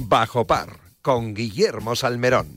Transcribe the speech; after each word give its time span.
Bajo 0.00 0.46
Par, 0.46 0.78
con 1.02 1.34
Guillermo 1.34 1.96
Salmerón. 1.96 2.56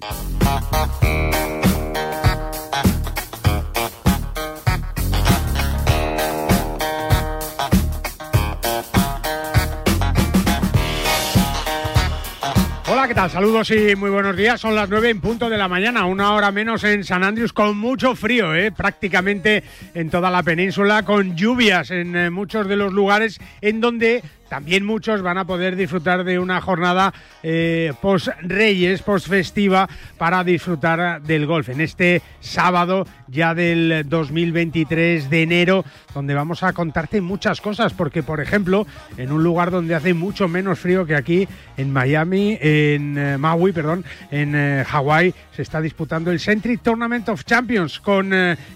Hola, 12.88 13.08
¿qué 13.08 13.16
tal? 13.16 13.32
Saludos 13.32 13.72
y 13.72 13.96
muy 13.96 14.12
buenos 14.12 14.38
días. 14.38 14.62
Son 14.62 14.76
las 14.76 14.88
nueve 14.88 15.10
en 15.10 15.20
punto 15.20 15.50
de 15.50 15.58
la 15.58 15.68
mañana, 15.68 16.06
una 16.06 16.34
hora 16.34 16.52
menos 16.52 16.84
en 16.84 17.04
San 17.04 17.24
Andrews, 17.24 17.54
con 17.54 17.76
mucho 17.76 18.16
frío, 18.16 18.54
¿eh? 18.54 18.72
prácticamente 18.72 19.64
en 19.96 20.12
toda 20.12 20.30
la 20.30 20.44
península, 20.44 21.04
con 21.04 21.36
lluvias 21.36 21.90
en 21.90 22.16
eh, 22.16 22.30
muchos 22.30 22.68
de 22.68 22.76
los 22.76 22.94
lugares 22.94 23.40
en 23.62 23.82
donde 23.82 24.22
también 24.52 24.86
muchos 24.86 25.22
van 25.22 25.38
a 25.38 25.46
poder 25.46 25.78
disfrutar 25.78 26.26
de 26.26 26.38
una 26.38 26.60
jornada 26.60 27.14
eh, 27.42 27.94
post-Reyes, 28.02 29.02
post-festiva, 29.02 29.88
para 30.18 30.44
disfrutar 30.44 31.22
del 31.22 31.46
golf. 31.46 31.70
En 31.70 31.80
este 31.80 32.22
sábado 32.42 33.08
ya 33.30 33.56
del 33.56 34.04
2023 34.10 35.30
de 35.30 35.44
enero, 35.44 35.86
donde 36.14 36.34
vamos 36.34 36.64
a 36.64 36.74
contarte 36.74 37.22
muchas 37.22 37.62
cosas, 37.62 37.94
porque 37.94 38.24
por 38.24 38.42
ejemplo, 38.42 38.86
en 39.16 39.32
un 39.32 39.42
lugar 39.42 39.72
donde 39.72 39.96
hace 39.96 40.14
mucho 40.14 40.50
menos 40.50 40.80
frío 40.80 41.06
que 41.06 41.16
aquí, 41.16 41.48
en 41.78 41.94
Miami, 41.94 42.58
en 42.60 43.18
eh, 43.18 43.38
Maui, 43.38 43.72
perdón, 43.72 44.04
en 44.32 44.54
eh, 44.54 44.84
Hawái, 44.86 45.34
se 45.56 45.62
está 45.62 45.80
disputando 45.80 46.30
el 46.30 46.42
Centric 46.42 46.82
Tournament 46.82 47.30
of 47.30 47.46
Champions 47.46 48.02
con 48.02 48.32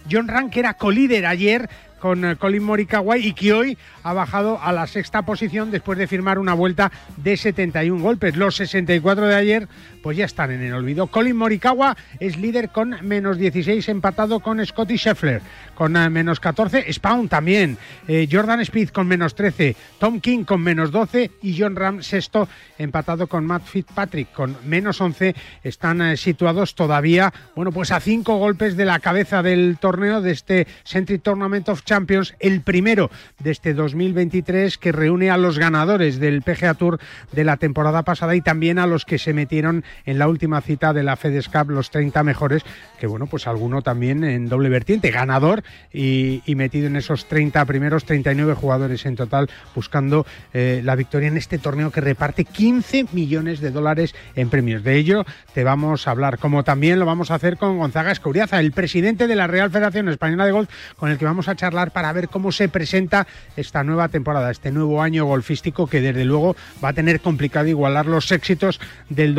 John 0.09 0.30
Rank, 0.30 0.53
que 0.53 0.61
era 0.61 0.75
colíder 0.75 1.25
ayer 1.25 1.69
con 2.05 2.23
eh, 2.23 2.36
Colin 2.36 2.62
Morikawa 2.62 3.18
y 3.18 3.34
que 3.34 3.52
hoy 3.52 3.80
ha 4.04 4.14
bajado 4.14 4.62
a 4.62 4.72
la 4.72 4.86
sexta 4.86 5.23
posición 5.23 5.72
después 5.72 5.98
de 5.98 6.05
firmar 6.05 6.38
una 6.38 6.54
vuelta 6.54 6.91
de 7.18 7.36
71 7.36 8.00
golpes. 8.00 8.36
Los 8.36 8.58
64 8.58 9.25
de 9.25 9.34
ayer 9.34 9.67
pues 10.06 10.17
ya 10.17 10.25
están 10.25 10.52
en 10.52 10.61
el 10.61 10.72
olvido. 10.72 11.08
Colin 11.08 11.36
Morikawa 11.36 11.98
es 12.20 12.38
líder 12.38 12.70
con 12.70 12.95
menos 13.02 13.39
16 13.39 13.89
empatado 13.89 14.39
con 14.39 14.64
Scotty 14.64 14.97
Scheffler 15.00 15.42
con 15.75 15.95
eh, 15.97 16.09
menos 16.09 16.39
14, 16.39 16.92
Spawn 16.92 17.28
también, 17.28 17.78
eh, 18.08 18.28
Jordan 18.31 18.62
Speed 18.62 18.89
con 18.89 19.08
menos 19.08 19.36
13, 19.36 19.75
Tom 20.00 20.22
King 20.22 20.44
con 20.44 20.62
menos 20.62 20.92
12 20.92 21.31
y 21.42 21.59
John 21.59 21.75
Ram 21.75 22.02
sexto 22.02 22.47
empatado 22.78 23.28
con 23.28 23.45
Matt 23.45 23.66
Fitzpatrick 23.66 24.31
con 24.31 24.56
menos 24.66 25.02
11. 25.02 25.36
Están 25.64 26.02
eh, 26.02 26.17
situados 26.17 26.75
todavía, 26.75 27.34
bueno, 27.56 27.72
pues 27.72 27.92
a 27.92 28.00
cinco 28.00 28.38
golpes 28.38 28.78
de 28.78 28.86
la 28.86 29.00
cabeza 29.00 29.44
del 29.44 29.78
torneo 29.80 30.22
de 30.22 30.31
este 30.31 30.67
Century 30.84 31.19
Tournament 31.19 31.67
of 31.69 31.84
Champions, 31.84 32.34
el 32.40 32.62
primero 32.62 33.12
de 33.40 33.52
este 33.52 33.73
2023 33.73 34.78
que 34.78 34.92
reúne 34.92 35.30
a 35.30 35.38
los 35.38 35.59
ganadores 35.59 36.19
del 36.19 36.42
PGA 36.42 36.73
Tour 36.75 37.00
de 37.31 37.44
la 37.44 37.58
temporada 37.58 38.03
pasada 38.03 38.36
y 38.36 38.42
también 38.42 38.80
a 38.80 38.88
los 38.88 39.03
que 39.03 39.17
se 39.17 39.34
metieron 39.34 39.84
en 40.05 40.19
la 40.19 40.27
última 40.27 40.61
cita 40.61 40.93
de 40.93 41.03
la 41.03 41.15
FedEx 41.15 41.49
Cup, 41.49 41.69
los 41.69 41.91
30 41.91 42.23
mejores, 42.23 42.63
que 42.99 43.07
bueno, 43.07 43.27
pues 43.27 43.47
alguno 43.47 43.81
también 43.81 44.23
en 44.23 44.49
doble 44.49 44.69
vertiente, 44.69 45.11
ganador 45.11 45.63
y, 45.93 46.41
metido 46.55 46.88
en 46.88 46.95
esos 46.95 47.27
30 47.27 47.65
primeros, 47.65 48.05
39 48.05 48.53
jugadores 48.53 49.05
en 49.05 49.17
total 49.17 49.49
buscando 49.75 50.25
eh, 50.53 50.81
la 50.85 50.95
victoria 50.95 51.27
en 51.27 51.35
este 51.35 51.57
torneo 51.57 51.91
que 51.91 51.99
reparte 51.99 52.45
15 52.45 53.07
millones 53.11 53.59
de 53.59 53.71
dólares 53.71 54.16
en 54.35 54.49
premios. 54.49 54.83
De 54.83 54.95
ello 54.95 55.25
te 55.53 55.66
vamos 55.66 56.07
a 56.07 56.11
hablar, 56.11 56.39
como 56.39 56.63
también 56.63 56.97
lo 56.97 57.05
vamos 57.05 57.29
a 57.31 57.35
hacer 57.35 57.57
con 57.57 57.77
Gonzaga 57.77 58.11
Escuriaza, 58.11 58.59
el 58.59 58.71
presidente 58.71 59.27
de 59.27 59.35
la 59.35 59.47
Real 59.47 59.69
Federación 59.69 60.07
Española 60.09 60.45
de 60.45 60.51
Golf, 60.53 60.69
con 60.95 61.11
el 61.11 61.17
que 61.17 61.25
vamos 61.25 61.49
a 61.49 61.55
charlar 61.55 61.91
para 61.91 62.13
ver 62.13 62.29
cómo 62.29 62.51
se 62.51 62.69
presenta 62.69 63.27
esta 63.57 63.83
nueva 63.83 64.07
temporada, 64.07 64.51
este 64.51 64.71
nuevo 64.71 65.01
año 65.01 65.25
golfístico 65.25 65.88
que 65.88 66.01
desde 66.01 66.25
luego 66.25 66.55
va 66.83 66.89
a 66.89 66.93
tener 66.93 67.21
complicado 67.21 67.67
igualar 67.67 68.05
los 68.05 68.31
éxitos 68.31 68.79
del 69.09 69.35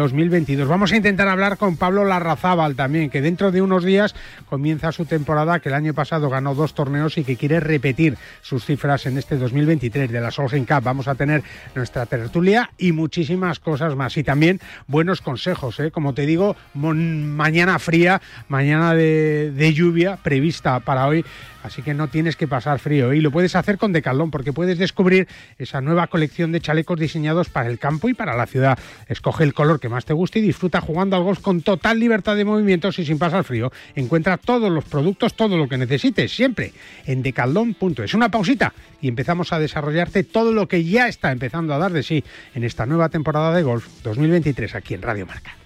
2022. 0.47 0.69
Vamos 0.69 0.92
a 0.92 0.97
intentar 0.97 1.27
hablar 1.28 1.58
con 1.58 1.77
Pablo 1.77 2.05
Larrazábal 2.05 2.77
también, 2.77 3.11
que 3.11 3.20
dentro 3.20 3.51
de 3.51 3.62
unos 3.62 3.83
días 3.83 4.14
comienza 4.48 4.92
su 4.92 5.05
temporada, 5.05 5.58
que 5.58 5.70
el 5.70 5.74
año 5.74 5.92
pasado 5.92 6.30
ganó 6.30 6.55
dos 6.55 6.73
torneos 6.73 7.18
y 7.18 7.24
que 7.24 7.36
quiere 7.36 7.58
repetir 7.58 8.17
sus 8.42 8.64
cifras 8.64 9.07
en 9.07 9.18
este 9.18 9.36
2023 9.36 10.11
de 10.11 10.20
la 10.20 10.30
Solheim 10.30 10.64
Cup. 10.64 10.83
Vamos 10.84 11.08
a 11.08 11.17
tener 11.17 11.42
nuestra 11.74 12.07
tertulia 12.07 12.70
y 12.79 12.92
muchísimas 12.92 13.58
cosas 13.58 13.96
más. 13.96 14.17
Y 14.17 14.23
también 14.23 14.61
buenos 14.86 15.20
consejos, 15.20 15.80
¿eh? 15.80 15.90
como 15.90 16.14
te 16.14 16.27
digo, 16.27 16.55
mañana 16.74 17.80
fría, 17.80 18.23
mañana 18.48 18.95
de 18.95 19.73
lluvia 19.74 20.17
prevista 20.17 20.78
para 20.78 21.08
hoy. 21.08 21.24
Así 21.66 21.82
que 21.82 21.94
no 21.94 22.06
tienes 22.06 22.36
que 22.36 22.46
pasar 22.46 22.78
frío 22.78 23.12
y 23.12 23.20
lo 23.20 23.32
puedes 23.32 23.56
hacer 23.56 23.77
con 23.77 23.92
Decathlon 23.92 24.30
porque 24.30 24.52
puedes 24.52 24.78
descubrir 24.78 25.27
esa 25.58 25.80
nueva 25.80 26.06
colección 26.06 26.52
de 26.52 26.60
chalecos 26.60 26.98
diseñados 26.98 27.48
para 27.48 27.68
el 27.68 27.80
campo 27.80 28.08
y 28.08 28.14
para 28.14 28.36
la 28.36 28.46
ciudad. 28.46 28.78
Escoge 29.08 29.42
el 29.42 29.52
color 29.52 29.80
que 29.80 29.88
más 29.88 30.04
te 30.04 30.12
guste 30.12 30.38
y 30.38 30.42
disfruta 30.42 30.80
jugando 30.80 31.16
al 31.16 31.24
golf 31.24 31.40
con 31.40 31.62
total 31.62 31.98
libertad 31.98 32.36
de 32.36 32.44
movimientos 32.44 33.00
y 33.00 33.04
sin 33.04 33.18
pasar 33.18 33.42
frío. 33.42 33.72
Encuentra 33.96 34.36
todos 34.36 34.70
los 34.70 34.84
productos, 34.84 35.34
todo 35.34 35.56
lo 35.56 35.68
que 35.68 35.77
necesites, 35.77 36.32
siempre 36.34 36.72
en 37.04 37.24
decathlon.es. 37.24 38.14
Una 38.14 38.30
pausita 38.30 38.72
y 39.00 39.08
empezamos 39.08 39.52
a 39.52 39.58
desarrollarte 39.58 40.22
todo 40.22 40.52
lo 40.52 40.68
que 40.68 40.84
ya 40.84 41.08
está 41.08 41.33
empezando 41.33 41.74
a 41.74 41.78
dar 41.78 41.92
de 41.92 42.04
sí 42.04 42.22
en 42.54 42.62
esta 42.62 42.86
nueva 42.86 43.08
temporada 43.08 43.52
de 43.52 43.64
golf 43.64 43.88
2023 44.04 44.77
aquí 44.77 44.94
en 44.94 45.02
Radio 45.02 45.27
Marca. 45.27 45.65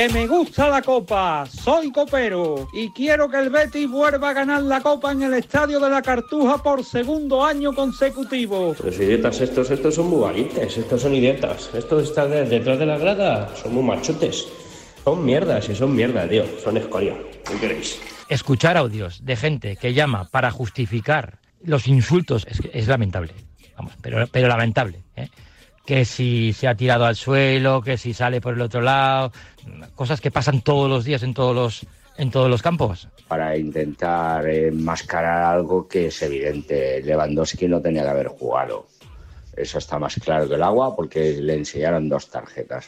Que 0.00 0.08
me 0.08 0.26
gusta 0.26 0.66
la 0.70 0.80
copa, 0.80 1.44
soy 1.46 1.92
copero 1.92 2.66
y 2.72 2.88
quiero 2.88 3.28
que 3.28 3.36
el 3.38 3.50
Betis 3.50 3.86
vuelva 3.86 4.30
a 4.30 4.32
ganar 4.32 4.62
la 4.62 4.80
copa 4.80 5.12
en 5.12 5.24
el 5.24 5.34
Estadio 5.34 5.78
de 5.78 5.90
la 5.90 6.00
Cartuja 6.00 6.56
por 6.62 6.82
segundo 6.82 7.44
año 7.44 7.74
consecutivo. 7.74 8.74
Los 8.82 8.96
idiotas 8.98 9.42
estos, 9.42 9.70
estos 9.70 9.94
son 9.96 10.08
muy 10.08 10.20
valientes, 10.22 10.78
estos 10.78 11.02
son 11.02 11.14
idiotas. 11.14 11.68
Estos 11.74 12.04
están 12.04 12.30
de- 12.30 12.46
detrás 12.46 12.78
de 12.78 12.86
la 12.86 12.96
grada, 12.96 13.54
son 13.54 13.74
muy 13.74 13.82
machotes. 13.82 14.48
Son 15.04 15.22
mierdas 15.22 15.68
y 15.68 15.74
son 15.76 15.94
mierda, 15.94 16.26
tío, 16.26 16.44
son 16.64 16.78
escoria. 16.78 17.14
¿Qué 17.46 17.58
queréis? 17.58 18.00
Escuchar 18.30 18.78
audios 18.78 19.22
de 19.26 19.36
gente 19.36 19.76
que 19.76 19.92
llama 19.92 20.30
para 20.30 20.50
justificar 20.50 21.40
los 21.62 21.86
insultos, 21.86 22.46
es, 22.48 22.62
es 22.72 22.88
lamentable, 22.88 23.34
vamos, 23.76 23.92
pero, 24.00 24.26
pero 24.32 24.48
lamentable. 24.48 25.02
¿eh? 25.16 25.28
Que 25.84 26.04
si 26.04 26.52
se 26.52 26.68
ha 26.68 26.74
tirado 26.74 27.04
al 27.04 27.16
suelo, 27.16 27.82
que 27.82 27.96
si 27.96 28.12
sale 28.14 28.40
por 28.40 28.54
el 28.54 28.60
otro 28.60 28.80
lado, 28.80 29.32
cosas 29.94 30.20
que 30.20 30.30
pasan 30.30 30.60
todos 30.60 30.88
los 30.88 31.04
días 31.04 31.22
en 31.22 31.34
todos 31.34 31.54
los, 31.54 31.86
en 32.16 32.30
todos 32.30 32.48
los 32.48 32.62
campos. 32.62 33.08
Para 33.28 33.56
intentar 33.56 34.46
enmascarar 34.48 35.54
algo 35.54 35.88
que 35.88 36.06
es 36.06 36.22
evidente, 36.22 37.02
Lewandowski 37.02 37.66
no 37.66 37.80
tenía 37.80 38.02
que 38.02 38.10
haber 38.10 38.28
jugado. 38.28 38.86
Eso 39.56 39.78
está 39.78 39.98
más 39.98 40.14
claro 40.14 40.48
que 40.48 40.54
el 40.54 40.62
agua 40.62 40.94
porque 40.94 41.38
le 41.40 41.54
enseñaron 41.54 42.08
dos 42.08 42.30
tarjetas. 42.30 42.86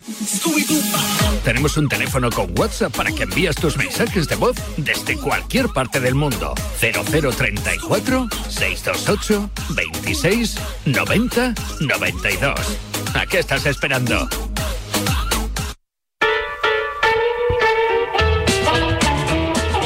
Tenemos 1.44 1.76
un 1.76 1.88
teléfono 1.88 2.30
con 2.30 2.56
WhatsApp 2.58 2.96
para 2.96 3.10
que 3.12 3.24
envíes 3.24 3.56
tus 3.56 3.76
mensajes 3.76 4.28
de 4.28 4.36
voz 4.36 4.56
desde 4.76 5.16
cualquier 5.18 5.68
parte 5.68 6.00
del 6.00 6.14
mundo. 6.14 6.54
0034 6.78 8.28
628 8.48 9.50
26 9.74 10.56
90 10.86 11.54
92. 11.80 12.78
¿A 13.14 13.26
qué 13.26 13.40
estás 13.40 13.66
esperando? 13.66 14.28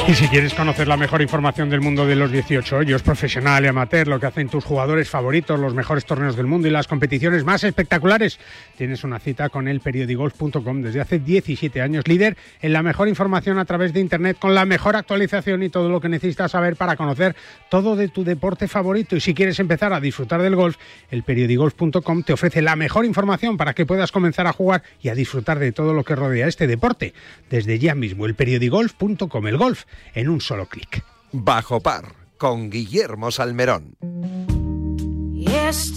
Y 0.07 0.13
si 0.13 0.29
quieres 0.29 0.53
conocer 0.53 0.87
la 0.87 0.95
mejor 0.95 1.21
información 1.21 1.69
del 1.69 1.81
mundo 1.81 2.07
de 2.07 2.15
los 2.15 2.31
18 2.31 2.77
hoyos, 2.77 3.03
profesional 3.03 3.65
y 3.65 3.67
amateur, 3.67 4.07
lo 4.07 4.21
que 4.21 4.27
hacen 4.27 4.47
tus 4.47 4.63
jugadores 4.63 5.09
favoritos, 5.09 5.59
los 5.59 5.73
mejores 5.73 6.05
torneos 6.05 6.37
del 6.37 6.47
mundo 6.47 6.69
y 6.69 6.71
las 6.71 6.87
competiciones 6.87 7.43
más 7.43 7.65
espectaculares, 7.65 8.39
tienes 8.77 9.03
una 9.03 9.19
cita 9.19 9.49
con 9.49 9.67
el 9.67 9.81
periodigolf.com 9.81 10.81
desde 10.81 11.01
hace 11.01 11.19
17 11.19 11.81
años, 11.81 12.07
líder 12.07 12.37
en 12.61 12.71
la 12.71 12.83
mejor 12.83 13.09
información 13.09 13.59
a 13.59 13.65
través 13.65 13.91
de 13.91 13.99
Internet, 13.99 14.37
con 14.39 14.55
la 14.55 14.63
mejor 14.63 14.95
actualización 14.95 15.61
y 15.61 15.67
todo 15.67 15.89
lo 15.89 15.99
que 15.99 16.07
necesitas 16.07 16.51
saber 16.51 16.77
para 16.77 16.95
conocer 16.95 17.35
todo 17.69 17.97
de 17.97 18.07
tu 18.07 18.23
deporte 18.23 18.69
favorito. 18.69 19.17
Y 19.17 19.19
si 19.19 19.33
quieres 19.33 19.59
empezar 19.59 19.91
a 19.91 19.99
disfrutar 19.99 20.41
del 20.41 20.55
golf, 20.55 20.77
el 21.11 21.23
periodigolf.com 21.23 22.23
te 22.23 22.31
ofrece 22.31 22.61
la 22.61 22.77
mejor 22.77 23.03
información 23.03 23.57
para 23.57 23.73
que 23.73 23.85
puedas 23.85 24.13
comenzar 24.13 24.47
a 24.47 24.53
jugar 24.53 24.83
y 25.01 25.09
a 25.09 25.15
disfrutar 25.15 25.59
de 25.59 25.73
todo 25.73 25.93
lo 25.93 26.05
que 26.05 26.15
rodea 26.15 26.47
este 26.47 26.65
deporte. 26.65 27.13
Desde 27.49 27.77
ya 27.77 27.93
mismo, 27.93 28.25
el 28.25 28.35
periodigolf.com, 28.35 29.47
el 29.47 29.57
golf 29.57 29.83
en 30.13 30.29
un 30.29 30.41
solo 30.41 30.67
clic. 30.67 31.03
Bajo 31.31 31.81
par 31.81 32.05
con 32.37 32.69
Guillermo 32.69 33.31
Salmerón. 33.31 33.95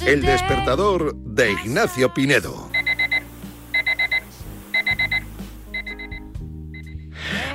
El 0.07 0.23
despertador 0.23 1.15
de 1.17 1.53
Ignacio 1.53 2.13
Pinedo. 2.13 2.71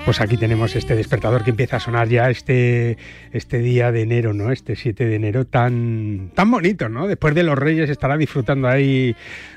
Pues 0.05 0.21
aquí 0.21 0.37
tenemos 0.37 0.75
este 0.75 0.95
despertador 0.95 1.43
que 1.43 1.49
empieza 1.49 1.77
a 1.77 1.79
sonar 1.79 2.07
ya 2.07 2.29
este, 2.29 2.97
este 3.31 3.57
día 3.57 3.91
de 3.91 4.03
enero, 4.03 4.33
¿no? 4.33 4.51
Este 4.51 4.75
7 4.75 5.03
de 5.03 5.15
enero 5.15 5.45
tan, 5.45 6.29
tan 6.35 6.51
bonito, 6.51 6.89
¿no? 6.89 7.07
Después 7.07 7.33
de 7.33 7.43
los 7.43 7.57
Reyes 7.57 7.89
estará 7.89 8.15
disfrutando 8.15 8.67
ahí. 8.67 9.15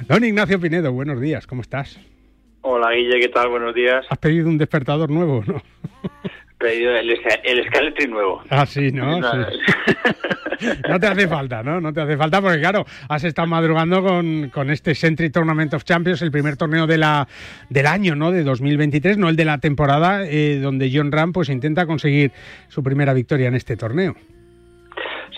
Don 0.09 0.25
Ignacio 0.25 0.59
Pinedo, 0.59 0.91
buenos 0.91 1.21
días, 1.21 1.47
¿cómo 1.47 1.61
estás? 1.61 2.01
Hola 2.63 2.93
Guille, 2.93 3.21
¿qué 3.21 3.29
tal? 3.29 3.51
Buenos 3.51 3.75
días. 3.75 4.07
Has 4.09 4.19
pedido 4.19 4.49
un 4.49 4.59
despertador 4.59 5.11
nuevo, 5.11 5.45
¿no? 5.47 5.63
pedido 6.59 6.97
el, 6.97 7.11
el 7.11 7.67
Scaletri 7.67 8.09
nuevo. 8.09 8.43
Ah, 8.51 8.67
sí, 8.67 8.91
¿no? 8.93 9.21
No, 10.59 10.89
no 10.89 10.99
te 10.99 11.07
hace 11.07 11.29
falta, 11.29 11.63
¿no? 11.63 11.81
No 11.81 11.93
te 11.93 12.01
hace 12.01 12.17
falta 12.17 12.41
porque, 12.41 12.59
claro, 12.59 12.85
has 13.09 13.23
estado 13.23 13.47
madrugando 13.47 14.03
con, 14.03 14.51
con 14.51 14.71
este 14.71 14.95
Century 14.95 15.31
Tournament 15.31 15.73
of 15.75 15.85
Champions, 15.85 16.21
el 16.23 16.33
primer 16.33 16.57
torneo 16.57 16.87
de 16.87 16.99
la, 16.99 17.29
del 17.71 17.87
año, 17.87 18.17
¿no? 18.17 18.33
De 18.33 18.43
2023, 18.43 19.19
no 19.19 19.29
el 19.29 19.37
de 19.37 19.45
la 19.45 19.59
temporada, 19.59 20.25
eh, 20.27 20.59
donde 20.61 20.91
John 20.93 21.13
Ram 21.13 21.33
pues 21.33 21.49
intenta 21.49 21.87
conseguir 21.87 22.33
su 22.67 22.83
primera 22.83 23.15
victoria 23.15 23.47
en 23.47 23.55
este 23.55 23.77
torneo. 23.77 24.17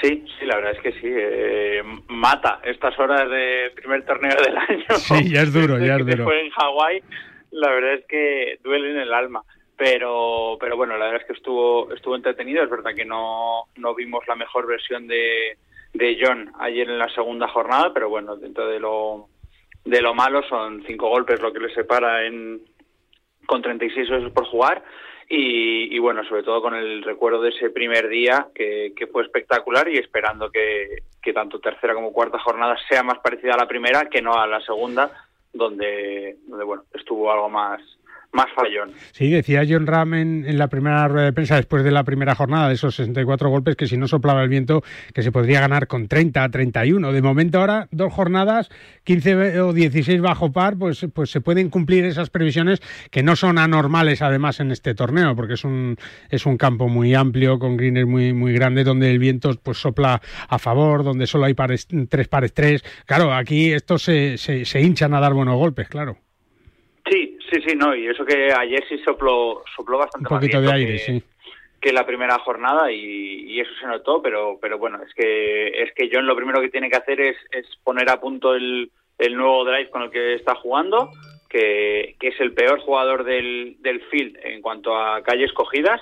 Sí, 0.00 0.24
sí, 0.38 0.46
la 0.46 0.56
verdad 0.56 0.72
es 0.72 0.80
que 0.80 0.92
sí. 0.92 1.08
Eh, 1.08 1.82
mata 2.08 2.60
estas 2.64 2.98
horas 2.98 3.28
de 3.28 3.72
primer 3.76 4.04
torneo 4.06 4.34
del 4.36 4.56
año. 4.68 4.84
Sí, 4.96 5.30
ya 5.30 5.42
es 5.42 5.52
duro, 5.52 5.78
ya 5.78 5.96
es 5.96 6.06
duro. 6.06 6.24
Fue 6.24 6.40
en 6.40 6.50
Hawái, 6.50 7.02
la 7.50 7.70
verdad 7.70 7.94
es 7.94 8.06
que 8.06 8.58
duele 8.64 8.92
en 8.92 9.00
el 9.00 9.12
alma 9.12 9.42
pero 9.80 10.58
pero 10.60 10.76
bueno 10.76 10.98
la 10.98 11.06
verdad 11.06 11.22
es 11.22 11.26
que 11.26 11.32
estuvo 11.32 11.90
estuvo 11.94 12.14
entretenido. 12.14 12.62
Es 12.62 12.68
verdad 12.68 12.94
que 12.94 13.06
no 13.06 13.64
no 13.76 13.94
vimos 13.94 14.22
la 14.28 14.36
mejor 14.36 14.66
versión 14.66 15.06
de 15.08 15.56
de 15.94 16.18
John 16.20 16.52
ayer 16.58 16.86
en 16.86 16.98
la 16.98 17.08
segunda 17.08 17.48
jornada 17.48 17.90
pero 17.94 18.10
bueno 18.10 18.36
dentro 18.36 18.68
de 18.68 18.78
lo 18.78 19.28
de 19.86 20.02
lo 20.02 20.12
malo 20.12 20.42
son 20.50 20.84
cinco 20.86 21.08
golpes 21.08 21.40
lo 21.40 21.50
que 21.50 21.60
le 21.60 21.74
separa 21.74 22.26
en 22.26 22.60
con 23.46 23.62
36 23.62 24.10
horas 24.10 24.32
por 24.32 24.44
jugar. 24.44 24.84
Y, 25.32 25.94
y, 25.94 25.98
bueno 26.00 26.24
sobre 26.24 26.42
todo 26.42 26.60
con 26.60 26.74
el 26.74 27.02
recuerdo 27.02 27.40
de 27.40 27.50
ese 27.50 27.70
primer 27.70 28.08
día 28.08 28.48
que, 28.52 28.92
que 28.94 29.06
fue 29.06 29.22
espectacular 29.22 29.88
y 29.88 29.96
esperando 29.96 30.50
que, 30.50 31.04
que 31.22 31.32
tanto 31.32 31.60
tercera 31.60 31.94
como 31.94 32.12
cuarta 32.12 32.38
jornada 32.40 32.76
sea 32.88 33.04
más 33.04 33.20
parecida 33.20 33.54
a 33.54 33.58
la 33.58 33.68
primera 33.68 34.10
que 34.10 34.20
no 34.20 34.34
a 34.34 34.46
la 34.48 34.60
segunda 34.60 35.10
donde 35.52 36.36
donde 36.48 36.64
bueno 36.64 36.82
estuvo 36.92 37.30
algo 37.30 37.48
más 37.48 37.80
más 38.32 38.46
fallón. 38.54 38.92
Sí, 39.12 39.30
decía 39.30 39.64
John 39.68 39.86
Ram 39.86 40.14
en, 40.14 40.58
la 40.58 40.68
primera 40.68 41.08
rueda 41.08 41.26
de 41.26 41.32
prensa 41.32 41.56
después 41.56 41.82
de 41.82 41.90
la 41.90 42.04
primera 42.04 42.34
jornada 42.34 42.68
de 42.68 42.74
esos 42.74 42.94
64 42.94 43.48
golpes 43.50 43.76
que 43.76 43.86
si 43.86 43.96
no 43.96 44.06
soplaba 44.06 44.42
el 44.42 44.48
viento 44.48 44.82
que 45.12 45.22
se 45.22 45.32
podría 45.32 45.60
ganar 45.60 45.86
con 45.86 46.06
30 46.06 46.44
a 46.44 46.48
31. 46.48 47.12
De 47.12 47.22
momento 47.22 47.58
ahora 47.58 47.88
dos 47.90 48.12
jornadas, 48.12 48.68
15 49.04 49.60
o 49.60 49.72
16 49.72 50.20
bajo 50.20 50.52
par, 50.52 50.76
pues, 50.76 51.06
pues 51.12 51.30
se 51.30 51.40
pueden 51.40 51.70
cumplir 51.70 52.04
esas 52.04 52.30
previsiones 52.30 52.80
que 53.10 53.22
no 53.22 53.36
son 53.36 53.58
anormales 53.58 54.22
además 54.22 54.60
en 54.60 54.70
este 54.70 54.94
torneo 54.94 55.34
porque 55.34 55.54
es 55.54 55.64
un, 55.64 55.96
es 56.28 56.46
un 56.46 56.56
campo 56.56 56.88
muy 56.88 57.14
amplio 57.14 57.58
con 57.58 57.76
greens 57.76 58.06
muy, 58.06 58.32
muy 58.32 58.52
grandes 58.52 58.84
donde 58.84 59.10
el 59.10 59.18
viento 59.18 59.50
pues 59.62 59.78
sopla 59.78 60.22
a 60.48 60.58
favor, 60.58 61.02
donde 61.02 61.26
solo 61.26 61.46
hay 61.46 61.54
pares, 61.54 61.88
tres 62.08 62.28
pares 62.28 62.54
tres. 62.54 62.84
Claro, 63.06 63.32
aquí 63.32 63.72
estos 63.72 64.02
se, 64.02 64.38
se, 64.38 64.64
se 64.64 64.80
hinchan 64.80 65.14
a 65.14 65.20
dar 65.20 65.34
buenos 65.34 65.56
golpes, 65.56 65.88
claro. 65.88 66.18
Sí, 67.50 67.60
sí, 67.66 67.74
no, 67.76 67.94
y 67.94 68.06
eso 68.06 68.24
que 68.24 68.52
ayer 68.52 68.84
sí 68.88 68.98
sopló, 68.98 69.64
sopló 69.74 69.98
bastante 69.98 70.32
Un 70.32 70.38
poquito 70.38 70.58
más 70.58 70.66
de 70.66 70.72
aire, 70.72 70.92
que, 70.92 70.98
sí. 70.98 71.22
que 71.80 71.92
la 71.92 72.06
primera 72.06 72.38
jornada 72.38 72.92
y, 72.92 73.52
y, 73.52 73.60
eso 73.60 73.72
se 73.80 73.86
notó, 73.86 74.22
pero, 74.22 74.58
pero 74.60 74.78
bueno, 74.78 75.02
es 75.02 75.12
que 75.14 75.68
es 75.82 75.92
que 75.94 76.08
John 76.12 76.26
lo 76.26 76.36
primero 76.36 76.60
que 76.60 76.68
tiene 76.68 76.88
que 76.88 76.98
hacer 76.98 77.20
es, 77.20 77.36
es 77.50 77.66
poner 77.82 78.08
a 78.08 78.20
punto 78.20 78.54
el, 78.54 78.92
el 79.18 79.36
nuevo 79.36 79.64
drive 79.64 79.90
con 79.90 80.02
el 80.02 80.10
que 80.10 80.34
está 80.34 80.54
jugando, 80.54 81.10
que, 81.48 82.14
que 82.20 82.28
es 82.28 82.40
el 82.40 82.52
peor 82.52 82.78
jugador 82.80 83.24
del, 83.24 83.76
del 83.80 84.00
field 84.02 84.38
en 84.44 84.62
cuanto 84.62 84.96
a 84.96 85.22
calles 85.22 85.52
cogidas, 85.52 86.00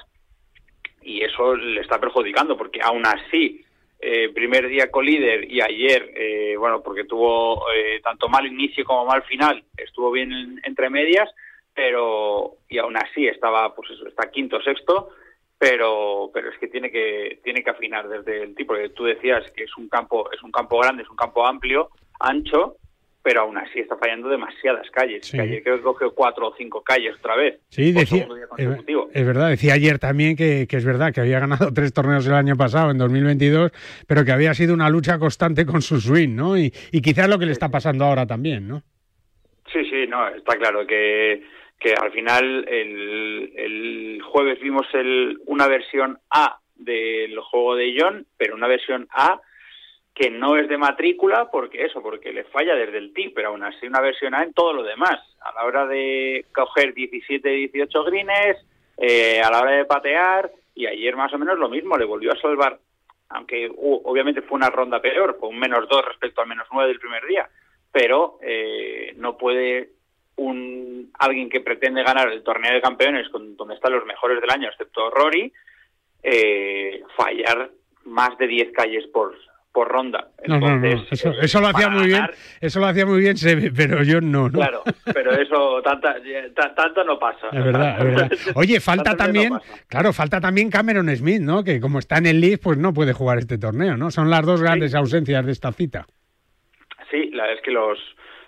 y 1.01 1.23
eso 1.23 1.57
le 1.57 1.81
está 1.81 1.99
perjudicando, 1.99 2.59
porque 2.59 2.81
aún 2.83 3.07
así 3.07 3.65
eh, 4.01 4.29
primer 4.33 4.69
día 4.69 4.93
colíder 4.93 5.51
y 5.51 5.61
ayer, 5.61 6.13
eh, 6.15 6.57
bueno, 6.57 6.83
porque 6.83 7.03
tuvo 7.03 7.65
eh, 7.73 8.01
tanto 8.01 8.29
mal 8.29 8.47
inicio 8.47 8.85
como 8.85 9.05
mal 9.05 9.23
final, 9.25 9.65
estuvo 9.77 10.13
bien 10.13 10.33
en, 10.33 10.61
entre 10.63 10.89
medias, 10.89 11.29
pero 11.79 12.57
y 12.69 12.79
aún 12.79 12.97
así 12.97 13.29
estaba, 13.29 13.73
pues 13.73 13.89
eso, 13.93 14.09
está 14.09 14.29
quinto, 14.33 14.61
sexto, 14.61 15.11
pero 15.57 16.29
pero 16.35 16.51
es 16.51 16.59
que 16.59 16.67
tiene 16.67 16.91
que 16.91 17.39
tiene 17.45 17.63
que 17.63 17.71
afinar 17.71 18.09
desde 18.09 18.43
el 18.43 18.57
tipo 18.57 18.75
que 18.75 18.89
tú 18.89 19.05
decías 19.05 19.49
que 19.53 19.63
es 19.63 19.77
un 19.77 19.89
campo 19.89 20.29
es 20.33 20.43
un 20.43 20.51
campo 20.51 20.81
grande, 20.81 21.05
es 21.05 21.09
un 21.09 21.15
campo 21.15 21.47
amplio, 21.47 21.91
ancho, 22.19 22.79
pero 23.23 23.43
aún 23.43 23.59
así 23.59 23.79
está 23.79 23.97
fallando 23.97 24.29
demasiadas 24.29 24.91
calles. 24.91 25.25
Sí. 25.25 25.39
Ayer 25.39 25.63
creo 25.63 25.77
que 25.77 25.85
cogió 25.85 26.13
cuatro 26.17 26.49
o 26.49 26.55
cinco 26.57 26.83
calles 26.83 27.15
otra 27.17 27.37
vez. 27.37 27.61
Sí, 27.69 27.93
por 27.93 28.01
decía, 28.03 28.27
es, 28.29 28.47
consecutivo. 28.49 29.09
es 29.15 29.27
verdad, 29.27 29.51
decía 29.51 29.75
ayer 29.75 30.01
también 30.01 30.35
que, 30.35 30.67
que, 30.69 30.79
es 30.79 30.85
verdad 30.85 31.15
que 31.15 31.21
había 31.21 31.39
ganado 31.39 31.73
tres 31.73 31.93
torneos 31.93 32.27
el 32.27 32.35
año 32.35 32.57
pasado, 32.57 32.91
en 32.91 32.99
2022, 32.99 33.71
pero 34.09 34.25
que 34.25 34.33
había 34.33 34.53
sido 34.53 34.75
una 34.75 34.91
lucha 34.91 35.21
constante 35.21 35.65
con 35.65 35.81
su 35.81 36.01
swing, 36.01 36.35
¿no? 36.35 36.59
Y, 36.59 36.73
y 36.91 37.01
quizás 37.03 37.29
lo 37.29 37.39
que 37.39 37.47
le 37.47 37.53
está 37.53 37.69
pasando 37.69 38.05
ahora 38.05 38.27
también, 38.27 38.67
¿no? 38.67 38.83
Sí, 39.73 39.85
sí, 39.89 40.07
no, 40.09 40.27
está 40.29 40.57
claro 40.57 40.87
que, 40.87 41.43
que 41.79 41.95
al 41.95 42.11
final 42.13 42.67
el, 42.69 43.53
el 43.57 44.23
jueves 44.23 44.61
vimos 44.61 44.87
el, 44.95 45.41
una 45.47 45.67
versión 45.69 46.19
A 46.31 46.59
del 46.75 47.39
juego 47.41 47.77
de 47.77 47.97
John, 47.99 48.27
pero 48.37 48.55
una 48.55 48.67
versión 48.67 49.09
A 49.11 49.41
que 50.15 50.31
no 50.31 50.57
es 50.57 50.69
de 50.69 50.77
matrícula 50.77 51.49
porque 51.51 51.85
eso, 51.85 52.03
porque 52.03 52.33
le 52.33 52.43
falla 52.45 52.75
desde 52.75 52.99
el 52.99 53.13
tee, 53.13 53.31
pero 53.33 53.49
aún 53.51 53.63
así 53.63 53.87
una 53.87 54.01
versión 54.01 54.35
A 54.35 54.43
en 54.43 54.53
todo 54.53 54.73
lo 54.73 54.83
demás. 54.83 55.21
A 55.41 55.53
la 55.55 55.65
hora 55.65 55.87
de 55.87 56.45
coger 56.53 56.93
17, 56.93 57.49
18 57.49 58.05
greens, 58.05 58.59
eh, 58.97 59.41
a 59.41 59.51
la 59.51 59.61
hora 59.61 59.71
de 59.73 59.85
patear, 59.85 60.51
y 60.75 60.87
ayer 60.87 61.15
más 61.15 61.33
o 61.33 61.39
menos 61.39 61.57
lo 61.59 61.69
mismo, 61.69 61.97
le 61.97 62.05
volvió 62.05 62.33
a 62.33 62.41
salvar, 62.41 62.81
aunque 63.29 63.69
uh, 63.69 64.01
obviamente 64.05 64.43
fue 64.43 64.57
una 64.57 64.71
ronda 64.71 65.01
peor, 65.01 65.37
fue 65.39 65.51
un 65.51 65.59
menos 65.59 65.89
2 65.89 66.05
respecto 66.05 66.41
al 66.41 66.49
menos 66.49 66.67
9 66.73 66.89
del 66.89 66.99
primer 66.99 67.25
día, 67.25 67.49
pero 67.93 68.39
eh, 68.43 69.13
no 69.17 69.37
puede 69.37 69.91
un 70.39 71.11
alguien 71.19 71.49
que 71.51 71.61
pretende 71.61 72.03
ganar 72.03 72.33
el 72.33 72.43
torneo 72.43 72.73
de 72.73 72.81
campeones 72.81 73.29
con, 73.29 73.57
donde 73.57 73.75
están 73.75 73.93
los 73.93 74.07
mejores 74.07 74.41
del 74.41 74.51
año, 74.51 74.69
excepto 74.69 75.11
Rory, 75.11 75.53
eh, 76.23 77.03
fallar 77.17 77.71
más 78.05 78.37
de 78.39 78.47
10 78.47 78.73
calles 78.73 79.05
por, 79.13 79.35
por 79.73 79.89
ronda. 79.89 80.29
No, 80.47 80.59
no, 80.59 80.77
no. 80.79 80.87
Entonces, 80.87 81.13
Eso, 81.13 81.31
eh, 81.33 81.37
eso 81.43 81.61
lo 81.61 81.69
hacía 81.69 81.89
muy 81.89 82.07
bien. 82.07 82.23
Eso 82.61 82.81
lo 82.81 82.87
hacía 82.87 83.05
muy 83.07 83.21
bien, 83.21 83.37
pero 83.77 84.03
yo 84.03 84.21
no, 84.21 84.49
¿no? 84.49 84.59
Claro, 84.59 84.83
pero 85.13 85.33
eso 85.33 85.83
tanta, 85.83 86.17
tanto 86.75 87.05
no 87.05 87.19
pasa. 87.19 87.49
Es 87.53 87.65
verdad, 87.65 87.99
es 87.99 88.05
verdad. 88.05 88.33
Oye, 88.55 88.81
falta 88.81 89.17
también, 89.17 89.53
claro, 89.89 90.13
falta 90.13 90.41
también 90.41 90.71
Cameron 90.71 91.15
Smith, 91.17 91.41
¿no? 91.43 91.63
Que 91.65 91.81
como 91.81 91.99
está 91.99 92.19
en 92.19 92.27
el 92.27 92.41
League, 92.41 92.59
pues 92.59 92.79
no 92.79 92.95
puede 92.95 93.13
jugar 93.13 93.39
este 93.39 93.59
torneo, 93.59 93.97
¿no? 93.97 94.11
Son 94.11 94.31
las 94.31 94.45
dos 94.47 94.63
grandes 94.63 94.95
ausencias 94.95 95.45
de 95.45 95.53
esta 95.53 95.73
cita. 95.73 96.07
Sí, 97.11 97.31
la 97.33 97.51
es 97.53 97.61
que 97.63 97.71
los 97.71 97.99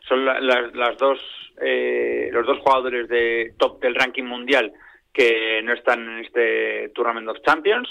son 0.09 0.25
la- 0.25 0.41
las- 0.41 0.75
las 0.75 0.99
dos 0.99 1.19
eh, 1.61 2.29
los 2.33 2.47
dos 2.47 2.59
jugadores 2.61 3.09
de 3.09 3.53
top 3.59 3.81
del 3.81 3.95
ranking 3.95 4.25
mundial 4.25 4.73
que 5.13 5.61
no 5.63 5.73
están 5.73 6.01
en 6.09 6.19
este 6.25 6.91
Tournament 6.95 7.29
of 7.29 7.41
Champions 7.45 7.89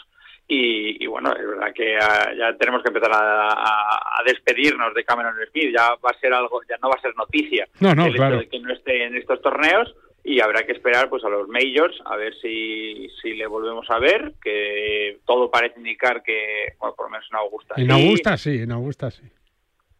y, 0.47 1.03
y 1.03 1.07
bueno, 1.07 1.31
es 1.35 1.45
verdad 1.45 1.71
que 1.75 1.95
ah, 1.97 2.31
ya 2.35 2.55
tenemos 2.57 2.81
que 2.81 2.87
empezar 2.87 3.11
a, 3.13 3.49
a- 3.49 4.19
a 4.19 4.23
despedirnos 4.25 4.93
de 4.95 5.03
Cameron 5.03 5.35
Smith, 5.51 5.71
ya 5.75 5.89
va 6.03 6.09
a 6.09 6.19
ser 6.19 6.33
algo, 6.33 6.61
ya 6.67 6.77
no 6.81 6.89
va 6.89 6.95
a 6.97 7.01
ser 7.01 7.15
noticia 7.15 7.67
No, 7.79 7.93
no, 7.93 8.03
el 8.05 8.09
hecho 8.09 8.17
claro. 8.17 8.39
de 8.39 8.47
que 8.49 8.59
no 8.59 8.73
esté 8.73 9.03
en 9.05 9.15
estos 9.15 9.41
torneos 9.41 9.93
y 10.23 10.39
habrá 10.41 10.65
que 10.65 10.71
esperar 10.73 11.09
pues 11.09 11.23
a 11.23 11.29
los 11.29 11.47
majors 11.47 11.97
a 12.05 12.15
ver 12.15 12.33
si, 12.41 13.09
si 13.21 13.33
le 13.35 13.47
volvemos 13.47 13.89
a 13.89 13.99
ver, 13.99 14.33
que 14.43 15.19
todo 15.25 15.49
parece 15.51 15.77
indicar 15.79 16.21
que, 16.23 16.73
bueno, 16.79 16.93
por 16.95 17.05
lo 17.07 17.11
menos 17.11 17.27
en 17.31 17.37
Augusta. 17.37 17.75
En 17.77 17.85
sí, 17.85 17.91
Augusta 17.91 18.37
sí, 18.37 18.61
en 18.61 18.71
Augusta 18.71 19.11
sí. 19.11 19.23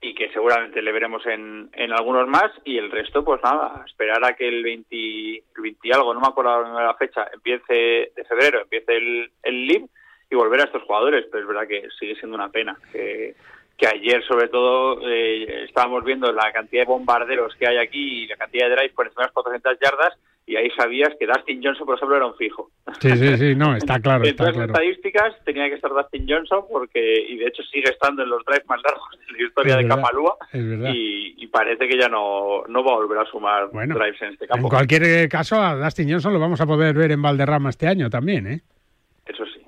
Y 0.01 0.15
que 0.15 0.31
seguramente 0.31 0.81
le 0.81 0.91
veremos 0.91 1.25
en, 1.25 1.69
en 1.73 1.91
algunos 1.91 2.27
más. 2.27 2.51
Y 2.63 2.77
el 2.77 2.91
resto 2.91 3.23
pues 3.23 3.41
nada, 3.43 3.83
esperar 3.85 4.23
a 4.23 4.33
que 4.33 4.47
el 4.47 4.63
20, 4.63 4.95
el 4.95 5.61
20 5.61 5.87
y 5.87 5.91
algo, 5.91 6.13
no 6.13 6.19
me 6.21 6.27
acuerdo 6.27 6.63
la 6.63 6.95
fecha, 6.95 7.27
empiece 7.33 8.11
de 8.15 8.25
febrero, 8.27 8.61
empiece 8.61 8.95
el, 8.95 9.31
el 9.43 9.65
LIB 9.67 9.89
y 10.31 10.35
volver 10.35 10.61
a 10.61 10.65
estos 10.65 10.83
jugadores, 10.83 11.25
pero 11.31 11.43
es 11.43 11.47
verdad 11.47 11.67
que 11.67 11.87
sigue 11.99 12.15
siendo 12.15 12.35
una 12.35 12.49
pena 12.49 12.77
que, 12.91 13.35
que 13.79 13.87
ayer 13.87 14.23
sobre 14.27 14.47
todo 14.49 14.99
eh, 15.07 15.63
estábamos 15.65 16.03
viendo 16.03 16.31
la 16.33 16.51
cantidad 16.51 16.81
de 16.83 16.87
bombarderos 16.87 17.55
que 17.55 17.67
hay 17.67 17.77
aquí 17.77 18.23
y 18.23 18.27
la 18.27 18.35
cantidad 18.37 18.67
de 18.67 18.75
drives 18.75 18.93
por 18.93 19.05
encima 19.07 19.23
de 19.23 19.27
las 19.27 19.33
400 19.33 19.77
yardas 19.79 20.13
y 20.45 20.55
ahí 20.55 20.69
sabías 20.71 21.09
que 21.19 21.27
Dustin 21.27 21.61
Johnson 21.63 21.85
por 21.85 21.95
ejemplo 21.95 22.17
era 22.17 22.25
un 22.25 22.35
fijo. 22.35 22.71
Sí, 22.99 23.11
sí, 23.11 23.37
sí, 23.37 23.55
no, 23.55 23.75
está 23.75 23.99
claro, 24.01 24.25
En 24.25 24.35
todas 24.35 24.55
las 24.55 24.65
claro. 24.67 24.73
estadísticas 24.73 25.35
tenía 25.45 25.69
que 25.69 25.75
estar 25.75 25.91
Dustin 25.91 26.25
Johnson 26.27 26.63
porque 26.71 26.99
y 27.29 27.37
de 27.37 27.45
hecho 27.47 27.63
sigue 27.63 27.89
estando 27.89 28.23
en 28.23 28.29
los 28.29 28.43
drives 28.45 28.67
más 28.67 28.81
largos 28.83 29.07
de 29.27 29.33
la 29.39 29.47
historia 29.47 29.75
Es 29.75 29.83
de 29.83 29.87
Capalúa 29.87 30.37
y, 30.53 31.35
y 31.37 31.47
parece 31.47 31.87
que 31.87 31.97
ya 31.99 32.09
no, 32.09 32.63
no 32.67 32.83
va 32.83 32.93
a 32.93 32.95
volver 32.97 33.19
a 33.19 33.25
sumar 33.25 33.69
Bueno, 33.71 33.95
drives 33.95 34.21
en 34.23 34.29
este 34.33 34.45
En 34.45 34.49
campo. 34.49 34.69
cualquier 34.69 35.03
eh, 35.03 35.29
caso, 35.29 35.61
a 35.61 35.75
Dustin 35.75 36.09
Johnson 36.11 36.33
lo 36.33 36.39
vamos 36.39 36.59
a 36.59 36.65
poder 36.65 36.95
ver 36.95 37.11
en 37.11 37.21
Valderrama 37.21 37.69
este 37.69 37.87
año 37.87 38.09
también, 38.09 38.47
¿eh? 38.47 38.61
Eso 39.27 39.45
sí, 39.45 39.61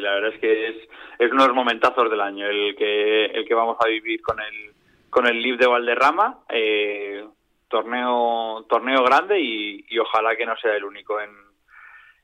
sí, 0.00 0.02
la 0.02 0.14
verdad 0.14 0.34
es 0.34 0.40
que 0.40 0.68
es, 0.68 0.76
es 1.18 1.32
unos 1.32 1.52
momentazos 1.52 2.10
del 2.10 2.20
año 2.20 2.46
el 2.46 2.74
que 2.76 3.26
el 3.26 3.46
que 3.46 3.54
vamos 3.54 3.76
a 3.84 3.88
vivir 3.88 4.20
con 4.22 4.38
el 4.40 4.72
con 5.10 5.26
el 5.26 5.42
Live 5.42 5.58
de 5.58 5.66
Valderrama, 5.66 6.38
eh, 6.48 7.24
torneo 7.68 8.64
torneo 8.68 9.02
grande 9.02 9.40
y, 9.40 9.84
y 9.88 9.98
ojalá 9.98 10.36
que 10.36 10.46
no 10.46 10.56
sea 10.56 10.76
el 10.76 10.84
único 10.84 11.20
en 11.20 11.30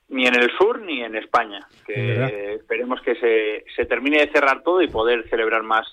ni 0.09 0.25
en 0.25 0.35
el 0.35 0.49
sur 0.57 0.79
ni 0.81 1.03
en 1.03 1.15
España. 1.15 1.67
Que 1.85 2.55
esperemos 2.55 3.01
que 3.01 3.15
se, 3.15 3.65
se 3.75 3.85
termine 3.85 4.19
de 4.19 4.31
cerrar 4.31 4.63
todo 4.63 4.81
y 4.81 4.87
poder 4.87 5.27
celebrar 5.29 5.63
más 5.63 5.85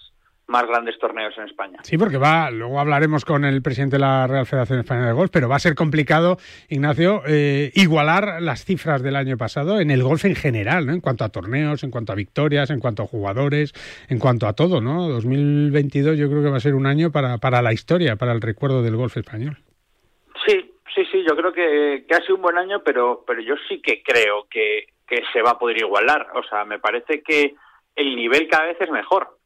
más 0.46 0.66
grandes 0.66 0.98
torneos 0.98 1.36
en 1.38 1.44
España. 1.44 1.78
Sí, 1.82 1.96
porque 1.96 2.18
va, 2.18 2.50
luego 2.50 2.78
hablaremos 2.78 3.24
con 3.24 3.44
el 3.44 3.62
presidente 3.62 3.96
de 3.96 4.00
la 4.00 4.26
Real 4.26 4.46
Federación 4.46 4.80
Española 4.80 5.08
de 5.08 5.14
Golf, 5.14 5.30
pero 5.32 5.48
va 5.48 5.56
a 5.56 5.60
ser 5.60 5.74
complicado, 5.74 6.36
Ignacio, 6.68 7.22
eh, 7.26 7.70
igualar 7.74 8.42
las 8.42 8.64
cifras 8.64 9.02
del 9.02 9.16
año 9.16 9.36
pasado 9.36 9.80
en 9.80 9.90
el 9.90 10.02
golf 10.02 10.24
en 10.24 10.34
general, 10.34 10.86
¿no? 10.86 10.92
En 10.92 11.00
cuanto 11.00 11.24
a 11.24 11.30
torneos, 11.30 11.82
en 11.82 11.90
cuanto 11.90 12.12
a 12.12 12.16
victorias, 12.16 12.70
en 12.70 12.80
cuanto 12.80 13.02
a 13.02 13.06
jugadores, 13.06 13.72
en 14.08 14.18
cuanto 14.18 14.46
a 14.46 14.52
todo, 14.52 14.80
¿no? 14.80 15.08
2022 15.08 16.18
yo 16.18 16.28
creo 16.28 16.42
que 16.42 16.50
va 16.50 16.58
a 16.58 16.60
ser 16.60 16.74
un 16.74 16.86
año 16.86 17.10
para, 17.10 17.38
para 17.38 17.62
la 17.62 17.72
historia, 17.72 18.16
para 18.16 18.32
el 18.32 18.40
recuerdo 18.40 18.82
del 18.82 18.96
golf 18.96 19.16
español. 19.16 19.56
Sí, 20.46 20.74
sí, 20.94 21.04
sí, 21.10 21.24
yo 21.26 21.34
creo 21.36 21.52
que, 21.52 22.04
que 22.06 22.14
ha 22.14 22.20
sido 22.20 22.36
un 22.36 22.42
buen 22.42 22.58
año, 22.58 22.82
pero, 22.84 23.24
pero 23.26 23.40
yo 23.40 23.54
sí 23.68 23.80
que 23.80 24.02
creo 24.02 24.46
que, 24.50 24.88
que 25.06 25.22
se 25.32 25.42
va 25.42 25.52
a 25.52 25.58
poder 25.58 25.78
igualar. 25.78 26.28
O 26.34 26.42
sea, 26.42 26.64
me 26.64 26.78
parece 26.78 27.22
que 27.22 27.54
el 27.96 28.16
nivel 28.16 28.48
cada 28.48 28.66
vez 28.66 28.76
es 28.80 28.90
mejor. 28.90 29.38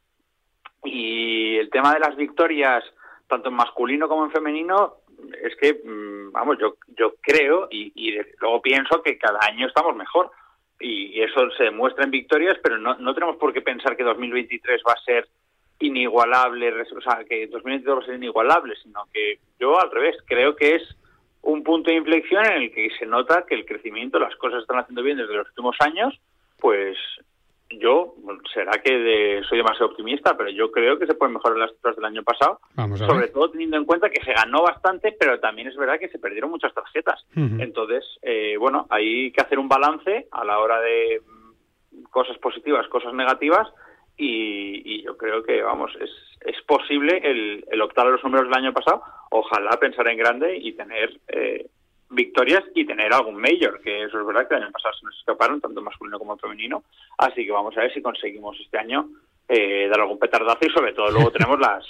Y 0.85 1.56
el 1.56 1.70
tema 1.70 1.94
de 1.94 2.00
las 2.00 2.16
victorias, 2.16 2.85
tanto 3.26 3.49
en 3.49 3.56
masculino 3.56 4.08
como 4.08 4.25
en 4.25 4.30
femenino, 4.30 4.94
es 5.42 5.56
que, 5.56 5.75
mm, 5.85 6.32
vamos, 6.32 6.58
yo, 6.58 6.76
yo 6.97 7.14
creo 7.20 7.68
y, 7.70 7.92
y 7.94 8.18
luego 8.40 8.62
pienso 8.62 9.02
que 9.02 9.18
cada 9.18 9.38
año 9.42 9.66
estamos 9.66 9.97
mejor. 9.97 10.30
Y 10.80 11.20
eso 11.20 11.50
se 11.56 11.64
demuestra 11.64 12.04
en 12.04 12.12
victorias, 12.12 12.56
pero 12.62 12.78
no, 12.78 12.94
no 12.99 13.12
tenemos 13.12 13.37
por 13.37 13.52
qué 13.52 13.61
pensar 13.62 13.97
que 13.97 14.04
2023 14.04 14.80
va 14.87 14.92
a 14.92 15.04
ser 15.04 15.28
inigualable, 15.80 16.73
o 16.82 17.00
sea, 17.00 17.25
que 17.25 17.47
2022 17.47 17.99
va 17.99 18.02
a 18.02 18.06
ser 18.06 18.14
inigualable, 18.16 18.75
sino 18.82 19.04
que 19.12 19.38
yo 19.58 19.80
al 19.80 19.90
revés, 19.90 20.16
creo 20.26 20.56
que 20.56 20.76
es 20.76 20.97
un 21.42 21.62
punto 21.62 21.90
de 21.90 21.97
inflexión 21.97 22.44
en 22.47 22.62
el 22.62 22.73
que 22.73 22.90
se 22.99 23.06
nota 23.06 23.44
que 23.47 23.54
el 23.54 23.64
crecimiento, 23.64 24.18
las 24.18 24.35
cosas 24.37 24.62
están 24.62 24.78
haciendo 24.78 25.02
bien 25.02 25.18
desde 25.18 25.35
los 25.35 25.49
últimos 25.49 25.76
años, 25.80 26.18
pues 26.58 26.97
yo, 27.71 28.15
será 28.55 28.73
que 28.83 28.97
de- 28.99 29.43
soy 29.49 29.59
demasiado 29.59 29.87
optimista, 29.91 30.37
pero 30.37 30.51
yo 30.51 30.71
creo 30.71 30.99
que 30.99 31.07
se 31.07 31.15
pueden 31.15 31.35
mejorar 31.35 31.59
las 31.59 31.73
cifras 31.73 31.97
del 31.97 32.05
año 32.07 32.23
pasado, 32.23 32.61
Vamos 32.75 32.99
sobre 32.99 33.21
ver. 33.27 33.33
todo 33.33 33.51
teniendo 33.51 33.77
en 33.77 33.85
cuenta 33.85 34.09
que 34.11 34.25
se 34.25 34.33
ganó 34.33 34.63
bastante, 34.63 35.13
pero 35.19 35.39
también 35.41 35.69
es 35.69 35.77
verdad 35.77 35.99
que 35.99 36.09
se 36.09 36.19
perdieron 36.19 36.51
muchas 36.51 36.73
tarjetas. 36.75 37.25
Entonces, 37.35 38.05
eh, 38.23 38.57
bueno, 38.59 38.87
hay 38.91 39.31
que 39.33 39.41
hacer 39.43 39.59
un 39.59 39.69
balance 39.69 40.27
a 40.31 40.45
la 40.45 40.59
hora 40.59 40.81
de 40.81 41.21
mm, 41.27 42.03
cosas 42.11 42.39
positivas, 42.39 42.87
cosas 42.89 43.13
negativas, 43.15 43.69
y, 44.17 44.83
y 44.85 45.03
yo 45.05 45.17
creo 45.17 45.43
que, 45.45 45.63
vamos, 45.63 45.93
es, 46.01 46.11
es 46.41 46.61
posible 46.63 47.21
el, 47.23 47.65
el 47.71 47.81
optar 47.83 48.07
a 48.07 48.11
los 48.11 48.25
números 48.25 48.49
del 48.49 48.59
año 48.65 48.73
pasado. 48.73 49.03
Ojalá 49.31 49.71
pensar 49.79 50.09
en 50.09 50.17
grande 50.19 50.57
y 50.57 50.73
tener 50.73 51.21
eh, 51.29 51.67
victorias 52.11 52.65
y 52.75 52.87
tener 52.87 53.12
algún 53.12 53.37
mayor, 53.37 53.81
que 53.83 54.05
eso 54.05 54.21
es 54.21 54.27
verdad 54.27 54.49
que 54.49 54.55
el 54.55 54.62
año 54.62 54.73
pasado 54.73 54.95
se 54.95 55.07
nos 55.07 55.19
escaparon, 55.19 55.61
tanto 55.61 55.83
masculino 55.83 56.19
como 56.19 56.38
femenino. 56.38 56.85
Así 57.19 57.45
que 57.45 57.53
vamos 57.53 57.77
a 57.77 57.81
ver 57.81 57.93
si 57.93 58.03
conseguimos 58.03 58.59
este 58.61 58.79
año 58.79 59.09
eh, 59.49 59.88
dar 59.88 60.00
algún 60.00 60.19
petardazo 60.19 60.61
y 60.62 60.71
sobre 60.71 60.93
todo 60.93 61.11
luego 61.11 61.31
tenemos 61.33 61.59
las 61.61 61.85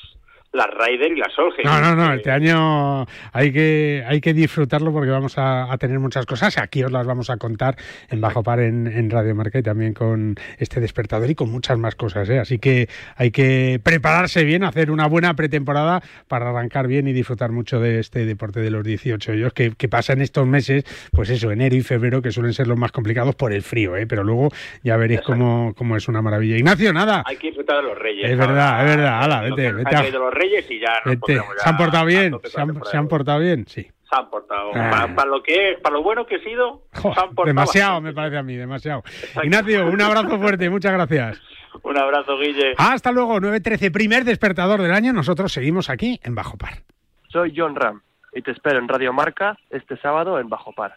las 0.52 0.66
Ryder 0.68 1.12
y 1.12 1.16
las 1.16 1.32
Solheim. 1.34 1.64
No, 1.64 1.80
no, 1.80 1.94
no, 1.94 2.12
este 2.14 2.30
año 2.30 3.06
hay 3.32 3.52
que, 3.52 4.02
hay 4.06 4.20
que 4.20 4.32
disfrutarlo 4.32 4.92
porque 4.92 5.10
vamos 5.10 5.36
a, 5.38 5.70
a 5.72 5.76
tener 5.78 5.98
muchas 5.98 6.24
cosas. 6.26 6.56
Aquí 6.58 6.82
os 6.82 6.90
las 6.90 7.06
vamos 7.06 7.28
a 7.30 7.36
contar 7.36 7.76
en 8.08 8.20
Bajo 8.20 8.42
Par 8.42 8.60
en, 8.60 8.86
en 8.86 9.10
Radio 9.10 9.34
Marca 9.34 9.58
y 9.58 9.62
también 9.62 9.92
con 9.94 10.36
este 10.58 10.80
despertador 10.80 11.28
y 11.30 11.34
con 11.34 11.50
muchas 11.50 11.78
más 11.78 11.94
cosas. 11.96 12.28
¿eh? 12.30 12.38
Así 12.38 12.58
que 12.58 12.88
hay 13.16 13.30
que 13.30 13.78
prepararse 13.82 14.44
bien, 14.44 14.64
hacer 14.64 14.90
una 14.90 15.06
buena 15.06 15.34
pretemporada 15.34 16.02
para 16.28 16.48
arrancar 16.50 16.86
bien 16.86 17.06
y 17.08 17.12
disfrutar 17.12 17.52
mucho 17.52 17.78
de 17.78 17.98
este 18.00 18.24
deporte 18.24 18.60
de 18.60 18.70
los 18.70 18.84
18 18.84 19.32
hoyos 19.32 19.52
que, 19.52 19.72
que 19.76 19.88
pasan 19.88 20.20
estos 20.22 20.46
meses, 20.46 20.84
pues 21.12 21.28
eso, 21.30 21.50
enero 21.52 21.76
y 21.76 21.82
febrero, 21.82 22.22
que 22.22 22.30
suelen 22.32 22.54
ser 22.54 22.66
los 22.68 22.78
más 22.78 22.90
complicados 22.92 23.34
por 23.36 23.52
el 23.52 23.62
frío, 23.62 23.96
¿eh? 23.96 24.06
pero 24.06 24.24
luego 24.24 24.48
ya 24.82 24.96
veréis 24.96 25.20
cómo, 25.20 25.74
cómo 25.76 25.96
es 25.96 26.08
una 26.08 26.22
maravilla. 26.22 26.56
Ignacio, 26.56 26.92
nada. 26.92 27.22
Hay 27.26 27.36
que 27.36 27.48
disfrutar 27.48 27.76
de 27.76 27.82
los 27.82 27.98
Reyes. 27.98 28.30
Es 28.30 28.36
verdad, 28.38 28.80
es 28.88 28.96
verdad. 28.96 29.22
Hala, 29.22 29.42
vete, 29.42 29.72
vete 29.72 29.94
a- 29.94 30.02
los 30.18 30.34
Reyes 30.38 30.70
y 30.70 30.80
ya 30.80 31.00
nos 31.04 31.16
pondremos 31.16 31.54
ya 31.56 31.62
¿Se 31.62 31.68
han 31.68 31.76
portado 31.76 32.06
bien? 32.06 32.38
¿Se 32.44 32.60
han, 32.60 32.66
temporada. 32.68 32.90
se 32.90 32.96
han 32.96 33.08
portado 33.08 33.38
bien? 33.40 33.66
Sí. 33.66 33.82
Se 33.82 34.16
han 34.16 34.30
portado. 34.30 34.70
Ah. 34.74 34.90
Para, 34.90 35.14
para 35.14 35.30
lo 35.30 35.42
que 35.42 35.72
es, 35.72 35.80
para 35.80 35.94
lo 35.96 36.02
bueno 36.02 36.24
que 36.26 36.36
he 36.36 36.44
sido, 36.44 36.82
Jo, 36.94 37.12
se 37.14 37.20
han 37.20 37.34
portado 37.34 37.46
demasiado, 37.46 37.90
bastante. 37.94 38.08
me 38.08 38.14
parece 38.14 38.36
a 38.38 38.42
mí, 38.42 38.56
demasiado. 38.56 39.02
Ignacio, 39.42 39.86
un 39.86 40.00
abrazo 40.00 40.38
fuerte, 40.38 40.70
muchas 40.70 40.92
gracias. 40.92 41.40
Un 41.82 41.96
abrazo, 41.96 42.36
Guille. 42.38 42.74
Hasta 42.78 43.12
luego, 43.12 43.38
9.13, 43.38 43.92
primer 43.92 44.24
despertador 44.24 44.80
del 44.82 44.92
año. 44.92 45.12
Nosotros 45.12 45.52
seguimos 45.52 45.90
aquí 45.90 46.18
en 46.24 46.34
Bajo 46.34 46.56
Par. 46.56 46.82
Soy 47.28 47.52
John 47.56 47.76
Ram 47.76 48.00
y 48.32 48.42
te 48.42 48.50
espero 48.52 48.78
en 48.78 48.88
Radio 48.88 49.12
Marca 49.12 49.56
este 49.70 49.96
sábado 49.98 50.40
en 50.40 50.48
Bajo 50.48 50.72
Par. 50.72 50.96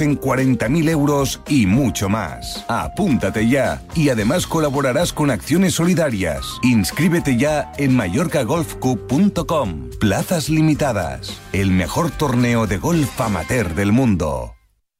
en 0.00 0.18
40.000 0.18 0.88
euros 0.88 1.40
y 1.48 1.66
mucho 1.66 2.08
más. 2.08 2.64
Apúntate 2.68 3.48
ya 3.48 3.82
y 3.94 4.08
además 4.08 4.46
colaborarás 4.46 5.12
con 5.12 5.30
acciones 5.30 5.74
solidarias. 5.74 6.44
Inscríbete 6.62 7.36
ya 7.36 7.72
en 7.76 7.94
mallorcagolfcup.com. 7.94 9.90
Plazas 10.00 10.48
limitadas. 10.48 11.40
El 11.52 11.70
mejor 11.70 12.10
torneo 12.10 12.66
de 12.66 12.78
golf 12.78 13.20
amateur 13.20 13.74
del 13.74 13.92
mundo. 13.92 14.54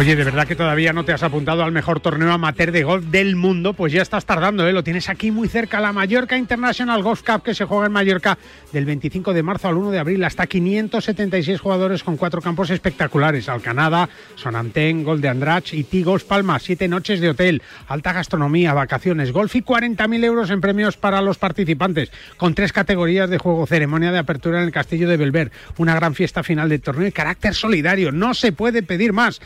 Oye, 0.00 0.16
de 0.16 0.24
verdad 0.24 0.48
que 0.48 0.56
todavía 0.56 0.94
no 0.94 1.04
te 1.04 1.12
has 1.12 1.22
apuntado 1.22 1.62
al 1.62 1.72
mejor 1.72 2.00
torneo 2.00 2.32
amateur 2.32 2.72
de 2.72 2.84
golf 2.84 3.04
del 3.04 3.36
mundo, 3.36 3.74
pues 3.74 3.92
ya 3.92 4.00
estás 4.00 4.24
tardando, 4.24 4.66
¿eh? 4.66 4.72
Lo 4.72 4.82
tienes 4.82 5.10
aquí 5.10 5.30
muy 5.30 5.46
cerca, 5.46 5.78
la 5.78 5.92
Mallorca 5.92 6.38
International 6.38 7.02
Golf 7.02 7.22
Cup 7.22 7.42
que 7.42 7.52
se 7.52 7.66
juega 7.66 7.84
en 7.84 7.92
Mallorca 7.92 8.38
del 8.72 8.86
25 8.86 9.34
de 9.34 9.42
marzo 9.42 9.68
al 9.68 9.76
1 9.76 9.90
de 9.90 9.98
abril. 9.98 10.24
Hasta 10.24 10.46
576 10.46 11.60
jugadores 11.60 12.02
con 12.02 12.16
cuatro 12.16 12.40
campos 12.40 12.70
espectaculares. 12.70 13.50
Alcanada, 13.50 14.08
Sonantén, 14.36 15.04
Gol 15.04 15.20
de 15.20 15.28
Andrach 15.28 15.74
y 15.74 15.84
T-Golf 15.84 16.24
Palma. 16.24 16.58
Siete 16.60 16.88
noches 16.88 17.20
de 17.20 17.28
hotel, 17.28 17.60
alta 17.86 18.14
gastronomía, 18.14 18.72
vacaciones, 18.72 19.32
golf 19.32 19.54
y 19.54 19.60
40.000 19.60 20.24
euros 20.24 20.48
en 20.48 20.62
premios 20.62 20.96
para 20.96 21.20
los 21.20 21.36
participantes. 21.36 22.10
Con 22.38 22.54
tres 22.54 22.72
categorías 22.72 23.28
de 23.28 23.36
juego, 23.36 23.66
ceremonia 23.66 24.12
de 24.12 24.18
apertura 24.18 24.60
en 24.60 24.64
el 24.64 24.72
Castillo 24.72 25.10
de 25.10 25.18
Belver. 25.18 25.52
Una 25.76 25.94
gran 25.94 26.14
fiesta 26.14 26.42
final 26.42 26.70
de 26.70 26.78
torneo 26.78 27.06
y 27.06 27.12
carácter 27.12 27.52
solidario. 27.54 28.12
No 28.12 28.32
se 28.32 28.52
puede 28.52 28.82
pedir 28.82 29.12
más. 29.12 29.42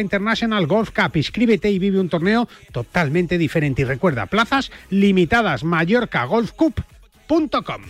International 0.00 0.66
Golf 0.66 0.90
Cup. 0.90 1.16
Inscríbete 1.16 1.70
y 1.70 1.78
vive 1.78 2.00
un 2.00 2.08
torneo 2.08 2.48
totalmente 2.72 3.38
diferente. 3.38 3.82
Y 3.82 3.84
recuerda, 3.84 4.26
plazas 4.26 4.72
limitadas. 4.90 5.62
MallorcaGolfCup.com. 5.64 7.82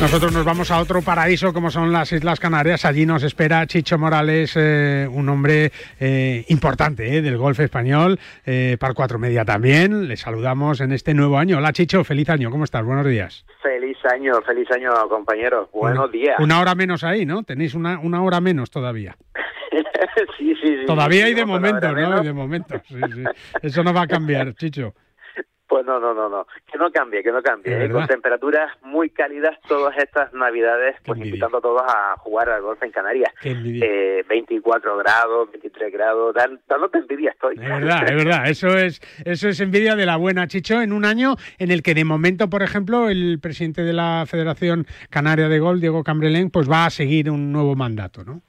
Nosotros 0.00 0.32
nos 0.32 0.44
vamos 0.44 0.70
a 0.70 0.78
otro 0.78 1.02
paraíso 1.02 1.52
como 1.52 1.70
son 1.70 1.92
las 1.92 2.12
Islas 2.12 2.38
Canarias. 2.38 2.84
Allí 2.84 3.04
nos 3.04 3.24
espera 3.24 3.66
Chicho 3.66 3.98
Morales, 3.98 4.54
eh, 4.56 5.08
un 5.10 5.28
hombre 5.28 5.72
eh, 5.98 6.44
importante 6.48 7.16
eh, 7.16 7.20
del 7.20 7.36
golf 7.36 7.58
español, 7.58 8.18
para 8.78 8.94
cuatro 8.94 9.18
media 9.18 9.44
también. 9.44 10.06
Le 10.06 10.16
saludamos 10.16 10.80
en 10.80 10.92
este 10.92 11.14
nuevo 11.14 11.36
año. 11.36 11.58
Hola 11.58 11.72
Chicho, 11.72 12.04
feliz 12.04 12.30
año, 12.30 12.50
¿cómo 12.50 12.62
estás? 12.62 12.84
Buenos 12.84 13.06
días. 13.06 13.44
Feliz 13.60 13.98
año, 14.12 14.40
feliz 14.42 14.70
año 14.70 14.92
compañeros. 15.08 15.68
Buenos 15.72 16.12
días. 16.12 16.36
Una 16.38 16.60
hora 16.60 16.76
menos 16.76 17.02
ahí, 17.02 17.26
¿no? 17.26 17.42
Tenéis 17.42 17.74
una, 17.74 17.98
una 17.98 18.22
hora 18.22 18.40
menos 18.40 18.70
todavía. 18.70 19.16
sí, 20.38 20.54
sí, 20.62 20.78
sí. 20.80 20.86
Todavía 20.86 21.24
hay 21.24 21.34
de 21.34 21.44
momento, 21.44 21.92
¿no? 21.92 22.22
De 22.22 22.32
momento, 22.32 22.80
sí, 22.86 22.94
sí. 23.14 23.24
Eso 23.62 23.82
no 23.82 23.92
va 23.92 24.02
a 24.02 24.06
cambiar, 24.06 24.54
Chicho. 24.56 24.94
Pues 25.68 25.84
no, 25.84 26.00
no, 26.00 26.14
no, 26.14 26.30
no. 26.30 26.46
Que 26.70 26.78
no 26.78 26.90
cambie, 26.90 27.22
que 27.22 27.30
no 27.30 27.42
cambie. 27.42 27.84
¿eh? 27.84 27.90
Con 27.90 28.06
temperaturas 28.06 28.72
muy 28.82 29.10
cálidas 29.10 29.58
todas 29.68 29.96
estas 29.98 30.32
navidades, 30.32 30.96
pues 31.04 31.20
invitando 31.20 31.58
a 31.58 31.60
todos 31.60 31.82
a 31.86 32.16
jugar 32.16 32.48
al 32.48 32.62
golf 32.62 32.82
en 32.82 32.90
Canarias. 32.90 33.30
Eh, 33.44 34.24
24 34.26 34.96
grados, 34.96 35.50
23 35.52 35.92
grados, 35.92 36.34
dan, 36.34 36.58
dándote 36.66 36.98
envidia 36.98 37.32
estoy. 37.32 37.56
Es 37.56 37.68
verdad, 37.68 38.02
es 38.08 38.16
verdad. 38.16 38.48
Eso 38.48 38.78
es, 38.78 39.00
eso 39.26 39.48
es 39.50 39.60
envidia 39.60 39.94
de 39.94 40.06
la 40.06 40.16
buena, 40.16 40.46
Chicho, 40.46 40.80
en 40.80 40.94
un 40.94 41.04
año 41.04 41.34
en 41.58 41.70
el 41.70 41.82
que 41.82 41.92
de 41.92 42.04
momento, 42.06 42.48
por 42.48 42.62
ejemplo, 42.62 43.10
el 43.10 43.38
presidente 43.38 43.82
de 43.82 43.92
la 43.92 44.24
Federación 44.26 44.86
Canaria 45.10 45.48
de 45.48 45.58
Golf, 45.58 45.80
Diego 45.80 46.02
Cambrelén, 46.02 46.50
pues 46.50 46.70
va 46.70 46.86
a 46.86 46.90
seguir 46.90 47.30
un 47.30 47.52
nuevo 47.52 47.76
mandato, 47.76 48.24
¿no? 48.24 48.40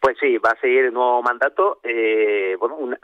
Pues 0.00 0.16
sí, 0.20 0.38
va 0.38 0.50
a 0.50 0.60
seguir 0.60 0.84
el 0.84 0.92
nuevo 0.92 1.22
mandato. 1.22 1.80
Eh, 1.82 2.56
bueno, 2.58 2.76
una, 2.76 2.98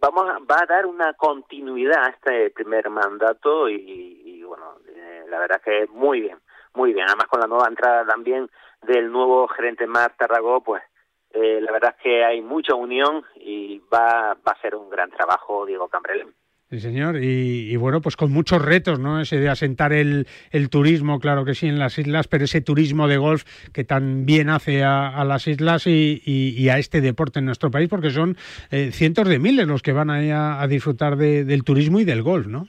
vamos 0.00 0.28
a, 0.28 0.38
va 0.38 0.62
a 0.62 0.66
dar 0.66 0.86
una 0.86 1.12
continuidad 1.14 2.04
a 2.04 2.10
este 2.10 2.50
primer 2.50 2.88
mandato 2.90 3.68
y, 3.68 4.42
bueno, 4.42 4.78
eh, 4.88 5.24
la 5.28 5.38
verdad 5.38 5.60
que 5.62 5.86
muy 5.90 6.20
bien, 6.20 6.38
muy 6.74 6.92
bien. 6.92 7.06
Además 7.08 7.26
con 7.26 7.40
la 7.40 7.46
nueva 7.46 7.68
entrada 7.68 8.06
también 8.06 8.48
del 8.82 9.10
nuevo 9.10 9.48
gerente 9.48 9.86
Marc 9.86 10.16
Tarragó, 10.16 10.60
pues 10.62 10.82
eh, 11.30 11.60
la 11.60 11.72
verdad 11.72 11.94
es 11.96 12.02
que 12.02 12.24
hay 12.24 12.40
mucha 12.40 12.74
unión 12.74 13.24
y 13.36 13.78
va, 13.92 14.34
va 14.34 14.52
a 14.52 14.60
ser 14.60 14.74
un 14.74 14.88
gran 14.88 15.10
trabajo 15.10 15.66
Diego 15.66 15.88
Cambrelén. 15.88 16.34
Sí, 16.68 16.80
señor. 16.80 17.22
Y, 17.22 17.76
bueno, 17.76 18.00
pues 18.00 18.16
con 18.16 18.32
muchos 18.32 18.60
retos, 18.60 18.98
¿no? 18.98 19.20
Ese 19.20 19.38
de 19.38 19.48
asentar 19.48 19.92
el, 19.92 20.26
el, 20.50 20.68
turismo, 20.68 21.20
claro 21.20 21.44
que 21.44 21.54
sí, 21.54 21.68
en 21.68 21.78
las 21.78 21.96
islas, 21.96 22.26
pero 22.26 22.44
ese 22.44 22.60
turismo 22.60 23.06
de 23.06 23.18
golf 23.18 23.44
que 23.72 23.84
tan 23.84 24.26
bien 24.26 24.50
hace 24.50 24.82
a, 24.82 25.24
las 25.24 25.46
islas 25.46 25.86
y, 25.86 26.20
y, 26.24 26.68
a 26.68 26.78
este 26.78 27.00
deporte 27.00 27.38
en 27.38 27.44
nuestro 27.44 27.70
país, 27.70 27.88
porque 27.88 28.10
son 28.10 28.36
eh, 28.72 28.90
cientos 28.90 29.28
de 29.28 29.38
miles 29.38 29.68
los 29.68 29.80
que 29.80 29.92
van 29.92 30.10
ahí 30.10 30.30
a, 30.32 30.66
disfrutar 30.66 31.16
del 31.16 31.62
turismo 31.62 32.00
y 32.00 32.04
del 32.04 32.24
golf, 32.24 32.48
¿no? 32.48 32.66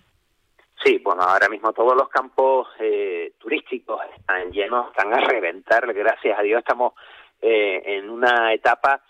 Sí, 0.83 1.01
bueno, 1.03 1.23
ahora 1.23 1.49
mismo 1.49 1.73
todos 1.73 1.95
los 1.95 2.07
campos 2.10 2.67
eh, 2.79 3.33
turísticos 3.39 3.99
están 4.15 4.51
llenos, 4.51 4.89
están 4.91 5.12
a 5.12 5.21
reventar, 5.27 5.91
gracias 5.91 6.38
a 6.38 6.43
Dios 6.43 6.60
estamos 6.60 6.93
eh, 7.41 7.81
en 7.83 8.12
una 8.12 8.53
etapa 8.53 9.01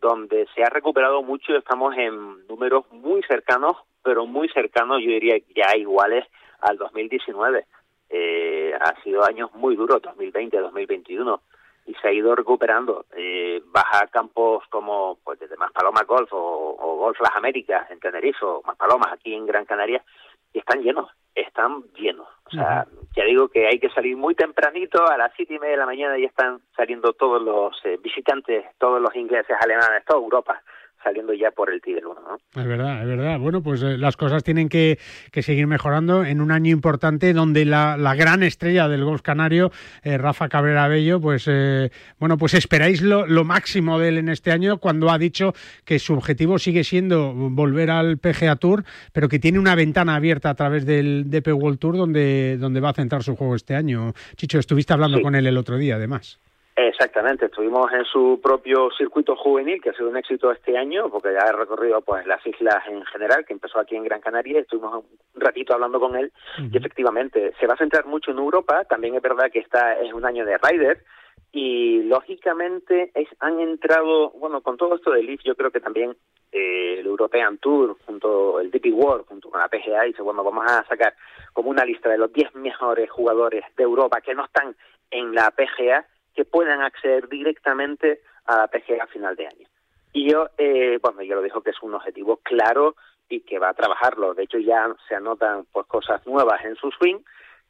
donde 0.00 0.46
se 0.54 0.62
ha 0.62 0.68
recuperado 0.68 1.22
mucho, 1.24 1.56
estamos 1.56 1.96
en 1.96 2.46
números 2.46 2.84
muy 2.92 3.22
cercanos 3.24 3.76
pero 4.06 4.24
muy 4.24 4.48
cercanos, 4.50 5.02
yo 5.02 5.10
diría 5.10 5.36
ya 5.56 5.76
iguales 5.76 6.24
al 6.60 6.78
2019. 6.78 7.66
Eh, 8.08 8.72
ha 8.80 9.02
sido 9.02 9.24
años 9.24 9.52
muy 9.54 9.74
duros, 9.74 10.00
2020, 10.00 10.56
2021, 10.58 11.42
y 11.86 11.94
se 11.94 12.06
ha 12.06 12.12
ido 12.12 12.36
recuperando. 12.36 13.04
Eh, 13.16 13.60
baja 13.66 14.06
campos 14.06 14.62
como 14.70 15.18
pues 15.24 15.40
desde 15.40 15.56
Maspalomas 15.56 16.06
Golf 16.06 16.28
o, 16.30 16.96
Golf 16.98 17.20
Las 17.20 17.34
Américas 17.34 17.90
en 17.90 17.98
Tenerife 17.98 18.44
o 18.44 18.62
Maspalomas 18.64 19.12
aquí 19.12 19.34
en 19.34 19.44
Gran 19.44 19.64
Canaria 19.64 20.04
y 20.52 20.60
están 20.60 20.82
llenos, 20.82 21.10
están 21.34 21.82
llenos. 21.94 22.28
O 22.44 22.50
sea, 22.50 22.86
ya 23.16 23.24
digo 23.24 23.48
que 23.48 23.66
hay 23.66 23.80
que 23.80 23.90
salir 23.90 24.16
muy 24.16 24.36
tempranito, 24.36 25.04
a 25.04 25.18
las 25.18 25.32
siete 25.34 25.54
y 25.54 25.58
media 25.58 25.72
de 25.72 25.78
la 25.78 25.86
mañana 25.86 26.16
ya 26.16 26.28
están 26.28 26.60
saliendo 26.76 27.12
todos 27.14 27.42
los 27.42 27.74
eh, 27.84 27.98
visitantes, 28.00 28.66
todos 28.78 29.02
los 29.02 29.16
ingleses, 29.16 29.56
alemanes, 29.60 30.04
toda 30.04 30.22
Europa 30.22 30.62
saliendo 31.06 31.32
ya 31.34 31.52
por 31.52 31.72
el 31.72 31.80
Tigre 31.80 32.04
1. 32.04 32.20
¿no? 32.20 32.60
Es 32.60 32.66
verdad, 32.66 33.02
es 33.02 33.06
verdad. 33.06 33.38
Bueno, 33.38 33.62
pues 33.62 33.80
eh, 33.82 33.96
las 33.96 34.16
cosas 34.16 34.42
tienen 34.42 34.68
que, 34.68 34.98
que, 35.30 35.42
seguir 35.42 35.68
mejorando 35.68 36.24
en 36.24 36.40
un 36.40 36.50
año 36.50 36.72
importante 36.72 37.32
donde 37.32 37.64
la, 37.64 37.96
la 37.96 38.16
gran 38.16 38.42
estrella 38.42 38.88
del 38.88 39.04
golf 39.04 39.22
canario, 39.22 39.70
eh, 40.02 40.18
Rafa 40.18 40.48
Cabrera 40.48 40.88
Bello, 40.88 41.20
pues 41.20 41.44
eh, 41.46 41.90
bueno, 42.18 42.36
pues 42.36 42.54
esperáis 42.54 43.02
lo, 43.02 43.24
lo, 43.24 43.44
máximo 43.44 44.00
de 44.00 44.08
él 44.08 44.18
en 44.18 44.28
este 44.28 44.50
año 44.50 44.78
cuando 44.78 45.10
ha 45.10 45.18
dicho 45.18 45.52
que 45.84 46.00
su 46.00 46.14
objetivo 46.14 46.58
sigue 46.58 46.82
siendo 46.82 47.32
volver 47.32 47.92
al 47.92 48.18
PGA 48.18 48.56
Tour, 48.56 48.82
pero 49.12 49.28
que 49.28 49.38
tiene 49.38 49.60
una 49.60 49.76
ventana 49.76 50.16
abierta 50.16 50.50
a 50.50 50.54
través 50.54 50.84
del 50.86 51.30
DP 51.30 51.54
World 51.54 51.78
Tour 51.78 51.96
donde, 51.96 52.56
donde 52.58 52.80
va 52.80 52.90
a 52.90 52.94
centrar 52.94 53.22
su 53.22 53.36
juego 53.36 53.54
este 53.54 53.76
año. 53.76 54.12
Chicho, 54.34 54.58
estuviste 54.58 54.92
hablando 54.92 55.22
con 55.22 55.36
él 55.36 55.46
el 55.46 55.56
otro 55.56 55.76
día, 55.76 55.94
además. 55.94 56.40
Exactamente, 56.78 57.46
estuvimos 57.46 57.90
en 57.94 58.04
su 58.04 58.38
propio 58.42 58.90
circuito 58.90 59.34
juvenil, 59.34 59.80
que 59.80 59.88
ha 59.88 59.94
sido 59.94 60.10
un 60.10 60.16
éxito 60.18 60.52
este 60.52 60.76
año, 60.76 61.08
porque 61.08 61.32
ya 61.32 61.48
ha 61.48 61.52
recorrido 61.52 62.02
pues 62.02 62.26
las 62.26 62.46
islas 62.46 62.86
en 62.86 63.02
general, 63.06 63.46
que 63.46 63.54
empezó 63.54 63.78
aquí 63.78 63.96
en 63.96 64.04
Gran 64.04 64.20
Canaria, 64.20 64.60
estuvimos 64.60 65.02
un 65.02 65.40
ratito 65.40 65.72
hablando 65.72 65.98
con 65.98 66.16
él, 66.16 66.30
y 66.70 66.76
efectivamente 66.76 67.54
se 67.58 67.66
va 67.66 67.72
a 67.74 67.78
centrar 67.78 68.04
mucho 68.04 68.30
en 68.30 68.38
Europa, 68.38 68.84
también 68.84 69.14
es 69.14 69.22
verdad 69.22 69.50
que 69.50 69.60
esta 69.60 69.98
es 70.00 70.12
un 70.12 70.26
año 70.26 70.44
de 70.44 70.58
Ryder, 70.58 71.02
y 71.50 72.02
lógicamente 72.02 73.10
es, 73.14 73.28
han 73.40 73.58
entrado, 73.58 74.32
bueno, 74.32 74.60
con 74.60 74.76
todo 74.76 74.96
esto 74.96 75.12
del 75.12 75.24
Leaf 75.24 75.40
yo 75.44 75.54
creo 75.54 75.70
que 75.70 75.80
también 75.80 76.14
eh, 76.52 76.96
el 76.98 77.06
European 77.06 77.56
Tour, 77.56 77.96
junto 78.04 78.60
el 78.60 78.70
DP 78.70 78.92
World, 78.92 79.24
junto 79.26 79.48
con 79.48 79.60
la 79.60 79.68
PGA, 79.68 80.02
dice, 80.02 80.20
bueno, 80.20 80.44
vamos 80.44 80.66
a 80.68 80.84
sacar 80.84 81.14
como 81.54 81.70
una 81.70 81.86
lista 81.86 82.10
de 82.10 82.18
los 82.18 82.30
10 82.34 82.54
mejores 82.56 83.10
jugadores 83.10 83.64
de 83.78 83.82
Europa 83.82 84.20
que 84.20 84.34
no 84.34 84.44
están 84.44 84.76
en 85.10 85.34
la 85.34 85.50
PGA, 85.52 86.04
que 86.36 86.44
puedan 86.44 86.82
acceder 86.82 87.28
directamente 87.28 88.20
a 88.44 88.58
la 88.58 88.66
PGA 88.68 89.04
a 89.04 89.06
final 89.08 89.34
de 89.34 89.46
año. 89.46 89.68
Y 90.12 90.30
yo, 90.30 90.48
eh, 90.58 90.98
bueno, 91.02 91.22
yo 91.22 91.34
lo 91.34 91.42
dijo 91.42 91.62
que 91.62 91.70
es 91.70 91.82
un 91.82 91.94
objetivo 91.94 92.36
claro 92.38 92.94
y 93.28 93.40
que 93.40 93.58
va 93.58 93.70
a 93.70 93.74
trabajarlo. 93.74 94.34
De 94.34 94.44
hecho, 94.44 94.58
ya 94.58 94.88
se 95.08 95.14
anotan 95.16 95.66
pues 95.72 95.86
cosas 95.86 96.24
nuevas 96.26 96.64
en 96.64 96.76
su 96.76 96.90
swing 96.92 97.18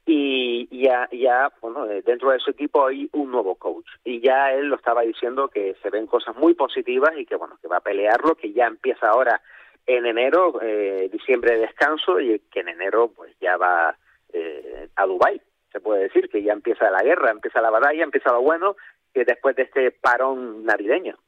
y 0.08 0.68
ya, 0.70 1.08
ya 1.10 1.50
bueno, 1.60 1.86
eh, 1.90 2.02
dentro 2.02 2.30
de 2.30 2.38
su 2.38 2.50
equipo 2.50 2.86
hay 2.86 3.08
un 3.12 3.30
nuevo 3.30 3.56
coach. 3.56 3.86
Y 4.04 4.20
ya 4.20 4.52
él 4.52 4.66
lo 4.66 4.76
estaba 4.76 5.02
diciendo 5.02 5.48
que 5.48 5.74
se 5.82 5.90
ven 5.90 6.06
cosas 6.06 6.36
muy 6.36 6.54
positivas 6.54 7.12
y 7.16 7.26
que, 7.26 7.36
bueno, 7.36 7.58
que 7.60 7.68
va 7.68 7.78
a 7.78 7.80
pelearlo, 7.80 8.36
que 8.36 8.52
ya 8.52 8.66
empieza 8.66 9.08
ahora 9.08 9.40
en 9.86 10.06
enero, 10.06 10.60
eh, 10.62 11.08
diciembre 11.12 11.54
de 11.54 11.60
descanso 11.66 12.20
y 12.20 12.40
que 12.50 12.60
en 12.60 12.68
enero 12.68 13.08
pues 13.14 13.34
ya 13.40 13.56
va 13.56 13.96
eh, 14.32 14.88
a 14.94 15.06
Dubái. 15.06 15.40
Se 15.76 15.80
puede 15.80 16.04
decir 16.04 16.30
que 16.30 16.42
ya 16.42 16.54
empieza 16.54 16.90
la 16.90 17.02
guerra, 17.02 17.30
empieza 17.30 17.60
la 17.60 17.68
batalla, 17.68 18.02
empieza 18.02 18.32
lo 18.32 18.40
bueno, 18.40 18.76
que 19.12 19.26
después 19.26 19.54
de 19.56 19.64
este 19.64 19.90
parón 19.90 20.64
navideño. 20.64 21.18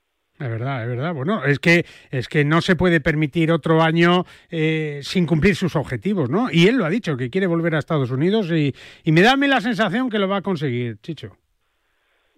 Es 0.41 0.49
verdad, 0.49 0.85
es 0.85 0.89
verdad. 0.89 1.13
Bueno, 1.13 1.45
es 1.45 1.59
que 1.59 1.85
es 2.11 2.29
que 2.29 2.47
no 2.47 2.63
se 2.63 2.75
puede 2.75 3.03
permitir 3.03 3.53
otro 3.53 3.83
año 3.83 4.25
eh, 4.51 5.01
sin 5.03 5.27
cumplir 5.27 5.55
sus 5.55 5.77
objetivos, 5.77 6.31
¿no? 6.31 6.47
Y 6.51 6.67
él 6.67 6.79
lo 6.79 6.87
ha 6.87 6.89
dicho, 6.89 7.19
que 7.19 7.29
quiere 7.29 7.47
volver 7.47 7.75
a 7.75 7.79
Estados 7.79 8.11
Unidos 8.11 8.51
y, 8.51 8.73
y 9.05 9.13
me 9.13 9.21
da 9.21 9.33
a 9.33 9.37
mí 9.37 9.49
la 9.49 9.61
sensación 9.61 10.09
que 10.09 10.19
lo 10.19 10.29
va 10.29 10.39
a 10.39 10.43
conseguir, 10.43 10.97
Chicho. 11.03 11.37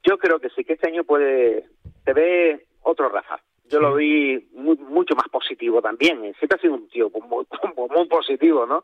Yo 0.02 0.18
creo 0.18 0.40
que 0.40 0.48
sí, 0.50 0.64
que 0.64 0.72
este 0.72 0.88
año 0.88 1.04
puede... 1.04 1.66
Se 2.04 2.12
ve 2.12 2.66
otro 2.82 3.08
Rafa. 3.08 3.40
Yo 3.68 3.78
lo 3.78 3.94
vi 3.94 4.48
muy, 4.52 4.76
mucho 4.78 5.14
más 5.14 5.28
positivo 5.30 5.80
también. 5.80 6.22
Siempre 6.40 6.56
ha 6.56 6.60
sido 6.60 6.74
un 6.74 6.88
tío 6.88 7.08
muy, 7.08 7.46
muy 7.96 8.08
positivo, 8.08 8.66
¿no? 8.66 8.82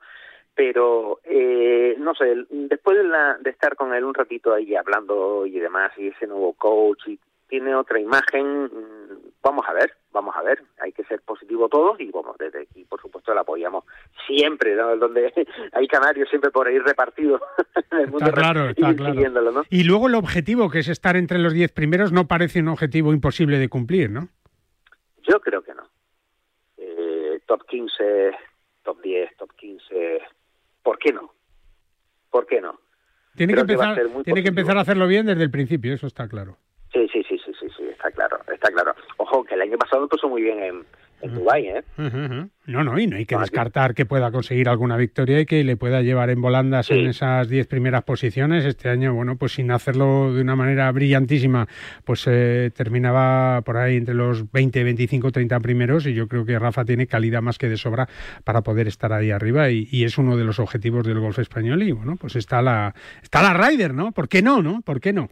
Pero, 0.57 1.21
eh, 1.25 1.95
no 1.99 2.15
sé, 2.15 2.35
después 2.49 2.97
de, 2.97 3.05
la, 3.05 3.37
de 3.39 3.51
estar 3.51 3.77
con 3.77 3.93
él 3.95 4.05
un 4.05 4.15
ratito 4.15 4.55
ahí 4.55 4.75
hablando 4.75 5.45
y 5.47 5.61
demás, 5.61 5.93
y 5.99 6.09
ese 6.09 6.27
nuevo 6.27 6.55
coach 6.55 7.07
y 7.07 7.21
tiene 7.49 7.75
otra 7.75 8.01
imagen. 8.01 8.65
mm, 8.65 9.27
Vamos 9.43 9.65
a 9.69 9.75
ver, 9.75 9.93
vamos 10.13 10.35
a 10.35 10.43
ver. 10.43 10.61
Hay 10.81 10.91
que 10.93 11.05
ser 11.05 11.21
positivo 11.21 11.69
todos 11.69 12.01
y 12.01 12.11
vamos 12.11 12.37
desde 12.37 12.63
aquí, 12.63 12.85
por 12.85 13.01
supuesto, 13.01 13.33
lo 13.33 13.41
apoyamos 13.41 13.85
siempre, 14.27 14.75
¿no? 14.75 14.97
donde 14.97 15.33
hay 15.73 15.87
canarios 15.87 16.29
siempre 16.29 16.51
por 16.51 16.67
ahí 16.67 16.79
repartidos 16.81 17.41
en 17.93 17.99
el 17.99 18.09
mundo 18.09 18.27
Está 18.27 18.33
claro, 18.33 18.67
y 18.67 18.71
está 18.71 18.97
claro. 18.97 19.63
Y 19.71 19.85
luego 19.85 20.09
el 20.09 20.17
objetivo, 20.17 20.69
que 20.69 20.81
es 20.81 20.89
estar 20.89 21.17
entre 21.17 21.39
los 21.39 21.53
diez 21.53 21.71
primeros, 21.71 22.11
no 22.11 22.27
parece 22.27 22.59
un 22.61 22.69
objetivo 22.69 23.13
imposible 23.13 23.59
de 23.59 23.69
cumplir, 23.69 24.11
¿no? 24.11 24.29
Yo 25.29 25.39
creo 25.41 25.63
que 25.63 25.75
no. 25.75 25.89
Eh, 26.79 27.41
top 27.47 27.65
15, 27.67 28.33
top 28.83 29.01
10, 29.01 29.37
top 29.37 29.53
15. 29.55 30.23
¿Por 30.87 31.01
qué 31.01 31.13
no? 31.13 31.33
¿Por 32.31 32.47
qué 32.47 32.61
no? 32.61 32.79
Tiene, 33.35 33.55
que 33.55 33.65
Creo 33.65 33.75
empezar, 33.83 34.23
tiene 34.23 34.43
que 34.45 34.51
empezar 34.51 34.79
a 34.79 34.83
hacerlo 34.83 35.09
bien 35.09 35.27
desde 35.27 35.43
el 35.43 35.51
principio, 35.51 35.93
eso 35.93 36.07
está 36.07 36.29
claro. 36.29 36.59
Sí, 36.93 37.09
sí, 37.13 37.25
sí, 37.29 37.37
sí, 37.45 37.53
sí, 37.59 37.67
sí, 37.77 37.83
está 37.91 38.13
claro, 38.13 38.39
está 38.55 38.71
claro. 38.71 38.95
Ojo, 39.17 39.43
que 39.43 39.55
el 39.55 39.63
año 39.63 39.77
pasado 39.79 40.07
puso 40.07 40.29
muy 40.29 40.43
bien 40.43 40.63
en, 40.63 40.87
en 41.27 41.35
Dubái, 41.35 41.67
¿eh? 41.67 41.85
No, 42.67 42.83
no, 42.83 42.99
y 42.99 43.07
no 43.07 43.17
hay 43.17 43.27
que 43.27 43.37
descartar 43.37 43.95
que 43.95 44.07
pueda 44.07 44.33
conseguir 44.33 44.69
alguna 44.69 44.97
victoria 44.97 45.41
y 45.41 45.47
que 45.47 45.63
le 45.63 45.77
pueda 45.77 46.03
llevar 46.03 46.31
en 46.31 46.41
volandas 46.41 46.91
en 46.91 47.07
esas 47.07 47.49
diez 47.49 47.67
primeras 47.67 48.03
posiciones. 48.03 48.65
Este 48.65 48.89
año, 48.89 49.15
bueno, 49.15 49.37
pues 49.37 49.53
sin 49.53 49.71
hacerlo 49.71 50.33
de 50.33 50.43
una 50.43 50.57
manera 50.57 50.91
brillantísima, 50.91 51.69
pues 52.05 52.25
eh, 52.27 52.71
terminaba 52.75 53.63
por 53.63 53.77
ahí 53.77 53.97
entre 53.97 54.15
los 54.15 54.51
20, 54.51 54.83
25, 54.83 55.31
30 55.31 55.61
primeros 55.61 56.07
y 56.07 56.15
yo 56.15 56.27
creo 56.27 56.45
que 56.45 56.59
Rafa 56.59 56.85
tiene 56.85 57.07
calidad 57.07 57.43
más 57.43 57.59
que 57.59 57.69
de 57.69 57.77
sobra 57.77 58.09
para 58.45 58.63
poder 58.63 58.89
estar 58.89 59.13
ahí 59.13 59.31
arriba 59.31 59.71
y, 59.71 59.89
y 59.91 60.05
es 60.05 60.19
uno 60.19 60.37
de 60.37 60.45
los 60.45 60.59
objetivos 60.59 61.07
del 61.07 61.21
golf 61.21 61.39
español 61.39 61.83
y 61.83 61.93
bueno, 61.93 62.17
pues 62.17 62.37
está 62.37 62.63
la, 62.63 62.95
está 63.23 63.43
la 63.43 63.55
Ryder, 63.55 63.95
¿no? 63.95 64.13
¿Por 64.13 64.29
qué 64.29 64.43
no, 64.43 64.63
no? 64.63 64.83
¿Por 64.83 65.01
qué 65.01 65.13
no? 65.13 65.29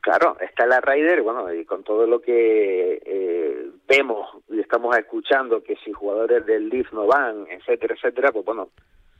Claro, 0.00 0.38
está 0.40 0.66
la 0.66 0.80
Ryder, 0.80 1.20
bueno, 1.20 1.52
y 1.52 1.64
con 1.66 1.84
todo 1.84 2.06
lo 2.06 2.22
que 2.22 3.02
eh, 3.04 3.70
vemos 3.90 4.28
y 4.48 4.60
estamos 4.60 4.96
escuchando, 4.96 5.62
que 5.64 5.74
si 5.84 5.92
jugadores 5.92 6.46
del 6.46 6.68
Leaf 6.68 6.92
no 6.92 7.06
van, 7.06 7.46
etcétera, 7.50 7.94
etcétera, 7.96 8.30
pues 8.32 8.44
bueno, 8.44 8.68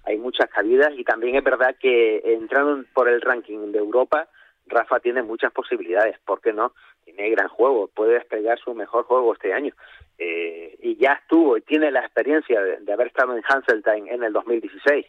hay 0.04 0.16
muchas 0.16 0.48
cabidas 0.48 0.92
y 0.96 1.02
también 1.04 1.34
es 1.36 1.42
verdad 1.44 1.74
que 1.78 2.22
entrando 2.24 2.76
en- 2.76 2.84
por 2.94 3.08
el 3.08 3.20
ranking 3.20 3.72
de 3.72 3.78
Europa, 3.78 4.28
Rafa 4.66 5.00
tiene 5.00 5.22
muchas 5.22 5.52
posibilidades, 5.52 6.16
¿por 6.24 6.40
qué 6.40 6.52
no? 6.52 6.72
Tiene 7.04 7.28
gran 7.30 7.48
juego, 7.48 7.88
puede 7.88 8.14
despegar 8.14 8.58
su 8.60 8.72
mejor 8.74 9.04
juego 9.04 9.32
este 9.32 9.52
año. 9.52 9.74
Eh, 10.16 10.76
y 10.80 10.96
ya 10.96 11.14
estuvo 11.14 11.56
y 11.56 11.62
tiene 11.62 11.90
la 11.90 12.00
experiencia 12.00 12.62
de, 12.62 12.76
de 12.78 12.92
haber 12.92 13.08
estado 13.08 13.36
en 13.36 13.42
Hanseltine 13.48 14.12
en 14.14 14.22
el 14.22 14.32
2016, 14.32 15.06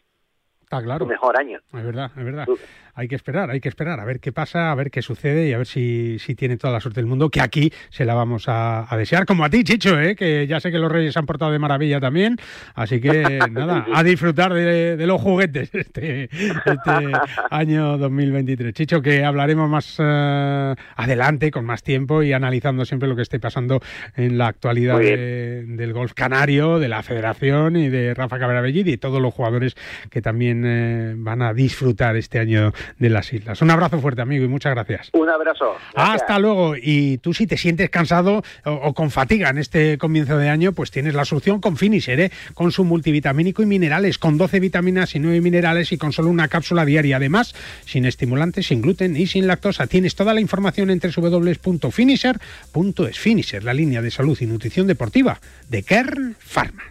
Está 0.63 0.81
claro. 0.81 1.05
su 1.05 1.09
mejor 1.09 1.37
año. 1.39 1.59
Es 1.73 1.83
verdad, 1.85 2.09
es 2.17 2.25
verdad. 2.25 2.47
Hay 2.93 3.07
que 3.07 3.15
esperar, 3.15 3.49
hay 3.49 3.59
que 3.59 3.69
esperar 3.69 3.99
a 3.99 4.05
ver 4.05 4.19
qué 4.19 4.31
pasa, 4.31 4.71
a 4.71 4.75
ver 4.75 4.91
qué 4.91 5.01
sucede 5.01 5.47
y 5.47 5.53
a 5.53 5.57
ver 5.57 5.67
si, 5.67 6.17
si 6.19 6.35
tiene 6.35 6.57
toda 6.57 6.73
la 6.73 6.79
suerte 6.79 6.99
del 6.99 7.07
mundo, 7.07 7.29
que 7.29 7.41
aquí 7.41 7.71
se 7.89 8.05
la 8.05 8.13
vamos 8.13 8.47
a, 8.47 8.93
a 8.93 8.97
desear, 8.97 9.25
como 9.25 9.43
a 9.45 9.49
ti, 9.49 9.63
Chicho, 9.63 9.99
¿eh? 9.99 10.15
que 10.15 10.45
ya 10.47 10.59
sé 10.59 10.71
que 10.71 10.77
los 10.79 10.91
Reyes 10.91 11.13
se 11.13 11.19
han 11.19 11.25
portado 11.25 11.51
de 11.51 11.59
maravilla 11.59 11.99
también, 11.99 12.37
así 12.75 12.99
que 12.99 13.39
nada, 13.51 13.85
a 13.93 14.03
disfrutar 14.03 14.53
de, 14.53 14.97
de 14.97 15.07
los 15.07 15.21
juguetes 15.21 15.73
este, 15.73 16.23
este 16.25 17.11
año 17.49 17.97
2023. 17.97 18.73
Chicho, 18.73 19.01
que 19.01 19.23
hablaremos 19.23 19.69
más 19.69 19.95
eh, 19.99 20.75
adelante, 20.95 21.51
con 21.51 21.65
más 21.65 21.83
tiempo 21.83 22.23
y 22.23 22.33
analizando 22.33 22.85
siempre 22.85 23.07
lo 23.07 23.15
que 23.15 23.21
esté 23.23 23.39
pasando 23.39 23.81
en 24.15 24.37
la 24.37 24.47
actualidad 24.47 24.99
de- 24.99 25.63
del 25.65 25.93
golf 25.93 26.13
canario, 26.13 26.79
de 26.79 26.87
la 26.87 27.03
federación 27.03 27.75
y 27.75 27.89
de 27.89 28.13
Rafa 28.13 28.39
Cabrabelli 28.39 28.81
y 28.81 28.83
de 28.83 28.97
todos 28.97 29.21
los 29.21 29.33
jugadores 29.33 29.75
que 30.09 30.21
también 30.21 30.63
eh, 30.65 31.13
van 31.17 31.41
a 31.41 31.53
disfrutar 31.53 32.15
este 32.15 32.39
año 32.39 32.73
de 32.99 33.09
las 33.09 33.31
islas. 33.33 33.61
Un 33.61 33.71
abrazo 33.71 33.99
fuerte, 33.99 34.21
amigo, 34.21 34.45
y 34.45 34.47
muchas 34.47 34.73
gracias. 34.73 35.09
Un 35.13 35.29
abrazo. 35.29 35.75
Gracias. 35.93 36.21
Hasta 36.21 36.39
luego. 36.39 36.75
Y 36.75 37.17
tú 37.19 37.33
si 37.33 37.47
te 37.47 37.57
sientes 37.57 37.89
cansado 37.89 38.43
o, 38.65 38.71
o 38.71 38.93
con 38.93 39.11
fatiga 39.11 39.49
en 39.49 39.57
este 39.57 39.97
comienzo 39.97 40.37
de 40.37 40.49
año, 40.49 40.73
pues 40.73 40.91
tienes 40.91 41.13
la 41.13 41.25
solución 41.25 41.61
con 41.61 41.77
Finisher, 41.77 42.19
¿eh? 42.19 42.31
con 42.53 42.71
su 42.71 42.83
multivitamínico 42.83 43.61
y 43.61 43.65
minerales, 43.65 44.17
con 44.17 44.37
12 44.37 44.59
vitaminas 44.59 45.15
y 45.15 45.19
9 45.19 45.41
minerales 45.41 45.91
y 45.91 45.97
con 45.97 46.13
solo 46.13 46.29
una 46.29 46.47
cápsula 46.47 46.85
diaria. 46.85 47.17
Además, 47.17 47.55
sin 47.85 48.05
estimulantes, 48.05 48.67
sin 48.67 48.81
gluten 48.81 49.15
y 49.15 49.27
sin 49.27 49.47
lactosa. 49.47 49.87
Tienes 49.87 50.15
toda 50.15 50.33
la 50.33 50.41
información 50.41 50.89
en 50.89 50.99
www.finisher.es. 50.99 53.19
Finisher, 53.19 53.63
la 53.63 53.73
línea 53.73 54.01
de 54.01 54.11
salud 54.11 54.37
y 54.39 54.45
nutrición 54.45 54.87
deportiva 54.87 55.39
de 55.69 55.83
Kern 55.83 56.35
Pharma. 56.39 56.90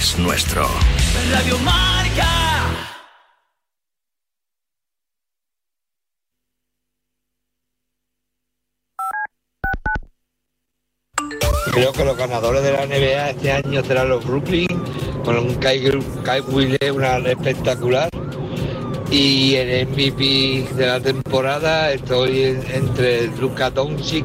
es 0.00 0.18
nuestro. 0.18 0.66
Radio 1.30 1.58
Marca. 1.58 2.26
Creo 11.72 11.92
que 11.92 12.04
los 12.04 12.16
ganadores 12.16 12.62
de 12.62 12.72
la 12.72 12.86
NBA 12.86 13.30
este 13.30 13.52
año 13.52 13.84
serán 13.84 14.08
los 14.08 14.24
Brooklyn, 14.26 14.66
con 15.24 15.36
un 15.38 15.54
Kai, 15.56 15.80
Kai 16.24 16.40
Wille, 16.40 16.90
una 16.92 17.18
espectacular. 17.18 18.08
Y 19.10 19.54
el 19.56 19.86
MVP 19.88 20.68
de 20.76 20.86
la 20.86 21.00
temporada 21.00 21.92
estoy 21.92 22.42
en- 22.44 22.64
entre 22.72 23.26
Luka 23.38 23.70
Doncic 23.70 24.24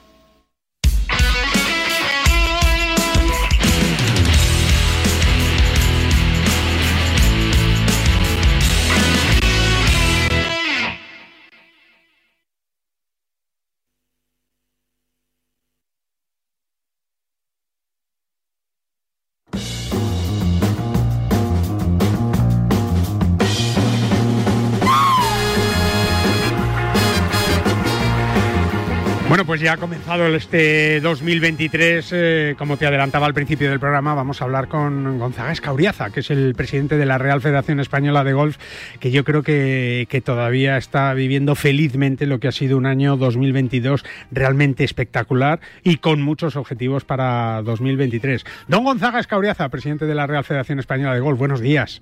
Pues 29.51 29.59
ya 29.59 29.73
ha 29.73 29.77
comenzado 29.77 30.27
este 30.27 31.01
2023. 31.01 32.09
eh, 32.13 32.55
como 32.57 32.77
te 32.77 32.87
adelantaba 32.87 33.25
al 33.25 33.33
principio 33.33 33.69
del 33.69 33.81
programa, 33.81 34.13
vamos 34.13 34.41
a 34.41 34.45
hablar 34.45 34.69
con 34.69 35.19
Gonzaga 35.19 35.51
Escauriaza, 35.51 36.09
que 36.09 36.21
es 36.21 36.31
el 36.31 36.55
presidente 36.55 36.95
de 36.95 37.05
la 37.05 37.17
Real 37.17 37.41
Federación 37.41 37.81
Española 37.81 38.23
de 38.23 38.31
Golf, 38.31 38.55
que 39.01 39.11
yo 39.11 39.25
creo 39.25 39.43
que, 39.43 40.07
que 40.09 40.21
todavía 40.21 40.77
está 40.77 41.13
viviendo 41.13 41.55
felizmente 41.55 42.27
lo 42.27 42.39
que 42.39 42.47
ha 42.47 42.53
sido 42.53 42.77
un 42.77 42.85
año 42.85 43.17
2022 43.17 44.05
realmente 44.31 44.85
espectacular 44.85 45.59
y 45.83 45.97
con 45.97 46.21
muchos 46.21 46.55
objetivos 46.55 47.03
para 47.03 47.61
2023. 47.63 48.45
Don 48.69 48.85
Gonzaga 48.85 49.19
Escauriaza, 49.19 49.67
presidente 49.67 50.05
de 50.05 50.15
la 50.15 50.27
Real 50.27 50.45
Federación 50.45 50.79
Española 50.79 51.13
de 51.13 51.19
Golf, 51.19 51.37
buenos 51.37 51.59
días. 51.59 52.01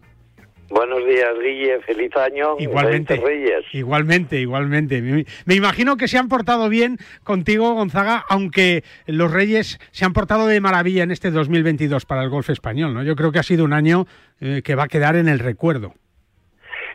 Buenos 0.70 1.04
días, 1.06 1.32
Guille. 1.42 1.80
Feliz 1.82 2.16
año. 2.16 2.56
Igualmente. 2.60 3.16
Reyes. 3.18 3.66
Igualmente, 3.74 4.38
igualmente. 4.40 5.02
Me, 5.02 5.56
imagino 5.56 5.98
que 5.98 6.08
se 6.08 6.18
han 6.18 6.30
portado 6.30 6.70
bien 6.70 6.98
contigo, 7.24 7.74
Gonzaga, 7.74 8.24
aunque 8.30 8.84
los 9.08 9.32
Reyes 9.34 9.80
se 9.92 10.06
han 10.06 10.14
portado 10.14 10.46
de 10.48 10.62
maravilla 10.62 11.04
en 11.04 11.12
este 11.12 11.32
2022 11.32 12.06
para 12.06 12.22
el 12.24 12.30
golf 12.30 12.50
español, 12.52 12.94
¿no? 12.94 13.04
Yo 13.04 13.16
creo 13.16 13.32
que 13.32 13.40
ha 13.40 13.44
sido 13.44 13.64
un 13.66 13.74
año 13.74 14.06
eh, 14.42 14.62
que 14.64 14.76
va 14.76 14.84
a 14.84 14.88
quedar 14.88 15.16
en 15.16 15.28
el 15.28 15.40
recuerdo. 15.40 15.94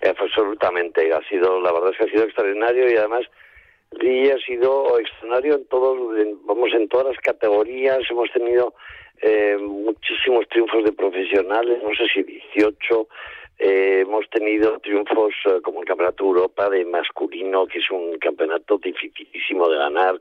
Absolutamente. 0.09 1.13
Ha 1.13 1.23
sido, 1.29 1.61
la 1.61 1.73
verdad 1.73 1.91
es 1.93 1.99
que 1.99 2.05
ha 2.05 2.09
sido 2.09 2.25
extraordinario 2.25 2.91
y 2.91 2.97
además 2.97 3.23
Guille 4.01 4.33
ha 4.35 4.39
sido 4.39 4.99
extraordinario 5.01 5.57
en 5.57 5.67
todos, 5.67 6.19
en- 6.19 6.47
vamos, 6.47 6.71
en 6.75 6.89
todas 6.89 7.07
las 7.09 7.19
categorías. 7.19 7.99
Hemos 8.11 8.31
tenido 8.33 8.75
eh, 9.23 9.57
muchísimos 9.61 10.47
triunfos 10.49 10.85
de 10.85 10.93
profesionales, 10.93 11.79
no 11.83 11.91
sé 11.91 12.07
si 12.13 12.23
18. 12.23 13.09
Eh, 13.59 14.01
hemos 14.01 14.29
tenido 14.31 14.79
triunfos 14.81 15.33
eh, 15.47 15.61
como 15.63 15.81
el 15.81 15.87
Campeonato 15.87 16.25
Europa 16.25 16.69
de 16.69 16.85
masculino, 16.85 17.67
que 17.67 17.79
es 17.79 17.91
un 17.91 18.19
campeonato 18.19 18.79
dificilísimo 18.79 19.69
de 19.69 19.79
ganar. 19.79 20.21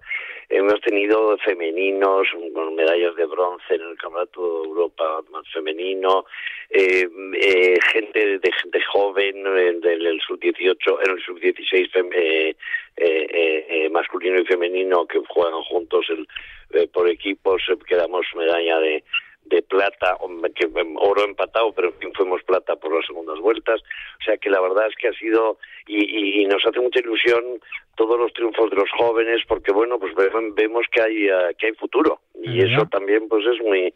Hemos 0.50 0.80
tenido 0.82 1.36
femeninos 1.40 2.28
con 2.54 2.76
medallas 2.76 3.16
de 3.16 3.26
bronce 3.26 3.74
en 3.74 3.82
el 3.82 3.98
Campeonato 3.98 4.62
de 4.62 4.68
Europa 4.70 5.22
femenino. 5.52 6.26
Eh, 6.70 7.08
eh, 7.40 7.76
gente 7.92 8.38
de 8.38 8.52
gente 8.62 8.82
joven 8.84 9.36
eh, 9.48 9.74
del 9.82 10.06
el 10.06 10.22
sub-18, 10.22 10.76
en 11.06 11.12
el 11.12 11.22
sub-16 11.24 11.92
fem- 11.92 12.14
eh, 12.14 12.56
eh, 12.98 13.28
eh, 13.30 13.66
eh, 13.68 13.90
masculino 13.90 14.40
y 14.40 14.46
femenino 14.46 15.08
que 15.08 15.20
juegan 15.28 15.62
juntos 15.64 16.06
el, 16.10 16.88
por 16.90 17.10
equipos. 17.10 17.64
Quedamos 17.88 18.26
medalla 18.36 18.80
de 18.80 19.04
de 19.46 19.62
plata, 19.62 20.18
que 20.56 20.66
em, 20.66 20.96
oro 20.98 21.24
empatado, 21.26 21.72
pero 21.74 21.90
en 21.90 21.96
fin 21.96 22.14
fuimos 22.14 22.42
plata 22.44 22.76
por 22.76 22.96
las 22.96 23.06
segundas 23.06 23.40
vueltas. 23.40 23.82
O 24.20 24.24
sea 24.24 24.38
que 24.38 24.50
la 24.50 24.62
verdad 24.62 24.88
es 24.88 24.96
que 24.96 25.08
ha 25.10 25.14
sido, 25.14 25.58
y, 25.88 25.98
y- 26.04 26.42
y 26.42 26.46
nos 26.46 26.66
hace 26.66 26.80
mucha 26.80 27.00
ilusión 27.00 27.60
todos 27.96 28.20
los 28.20 28.32
triunfos 28.34 28.70
de 28.70 28.78
los 28.78 28.90
jóvenes, 28.98 29.42
porque 29.48 29.72
bueno, 29.72 30.00
pues 30.00 30.14
ve- 30.16 30.32
vemos 30.54 30.86
que 30.92 31.02
hay, 31.02 31.28
eh, 31.28 31.56
que 31.58 31.68
hay 31.68 31.74
futuro. 31.74 32.20
Y 32.42 32.62
eso 32.62 32.86
también 32.88 33.28
pues 33.30 33.46
es 33.46 33.60
muy, 33.62 33.94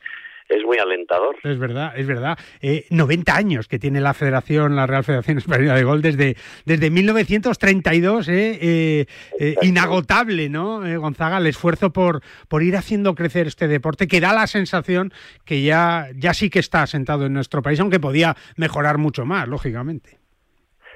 es 0.50 0.64
muy 0.64 0.78
alentador. 0.78 1.36
Es 1.44 1.60
verdad, 1.60 1.94
es 1.98 2.08
verdad. 2.08 2.38
Eh, 2.62 2.86
90 2.90 3.36
años 3.36 3.68
que 3.68 3.80
tiene 3.80 4.02
la 4.02 4.14
Federación, 4.14 4.76
la 4.76 4.88
Real 4.88 5.04
Federación 5.04 5.38
Española 5.38 5.76
de 5.76 5.84
Golf 5.84 6.02
desde, 6.02 6.36
desde 6.66 6.90
1932, 6.90 8.30
eh, 8.30 8.58
eh, 8.62 9.06
eh, 9.40 9.56
inagotable, 9.62 10.50
¿no, 10.50 10.86
eh, 10.86 10.98
Gonzaga? 10.98 11.38
El 11.38 11.48
esfuerzo 11.48 11.92
por, 11.92 12.22
por 12.48 12.64
ir 12.64 12.76
haciendo 12.76 13.16
crecer 13.16 13.48
este 13.48 13.68
deporte 13.68 14.08
que 14.08 14.22
da 14.22 14.34
la 14.34 14.48
sensación 14.48 15.12
que 15.46 15.62
ya, 15.62 16.08
ya 16.16 16.34
sí 16.34 16.50
que 16.50 16.60
está 16.60 16.84
asentado 16.84 17.26
en 17.26 17.34
nuestro 17.34 17.62
país, 17.62 17.80
aunque 17.80 18.00
podía 18.00 18.36
mejorar 18.56 18.98
mucho 18.98 19.26
más, 19.26 19.48
lógicamente. 19.48 20.18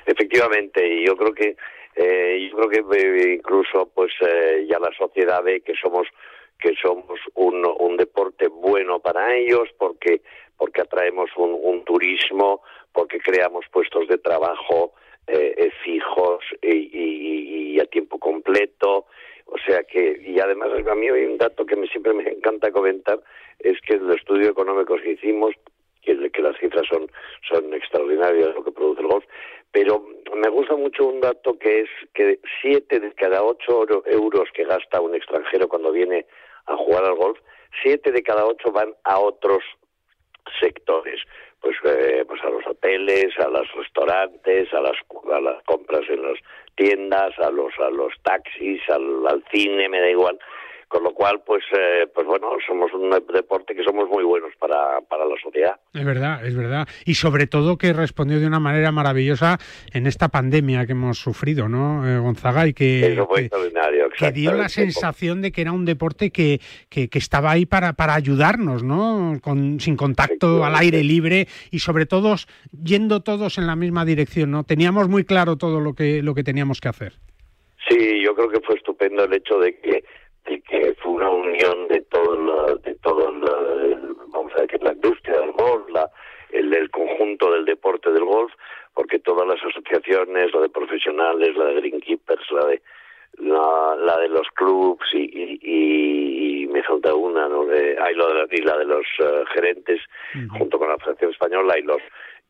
Efectivamente, 0.05 0.81
y 0.87 1.05
yo 1.05 1.15
creo 1.15 1.33
que 1.33 1.55
eh, 1.95 2.49
yo 2.49 2.57
creo 2.57 2.69
que 2.69 2.97
eh, 2.97 3.33
incluso 3.33 3.91
pues 3.93 4.11
eh, 4.21 4.65
ya 4.69 4.79
la 4.79 4.91
sociedad 4.97 5.43
ve 5.43 5.61
que 5.61 5.73
somos 5.75 6.07
que 6.61 6.73
somos 6.81 7.19
un, 7.35 7.65
un 7.79 7.97
deporte 7.97 8.47
bueno 8.47 8.99
para 8.99 9.35
ellos 9.35 9.67
porque 9.77 10.21
porque 10.57 10.81
atraemos 10.81 11.31
un, 11.37 11.57
un 11.59 11.83
turismo, 11.85 12.61
porque 12.93 13.17
creamos 13.19 13.65
puestos 13.71 14.07
de 14.07 14.19
trabajo 14.19 14.93
eh, 15.25 15.55
eh, 15.57 15.71
fijos 15.83 16.43
y, 16.61 16.69
y- 16.75 17.79
a 17.79 17.85
tiempo 17.85 18.19
completo. 18.19 19.07
O 19.47 19.57
sea 19.65 19.83
que, 19.83 20.21
y 20.23 20.39
además 20.39 20.69
a 20.87 20.93
mí 20.95 21.07
hay 21.09 21.25
un 21.25 21.37
dato 21.39 21.65
que 21.65 21.75
me, 21.75 21.87
siempre 21.87 22.13
me 22.13 22.29
encanta 22.29 22.71
comentar, 22.71 23.19
es 23.57 23.81
que 23.81 23.95
el 23.95 24.11
estudio 24.11 24.49
económico 24.51 24.95
que 24.97 25.13
hicimos, 25.13 25.55
que, 26.03 26.29
que 26.29 26.41
las 26.43 26.55
cifras 26.59 26.83
son, 26.87 27.09
son 27.49 27.73
extraordinarias 27.73 28.53
lo 28.53 28.63
que 28.63 28.71
produce 28.71 29.01
el 29.01 29.07
golf, 29.07 29.25
pero 29.71 30.05
me 30.35 30.49
gusta 30.49 30.75
mucho 30.75 31.07
un 31.07 31.21
dato 31.21 31.57
que 31.57 31.81
es 31.81 31.89
que 32.13 32.39
siete 32.61 32.99
de 32.99 33.11
cada 33.13 33.43
ocho 33.43 33.83
euros 34.05 34.47
que 34.53 34.63
gasta 34.63 35.01
un 35.01 35.15
extranjero 35.15 35.67
cuando 35.67 35.91
viene 35.91 36.27
a 36.67 36.75
jugar 36.75 37.05
al 37.05 37.15
golf, 37.15 37.39
siete 37.81 38.11
de 38.11 38.23
cada 38.23 38.45
ocho 38.45 38.71
van 38.71 38.93
a 39.03 39.19
otros 39.19 39.63
sectores, 40.59 41.21
pues, 41.59 41.75
eh, 41.85 42.25
pues 42.27 42.41
a 42.43 42.49
los 42.49 42.65
hoteles, 42.65 43.37
a 43.39 43.47
los 43.47 43.71
restaurantes, 43.73 44.73
a 44.73 44.81
las, 44.81 44.97
a 45.33 45.39
las 45.39 45.63
compras 45.63 46.01
en 46.09 46.23
las 46.23 46.39
tiendas, 46.75 47.37
a 47.39 47.51
los 47.51 47.73
a 47.79 47.89
los 47.89 48.13
taxis, 48.23 48.81
al, 48.89 49.27
al 49.27 49.43
cine, 49.51 49.87
me 49.89 49.99
da 49.99 50.09
igual. 50.09 50.39
Con 50.91 51.03
lo 51.05 51.13
cual, 51.13 51.41
pues, 51.45 51.63
eh, 51.71 52.05
pues 52.13 52.27
bueno, 52.27 52.49
somos 52.67 52.91
un 52.93 53.09
deporte 53.33 53.73
que 53.73 53.81
somos 53.81 54.09
muy 54.09 54.25
buenos 54.25 54.51
para, 54.59 54.99
para 55.07 55.23
la 55.23 55.35
sociedad. 55.41 55.75
Es 55.93 56.03
verdad, 56.03 56.45
es 56.45 56.53
verdad. 56.53 56.85
Y 57.05 57.13
sobre 57.13 57.47
todo 57.47 57.77
que 57.77 57.93
respondió 57.93 58.41
de 58.41 58.45
una 58.47 58.59
manera 58.59 58.91
maravillosa 58.91 59.57
en 59.93 60.05
esta 60.05 60.27
pandemia 60.27 60.85
que 60.85 60.91
hemos 60.91 61.17
sufrido, 61.17 61.69
¿no, 61.69 62.05
eh, 62.05 62.19
Gonzaga? 62.19 62.67
Y 62.67 62.73
que, 62.73 63.13
Eso 63.13 63.25
fue 63.25 63.37
que- 63.37 63.41
extraordinario. 63.45 64.09
que 64.09 64.31
dio 64.33 64.51
la 64.51 64.67
sensación 64.67 65.41
de 65.41 65.53
que 65.53 65.61
era 65.61 65.71
un 65.71 65.85
deporte 65.85 66.29
que, 66.31 66.59
que, 66.89 67.07
que 67.07 67.19
estaba 67.19 67.51
ahí 67.51 67.65
para, 67.65 67.93
para 67.93 68.13
ayudarnos, 68.15 68.83
¿no? 68.83 69.37
Con, 69.41 69.79
sin 69.79 69.95
contacto, 69.95 70.65
al 70.65 70.75
aire 70.75 71.05
libre 71.05 71.47
y 71.71 71.79
sobre 71.79 72.05
todo 72.05 72.35
yendo 72.83 73.21
todos 73.21 73.57
en 73.57 73.65
la 73.65 73.77
misma 73.77 74.03
dirección, 74.03 74.51
¿no? 74.51 74.65
Teníamos 74.65 75.07
muy 75.07 75.23
claro 75.23 75.55
todo 75.55 75.79
lo 75.79 75.93
que, 75.93 76.21
lo 76.21 76.35
que 76.35 76.43
teníamos 76.43 76.81
que 76.81 76.89
hacer. 76.89 77.13
Sí, 77.89 78.21
yo 78.23 78.35
creo 78.35 78.49
que 78.49 78.59
fue 78.59 78.75
estupendo 78.75 79.23
el 79.23 79.33
hecho 79.33 79.57
de 79.59 79.77
que, 79.79 80.03
de 80.45 80.61
que 80.61 80.93
fue 81.01 81.11
una 81.13 81.29
unión 81.29 81.87
de 81.87 82.01
todo, 82.09 82.35
la, 82.35 82.75
de 82.75 82.95
todo 82.95 83.31
la, 83.31 83.83
el- 83.85 84.15
vamos 84.27 84.51
a 84.57 84.61
decir, 84.61 84.81
la 84.83 84.93
industria 84.93 85.39
del 85.39 85.51
golf, 85.51 85.89
la, 85.89 86.09
el, 86.51 86.73
el 86.73 86.89
conjunto 86.89 87.51
del 87.51 87.65
deporte 87.65 88.11
del 88.11 88.25
golf, 88.25 88.51
porque 88.93 89.19
todas 89.19 89.47
las 89.47 89.63
asociaciones, 89.63 90.53
la 90.53 90.61
de 90.61 90.69
profesionales, 90.69 91.55
la 91.55 91.65
de 91.65 91.75
greenkeepers, 91.75 92.51
la 92.51 92.65
de 92.67 92.81
la, 93.37 93.95
la 93.97 94.17
de 94.19 94.29
los 94.29 94.47
clubs 94.55 95.05
y, 95.13 95.19
y, 95.19 95.59
y- 95.61 96.67
y, 98.11 98.13
lo 98.15 98.33
de, 98.33 98.47
y 98.57 98.61
la 98.61 98.77
de 98.77 98.85
los 98.85 99.05
eh, 99.19 99.43
gerentes, 99.53 100.01
junto 100.57 100.77
con 100.79 100.89
la 100.89 100.97
Federación 100.97 101.31
Española 101.31 101.77
y 101.77 101.83
los 101.83 102.01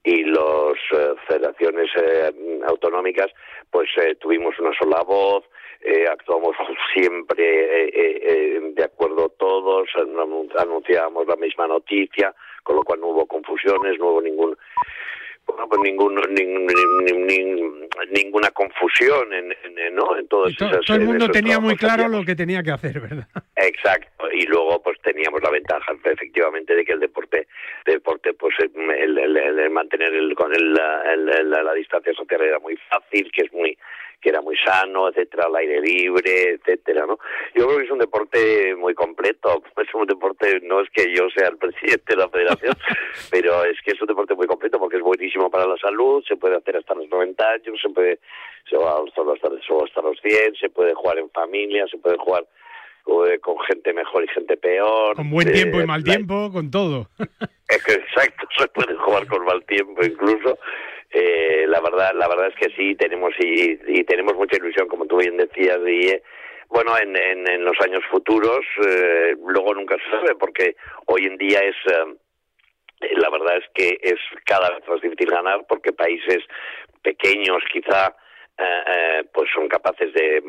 y 0.03 0.23
los 0.23 0.73
eh, 0.93 1.13
federaciones 1.27 1.87
eh, 1.95 2.31
autonómicas, 2.65 3.27
pues 3.69 3.87
eh, 3.97 4.15
tuvimos 4.15 4.57
una 4.59 4.71
sola 4.73 5.03
voz, 5.03 5.43
eh, 5.83 6.05
actuamos 6.09 6.55
siempre 6.93 7.43
eh, 7.43 7.89
eh, 7.93 8.21
eh, 8.23 8.59
de 8.75 8.83
acuerdo 8.83 9.29
todos, 9.37 9.87
anun- 9.95 10.51
anunciábamos 10.57 11.27
la 11.27 11.35
misma 11.35 11.67
noticia, 11.67 12.33
con 12.63 12.75
lo 12.75 12.83
cual 12.83 12.99
no 12.99 13.07
hubo 13.07 13.25
confusiones, 13.25 13.97
no 13.99 14.07
hubo 14.09 14.21
ningún 14.21 14.57
bueno, 15.47 15.67
pues 15.67 15.81
ningún, 15.81 16.15
nin- 16.15 16.67
nin- 16.67 17.25
nin- 17.27 17.89
ninguna 18.11 18.51
confusión 18.51 19.33
en, 19.33 19.51
en- 19.51 19.95
¿no? 19.95 20.15
en 20.15 20.27
todos 20.27 20.51
Y 20.51 20.55
to- 20.55 20.69
esos- 20.69 20.85
todo 20.85 20.97
el 20.97 21.03
mundo 21.03 21.27
tenía 21.29 21.59
muy 21.59 21.75
claro 21.75 22.03
hacíamos. 22.03 22.19
lo 22.19 22.25
que 22.25 22.35
tenía 22.35 22.61
que 22.63 22.71
hacer, 22.71 22.99
¿verdad? 23.01 23.27
Exacto, 23.55 24.31
y 24.31 24.45
luego 24.45 24.81
pues 24.83 24.97
teníamos 25.01 25.41
la 25.41 25.49
ventaja 25.49 25.93
efectivamente 26.05 26.75
de 26.75 26.85
que 26.85 26.93
el 26.93 26.99
deporte, 26.99 27.47
deporte 27.85 28.33
pues 28.33 28.53
el, 28.59 28.91
el- 28.91 29.17
el- 29.17 29.59
el 29.59 29.69
mantener 29.71 30.13
el, 30.13 30.33
con 30.35 30.53
el, 30.55 30.73
la, 30.73 31.63
la 31.63 31.73
distancia 31.73 32.13
social 32.13 32.41
era 32.41 32.59
muy 32.59 32.77
fácil, 32.89 33.29
que 33.31 33.41
es 33.41 33.51
muy 33.51 33.77
que 34.21 34.29
era 34.29 34.41
muy 34.41 34.55
sano, 34.63 35.09
etcétera, 35.09 35.45
al 35.47 35.55
aire 35.55 35.81
libre, 35.81 36.51
etcétera, 36.53 37.05
¿no? 37.07 37.17
Yo 37.55 37.65
creo 37.65 37.79
que 37.79 37.85
es 37.85 37.91
un 37.91 37.97
deporte 37.99 38.75
muy 38.75 38.93
completo, 38.93 39.63
es 39.77 39.93
un 39.95 40.05
deporte, 40.05 40.59
no 40.61 40.81
es 40.81 40.89
que 40.91 41.11
yo 41.13 41.27
sea 41.35 41.47
el 41.49 41.57
presidente 41.57 42.13
de 42.13 42.17
la 42.17 42.29
federación, 42.29 42.73
pero 43.31 43.63
es 43.65 43.77
que 43.83 43.91
es 43.91 44.01
un 44.01 44.07
deporte 44.07 44.35
muy 44.35 44.47
completo 44.47 44.77
porque 44.79 44.97
es 44.97 45.03
buenísimo 45.03 45.49
para 45.49 45.65
la 45.67 45.77
salud, 45.77 46.23
se 46.27 46.37
puede 46.37 46.55
hacer 46.57 46.77
hasta 46.77 46.93
los 46.95 47.09
90 47.09 47.49
años, 47.49 47.79
se 47.81 47.89
puede 47.89 48.19
se 48.69 48.77
va 48.77 48.91
hasta, 49.05 49.21
hasta, 49.21 49.47
hasta 49.47 50.01
los 50.03 50.19
100, 50.21 50.55
se 50.55 50.69
puede 50.69 50.93
jugar 50.93 51.17
en 51.17 51.29
familia, 51.31 51.85
se 51.87 51.97
puede 51.97 52.15
jugar 52.17 52.45
eh, 53.27 53.39
con 53.39 53.59
gente 53.61 53.91
mejor 53.91 54.23
y 54.23 54.27
gente 54.27 54.55
peor. 54.55 55.15
Con 55.15 55.31
buen 55.31 55.47
Eh, 55.49 55.51
tiempo 55.51 55.81
y 55.81 55.85
mal 55.87 56.01
la- 56.05 56.13
tiempo, 56.13 56.51
con 56.53 56.69
todo. 56.69 57.07
es 57.67 57.83
que 57.85 57.93
exacto, 57.93 58.47
se 58.55 58.67
puede 58.67 58.93
jugar 58.95 59.25
con 59.27 59.43
mal 59.45 59.65
tiempo 59.65 60.05
incluso. 60.05 60.57
Eh, 61.11 61.65
la 61.67 61.81
verdad, 61.81 62.11
la 62.15 62.27
verdad 62.27 62.47
es 62.47 62.55
que 62.55 62.73
sí 62.75 62.95
tenemos 62.95 63.33
y, 63.39 63.77
y 63.87 64.03
tenemos 64.05 64.35
mucha 64.35 64.57
ilusión, 64.57 64.87
como 64.87 65.05
tú 65.05 65.17
bien 65.17 65.37
decías, 65.37 65.79
y 65.85 66.13
bueno, 66.69 66.97
en, 66.97 67.15
en, 67.17 67.49
en 67.49 67.65
los 67.65 67.75
años 67.81 68.01
futuros, 68.09 68.65
eh, 68.87 69.35
luego 69.45 69.73
nunca 69.73 69.97
se 69.97 70.09
sabe, 70.09 70.35
porque 70.35 70.75
hoy 71.07 71.25
en 71.25 71.37
día 71.37 71.59
es 71.59 71.75
eh, 71.93 72.15
la 73.17 73.29
verdad 73.29 73.57
es 73.57 73.65
que 73.73 73.97
es 74.01 74.19
cada 74.45 74.69
vez 74.69 74.87
más 74.87 75.01
difícil 75.01 75.29
ganar, 75.29 75.65
porque 75.67 75.91
países 75.91 76.43
pequeños 77.01 77.61
quizá 77.71 78.15
eh, 78.57 78.83
eh, 78.87 79.23
pues 79.33 79.49
son 79.53 79.67
capaces 79.67 80.13
de 80.13 80.41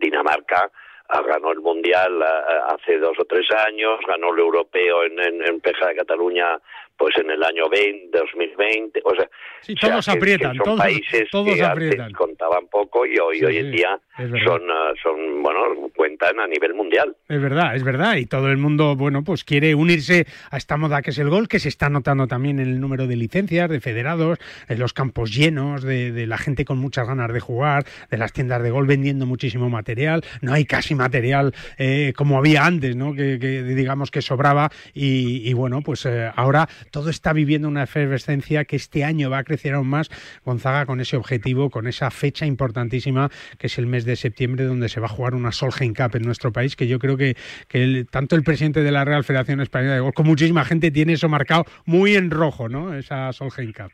Dinamarca 0.00 0.70
ah, 1.08 1.22
ganó 1.22 1.50
el 1.52 1.60
mundial 1.60 2.22
ah, 2.22 2.76
hace 2.76 2.98
dos 2.98 3.18
o 3.18 3.24
tres 3.24 3.46
años, 3.66 3.98
ganó 4.06 4.32
el 4.32 4.38
europeo 4.38 5.04
en, 5.04 5.18
en, 5.18 5.46
en 5.46 5.60
Peja 5.60 5.88
de 5.88 5.96
Cataluña 5.96 6.58
pues 7.00 7.16
en 7.16 7.30
el 7.30 7.42
año 7.42 7.64
20, 7.70 8.16
2020, 8.18 9.00
o 9.04 9.14
sea, 9.14 9.26
Sí, 9.62 9.72
o 9.72 9.76
sea, 9.80 9.90
todos 9.90 10.04
que- 10.06 10.12
que 10.12 10.18
aprietan, 10.18 10.56
son 10.56 10.64
todos- 10.64 10.80
países 10.80 11.28
todos 11.30 11.46
que 11.46 11.52
antes 11.62 11.66
aprietan. 11.68 12.12
contaban 12.12 12.66
poco 12.70 13.06
y 13.06 13.18
hoy, 13.18 13.38
Sí, 13.38 13.44
hoy 13.46 13.56
en 13.56 13.70
día 13.72 13.98
son, 14.44 14.60
ah, 14.70 14.92
son, 15.02 15.42
bueno, 15.42 15.60
cuentan 15.96 16.38
a 16.40 16.46
nivel 16.46 16.74
mundial. 16.74 17.16
Es 17.28 17.40
verdad, 17.40 17.74
es 17.74 17.82
verdad. 17.84 18.16
Y 18.16 18.26
todo 18.26 18.48
el 18.50 18.58
mundo, 18.58 18.96
bueno, 18.96 19.24
pues 19.24 19.44
quiere 19.44 19.74
unirse 19.74 20.26
a 20.50 20.58
esta 20.58 20.76
moda 20.76 21.00
que 21.00 21.10
es 21.10 21.18
el 21.18 21.30
gol, 21.30 21.48
que 21.48 21.58
se 21.58 21.68
está 21.70 21.88
notando 21.88 22.26
también 22.26 22.58
en 22.60 22.68
el 22.68 22.80
número 22.80 23.06
de 23.06 23.16
licencias, 23.16 23.70
de 23.70 23.80
federados, 23.80 24.38
en 24.68 24.78
los 24.78 24.92
campos 24.92 25.34
llenos, 25.34 25.82
de, 25.82 26.12
de 26.12 26.26
la 26.26 26.36
gente 26.36 26.66
con 26.66 26.78
muchas 26.78 27.06
ganas 27.08 27.32
de 27.32 27.40
jugar, 27.40 27.84
de 28.10 28.18
las 28.18 28.32
tiendas 28.34 28.62
de 28.62 28.70
gol 28.70 28.86
vendiendo 28.86 29.24
muchísimo 29.24 29.70
material. 29.70 30.22
No 30.42 30.52
hay 30.52 30.66
casi 30.66 30.94
material 30.94 31.54
eh, 31.78 32.12
como 32.14 32.36
había 32.36 32.66
antes, 32.66 32.94
¿no? 32.96 33.14
Que, 33.14 33.38
que 33.38 33.62
digamos 33.62 34.10
que 34.10 34.20
sobraba. 34.20 34.70
Y, 34.92 35.48
y 35.48 35.52
bueno, 35.54 35.80
pues 35.82 36.04
eh, 36.06 36.30
ahora 36.34 36.68
todo 36.90 37.10
está 37.10 37.32
viviendo 37.32 37.68
una 37.68 37.84
efervescencia 37.84 38.64
que 38.64 38.76
este 38.76 39.04
año 39.04 39.30
va 39.30 39.38
a 39.38 39.44
crecer 39.44 39.74
aún 39.74 39.88
más. 39.88 40.08
Gonzaga 40.44 40.86
con 40.86 41.00
ese 41.00 41.16
objetivo, 41.16 41.70
con 41.70 41.86
esa 41.86 42.10
fecha 42.10 42.46
importantísima 42.46 43.30
que 43.58 43.66
es 43.68 43.78
el 43.78 43.86
mes 43.86 44.04
de 44.04 44.16
septiembre, 44.16 44.64
donde 44.64 44.88
se 44.88 45.00
va 45.00 45.06
a 45.06 45.10
jugar 45.10 45.34
una 45.34 45.52
Solheim 45.52 45.94
Cup 45.94 46.16
en 46.16 46.22
nuestro 46.22 46.52
país, 46.52 46.76
que 46.76 46.86
yo 46.86 46.98
creo 46.98 47.16
que, 47.16 47.34
que 47.68 47.82
el- 47.82 48.06
tanto 48.10 48.36
el 48.36 48.42
presidente 48.42 48.82
de 48.82 48.90
la 48.92 49.04
Real 49.04 49.24
Federación 49.24 49.60
Española 49.60 49.94
de 49.94 50.00
Golf 50.00 50.14
como 50.14 50.30
muchísima 50.30 50.64
gente 50.64 50.90
tiene 50.90 51.14
eso 51.14 51.28
marcado 51.28 51.64
muy 51.86 52.16
en 52.16 52.30
rojo, 52.30 52.68
¿no? 52.68 52.94
Esa 52.94 53.32
Solheim 53.32 53.72
Cup. 53.72 53.92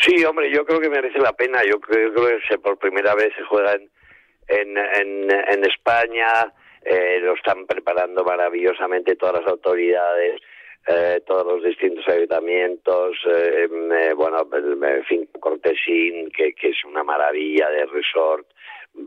Sí, 0.00 0.24
hombre, 0.24 0.50
yo 0.52 0.64
creo 0.64 0.80
que 0.80 0.88
merece 0.88 1.18
la 1.18 1.32
pena. 1.32 1.60
Yo 1.70 1.78
creo, 1.78 2.12
creo 2.14 2.38
que 2.48 2.58
por 2.58 2.78
primera 2.78 3.14
vez 3.14 3.28
se 3.36 3.44
juega 3.44 3.72
en, 3.74 3.88
en, 4.48 4.76
en, 4.78 5.30
en 5.30 5.64
España. 5.70 6.26
eh, 6.84 7.20
lo 7.20 7.34
están 7.34 7.66
preparando 7.66 8.24
maravillosamente 8.24 9.14
todas 9.16 9.40
las 9.40 9.46
autoridades, 9.52 10.40
eh, 10.86 11.20
todos 11.26 11.46
los 11.46 11.62
distintos 11.64 12.06
ayuntamientos. 12.08 13.16
eh, 13.26 13.64
em, 13.64 13.92
eh, 13.92 14.14
bueno, 14.14 14.46
en 14.52 15.04
fin, 15.04 15.28
Cortesín, 15.38 16.30
que, 16.30 16.54
que 16.54 16.70
es 16.70 16.84
una 16.84 17.04
maravilla 17.04 17.68
de 17.70 17.86
resort, 17.86 18.46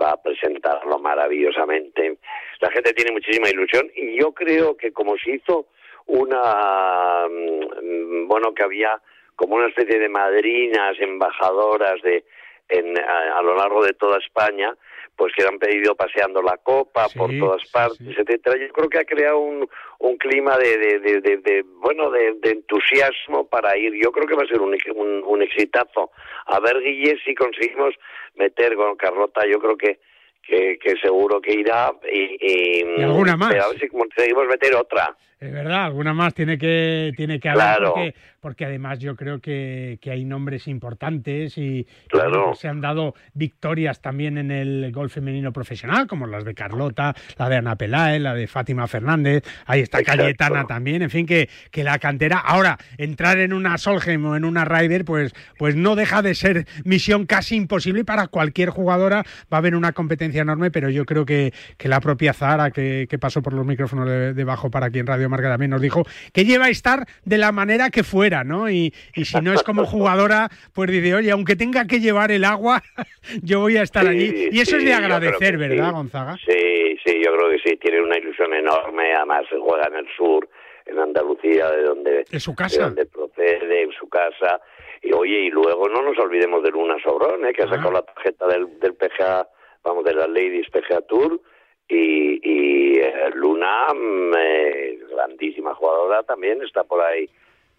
va 0.02 0.12
a 0.12 0.22
presentarlo 0.22 1.00
maravillosamente. 1.00 2.18
La 2.60 2.72
gente 2.72 2.94
tiene 2.94 3.12
muchísima 3.12 3.50
ilusión 3.50 3.90
y 3.96 4.20
yo 4.20 4.32
creo 4.32 4.76
que 4.78 4.92
como 4.92 5.18
se 5.18 5.36
hizo 5.36 5.68
una, 6.08 7.28
mm, 7.30 8.28
bueno, 8.28 8.54
que 8.54 8.64
había 8.64 9.02
como 9.36 9.56
una 9.56 9.68
especie 9.68 10.00
de 10.00 10.10
madrinas, 10.10 10.98
embajadoras 11.00 12.02
de 12.02 12.24
en, 12.70 12.98
a 12.98 13.42
lo 13.44 13.56
largo 13.56 13.84
de 13.84 13.94
toda 13.94 14.18
España, 14.18 14.76
pues 15.18 15.34
que 15.34 15.46
han 15.48 15.58
pedido 15.60 15.96
paseando 15.96 16.42
la 16.42 16.58
copa 16.58 17.08
por 17.16 17.30
todas 17.40 17.70
partes, 17.72 18.02
etcétera. 18.18 18.58
Yo 18.58 18.74
creo 18.74 18.90
que 18.90 19.00
ha 19.00 19.06
creado 19.06 19.40
un, 19.40 19.68
un 20.00 20.18
clima 20.18 20.58
de, 20.58 20.78
de, 20.78 21.00
de, 21.00 21.22
de- 21.22 21.38
de, 21.38 21.64
bueno 21.64 22.12
de, 22.12 22.34
de 22.42 22.52
entusiasmo 22.52 23.48
para 23.48 23.78
ir. 23.78 23.94
Yo 24.02 24.12
creo 24.12 24.28
que 24.28 24.36
va 24.36 24.44
a 24.44 24.48
ser 24.48 24.62
un, 24.62 24.76
un, 24.96 25.24
un 25.26 25.42
exitazo. 25.42 26.12
A 26.48 26.60
ver, 26.60 26.80
Guille, 26.82 27.18
si 27.24 27.34
conseguimos 27.34 27.96
meter 28.36 28.76
con 28.76 28.96
Carlota, 28.98 29.42
yo 29.48 29.60
creo 29.60 29.78
que 29.78 30.00
que, 30.48 30.78
que 30.78 30.96
seguro 31.02 31.42
que 31.42 31.54
irá 31.54 31.92
y, 32.12 32.38
y, 32.40 32.84
Y 33.00 33.02
alguna 33.02 33.36
más. 33.36 33.50
pero 33.52 33.64
a 33.64 33.70
ver 33.70 33.80
si 33.80 33.88
conseguimos 33.88 34.46
meter 34.48 34.76
otra. 34.76 35.16
Es 35.46 35.54
verdad, 35.54 35.86
alguna 35.86 36.14
más 36.14 36.34
tiene 36.34 36.58
que, 36.58 37.14
tiene 37.16 37.40
que 37.40 37.50
haber, 37.50 37.56
Claro. 37.64 37.94
porque, 37.94 38.16
porque 38.42 38.66
además 38.66 39.00
yo 39.00 39.16
creo 39.16 39.40
que, 39.40 39.98
que 40.02 40.12
hay 40.12 40.26
nombres 40.26 40.68
importantes 40.68 41.58
y, 41.58 41.86
Claro. 42.08 42.54
se 42.56 42.68
han 42.68 42.82
dado 42.82 43.14
victorias 43.34 44.02
también 44.02 44.38
en 44.38 44.52
el 44.52 44.92
golf 44.92 45.14
femenino 45.14 45.52
profesional, 45.54 46.08
como 46.08 46.28
las 46.28 46.44
de 46.46 46.54
Carlota, 46.54 47.16
la 47.38 47.50
de 47.50 47.56
Ana 47.58 47.76
Peláez, 47.76 48.22
la 48.22 48.34
de 48.34 48.48
Fátima 48.48 48.88
Fernández, 48.88 49.44
ahí 49.66 49.82
está 49.82 50.00
Exacto. 50.00 50.22
Cayetana 50.24 50.66
también, 50.66 51.02
en 51.02 51.10
fin, 51.10 51.26
que, 51.26 51.50
que 51.72 51.84
la 51.84 52.00
cantera. 52.00 52.38
Ahora, 52.40 52.78
entrar 52.98 53.38
en 53.40 53.54
una 53.54 53.78
Solheim 53.78 54.26
o 54.26 54.36
en 54.36 54.46
una 54.46 54.66
Ryder, 54.66 55.06
pues, 55.06 55.34
pues 55.58 55.76
no 55.76 55.96
deja 55.96 56.22
de 56.22 56.36
ser 56.36 56.66
misión 56.84 57.26
casi 57.26 57.56
imposible 57.56 58.02
y 58.02 58.04
para 58.04 58.28
cualquier 58.28 58.70
jugadora. 58.70 59.24
Va 59.52 59.58
a 59.58 59.58
haber 59.58 59.76
una 59.76 59.92
competencia 59.92 60.42
enorme, 60.42 60.72
pero 60.72 60.90
yo 60.90 61.06
creo 61.06 61.26
que, 61.26 61.54
que 61.78 61.88
la 61.88 62.00
propia 62.00 62.34
Zara, 62.34 62.72
que, 62.72 63.08
que 63.10 63.20
pasó 63.20 63.42
por 63.42 63.54
los 63.54 63.66
micrófonos 63.66 64.08
de, 64.08 64.34
de 64.34 64.44
Bajo 64.44 64.70
para 64.72 64.88
aquí 64.88 65.00
en 65.00 65.08
Radio 65.08 65.30
Marca 65.36 65.50
también 65.50 65.72
nos 65.72 65.82
dijo 65.82 66.04
que 66.34 66.46
lleva 66.46 66.66
a 66.66 66.70
estar 66.70 67.06
de 67.26 67.38
la 67.38 67.52
manera 67.52 67.90
que 67.90 68.04
fuera, 68.04 68.44
¿no? 68.44 68.70
Y, 68.70 68.94
y 69.16 69.26
si 69.26 69.40
no 69.42 69.54
es 69.54 69.64
como 69.64 69.86
jugadora, 69.86 70.50
pues 70.74 70.90
dice, 70.90 71.14
oye, 71.16 71.32
aunque 71.32 71.56
tenga 71.56 71.86
que 71.88 72.00
llevar 72.00 72.32
el 72.32 72.44
agua, 72.46 72.82
yo 73.44 73.60
voy 73.60 73.78
a 73.78 73.84
estar 73.84 74.04
Sí, 74.04 74.10
allí. 74.10 74.50
Y 74.52 74.60
eso 74.62 74.72
sí, 74.72 74.78
es 74.78 74.86
de 74.86 74.94
agradecer, 74.94 75.58
¿verdad, 75.58 75.90
sí. 75.90 75.94
Gonzaga? 75.94 76.36
Sí, 76.38 76.98
sí, 77.06 77.22
yo 77.24 77.36
creo 77.36 77.50
que 77.50 77.60
sí, 77.70 77.78
tiene 77.78 78.02
una 78.02 78.18
ilusión 78.18 78.54
enorme, 78.54 79.14
además 79.14 79.44
se 79.50 79.58
juega 79.58 79.88
en 79.88 79.96
el 79.96 80.08
sur, 80.16 80.48
en 80.86 81.00
Andalucía, 81.00 81.70
de 81.72 81.84
donde, 81.84 82.24
De 82.30 82.40
su 82.40 82.52
de 82.52 82.56
casa. 82.58 82.84
donde 82.84 83.06
procede, 83.06 83.84
en 83.84 83.92
su 83.92 84.08
casa. 84.08 84.62
Y 85.02 85.12
oye, 85.14 85.40
y 85.42 85.50
luego 85.50 85.88
no 85.90 86.02
nos 86.02 86.18
olvidemos 86.20 86.64
de 86.64 86.72
Luna 86.72 86.96
Sobrón, 87.04 87.46
¿eh? 87.46 87.54
que 87.54 87.64
ha 87.64 87.68
sacado 87.68 87.92
la 87.92 88.02
tarjeta 88.04 88.48
del, 88.48 88.80
del 88.80 88.94
PGA, 88.96 89.48
vamos, 89.84 90.04
de 90.06 90.14
la 90.14 90.28
Ladies 90.28 90.68
PGA 90.72 91.02
Tour. 91.02 91.42
Y, 91.88 92.40
y 92.42 92.98
eh, 93.00 93.14
Luna, 93.36 93.88
mm, 93.94 94.32
eh, 94.38 94.98
grandísima 95.16 95.74
jugadora, 95.74 96.24
también 96.24 96.62
está 96.62 96.84
por 96.84 97.02
ahí 97.02 97.30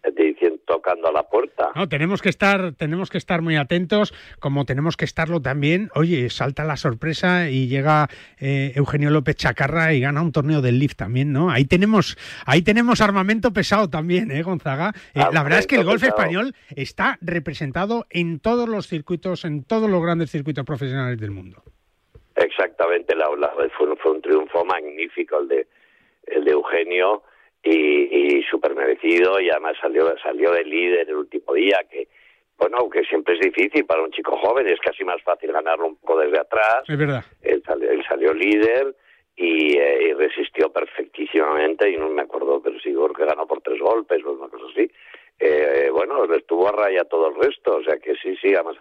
eh, 0.03 0.11
diciendo, 0.16 0.61
tocando 0.66 1.09
a 1.09 1.12
la 1.12 1.22
puerta. 1.25 1.70
No, 1.75 1.88
tenemos 1.88 2.20
que 2.22 2.29
estar, 2.29 2.72
tenemos 2.72 3.11
que 3.11 3.18
estar 3.18 3.42
muy 3.42 3.57
atentos, 3.57 4.12
como 4.40 4.64
tenemos 4.64 4.96
que 4.96 5.05
estarlo 5.05 5.40
también. 5.40 5.90
Oye, 5.94 6.29
salta 6.31 6.64
la 6.64 6.77
sorpresa 6.77 7.49
y 7.51 7.66
llega 7.68 8.09
eh, 8.38 8.72
Eugenio 8.77 9.11
López 9.11 9.37
Chacarra 9.37 9.92
y 9.94 10.01
gana 10.01 10.22
un 10.22 10.33
torneo 10.33 10.61
del 10.61 10.79
Lift 10.79 10.96
también, 10.96 11.33
¿no? 11.33 11.51
Ahí 11.51 11.64
tenemos, 11.64 12.16
ahí 12.46 12.62
tenemos 12.62 13.01
armamento 13.01 13.53
pesado 13.53 13.88
también, 13.88 14.31
¿eh, 14.31 14.42
Gonzaga? 14.42 14.92
Eh, 15.14 15.20
la 15.33 15.42
verdad 15.42 15.61
es 15.61 15.66
que 15.66 15.77
el 15.77 15.85
golf 15.85 16.01
pesado. 16.03 16.18
español 16.20 16.55
está 16.74 17.18
representado 17.20 18.07
en 18.11 18.39
todos 18.41 18.68
los 18.68 18.87
circuitos, 18.87 19.45
en 19.45 19.64
todos 19.64 19.89
los 19.91 20.03
grandes 20.03 20.30
circuitos 20.30 20.64
profesionales 20.64 21.18
del 21.18 21.30
mundo. 21.30 21.62
Exactamente, 22.37 23.14
la, 23.16 23.26
la- 23.39 23.53
fue 23.78 24.12
un 24.12 24.20
triunfo 24.20 24.64
magnífico 24.64 25.39
el 25.41 25.49
de 25.49 25.66
el 26.27 26.45
de 26.45 26.53
Eugenio 26.53 27.22
y, 27.62 28.39
y 28.39 28.43
súper 28.45 28.74
merecido 28.74 29.41
y 29.41 29.51
además 29.51 29.77
salió 29.81 30.14
salió 30.18 30.53
de 30.53 30.64
líder 30.64 31.09
el 31.09 31.16
último 31.16 31.55
día 31.55 31.81
que 31.91 32.09
bueno 32.59 32.89
que 32.91 33.05
siempre 33.05 33.35
es 33.35 33.41
difícil 33.41 33.85
para 33.85 34.03
un 34.03 34.11
chico 34.12 34.37
joven 34.37 34.68
es 34.68 34.81
casi 34.81 35.05
más 35.05 35.22
fácil 35.22 35.53
ganarlo 35.53 35.87
un 35.87 35.97
poco 35.97 36.20
desde 36.20 36.39
atrás 36.39 36.83
Es 36.89 36.99
verdad. 36.99 37.24
él 37.43 37.62
salió, 37.66 37.91
él 37.91 38.05
salió 38.09 38.35
líder 38.35 38.95
y, 39.37 39.77
eh, 39.77 40.09
y 40.09 40.12
resistió 40.14 40.72
perfectísimamente 40.72 41.91
y 41.91 41.97
no 41.97 42.09
me 42.09 42.22
acuerdo, 42.22 42.61
pero 42.62 42.79
sí, 42.81 42.93
creo 42.93 43.12
que 43.12 43.27
ganó 43.27 43.47
por 43.47 43.61
tres 43.61 43.79
golpes 43.81 44.24
o 44.24 44.33
una 44.33 44.49
cosa 44.49 44.64
así. 44.72 44.91
Eh, 45.39 45.91
bueno, 45.93 46.24
estuvo 46.35 46.66
a 46.68 46.72
raya 46.72 47.05
todo 47.05 47.29
el 47.29 47.35
resto, 47.35 47.77
o 47.77 47.83
sea 47.85 47.99
que 47.99 48.14
sí, 48.16 48.35
sí, 48.41 48.55
además 48.55 48.77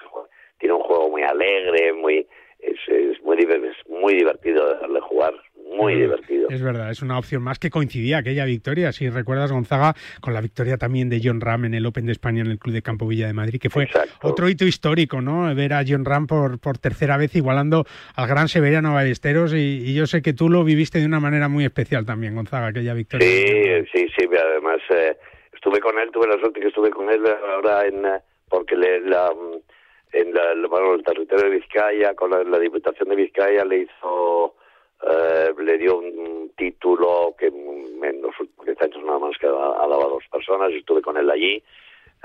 tiene 0.58 0.76
un 0.76 0.82
juego 0.82 1.10
muy 1.10 1.24
alegre, 1.24 1.92
muy 1.92 2.26
es, 2.60 2.80
es 2.88 3.22
muy 3.22 3.38
es 3.38 3.90
muy 3.90 4.14
divertido 4.14 4.66
de 4.66 4.80
darle 4.80 5.02
jugar, 5.02 5.34
muy 5.76 5.96
divertido. 5.96 6.50
Es 6.50 6.62
verdad, 6.62 6.92
es 6.92 7.02
una 7.02 7.18
opción 7.18 7.42
más 7.42 7.60
que 7.60 7.70
coincidía 7.70 8.20
aquella 8.20 8.46
victoria. 8.46 8.92
Si 8.92 9.10
recuerdas, 9.10 9.52
Gonzaga, 9.52 9.94
con 10.22 10.34
la 10.34 10.42
victoria 10.42 10.78
también 10.78 11.10
de 11.10 11.20
John 11.24 11.42
Ram 11.42 11.66
en 11.66 11.74
el 11.74 11.86
Open 11.86 12.06
de 12.06 12.12
España 12.12 12.42
en 12.42 12.48
el 12.52 12.60
Club 12.60 12.74
de 12.74 12.82
Campo 12.82 13.08
Villa 13.08 13.28
de 13.28 13.34
Madrid, 13.34 13.60
que 13.60 13.70
fue 13.70 13.88
otro 14.22 14.48
hito 14.50 14.66
histórico, 14.66 15.22
¿no? 15.22 15.54
Ver 15.56 15.74
a 15.74 15.84
John 15.88 16.06
Ram 16.06 16.28
por, 16.28 16.60
por 16.60 16.78
tercera 16.78 17.18
vez 17.18 17.36
igualando 17.36 17.86
al 18.16 18.28
gran 18.28 18.48
Severiano 18.48 18.94
Ballesteros. 18.94 19.54
Y, 19.54 19.84
y 19.86 19.94
yo 19.96 20.06
sé 20.08 20.22
que 20.22 20.34
tú 20.34 20.50
lo 20.50 20.64
viviste 20.64 21.00
de 21.00 21.06
una 21.06 21.20
manera 21.20 21.48
muy 21.50 21.66
especial 21.66 22.06
también, 22.06 22.36
Gonzaga, 22.36 22.68
aquella 22.68 22.94
victoria. 22.94 23.28
Sí, 23.28 23.88
sí, 23.94 24.08
sí, 24.18 24.26
además 24.28 24.78
eh, 24.96 25.18
estuve 25.54 25.80
con 25.80 25.98
él, 26.00 26.10
tuve 26.12 26.28
la 26.28 26.40
suerte 26.40 26.60
que 26.60 26.68
estuve 26.68 26.90
con 26.92 27.10
él 27.10 27.22
ahora 27.54 27.86
en, 27.88 28.06
eh, 28.06 28.20
porque 28.50 28.76
le, 28.76 29.02
la, 29.02 29.32
en 30.14 30.34
la, 30.34 30.52
el- 30.52 30.68
bueno, 30.68 30.94
el 30.96 31.04
territorio 31.04 31.46
de 31.50 31.58
Vizcaya, 31.58 32.14
con 32.14 32.30
la, 32.32 32.44
la 32.44 32.60
Diputación 32.60 33.10
de 33.10 33.16
Vizcaya 33.16 33.66
le 33.66 33.80
hizo, 33.82 34.56
eh, 35.02 35.54
le 35.58 35.78
dio 35.78 35.98
un 35.98 36.52
título 36.58 37.36
que 37.38 37.48
en 37.48 38.22
los 38.22 38.40
últimos 38.40 38.66
10 38.66 38.82
años 38.82 39.04
nada 39.04 39.20
más 39.20 39.38
que 39.38 39.48
ha, 39.48 39.50
dado 39.52 40.06
a 40.06 40.10
dos 40.10 40.24
personas, 40.32 40.72
y 40.72 40.78
estuve 40.78 41.02
con 41.02 41.18
él 41.18 41.30
allí, 41.30 41.62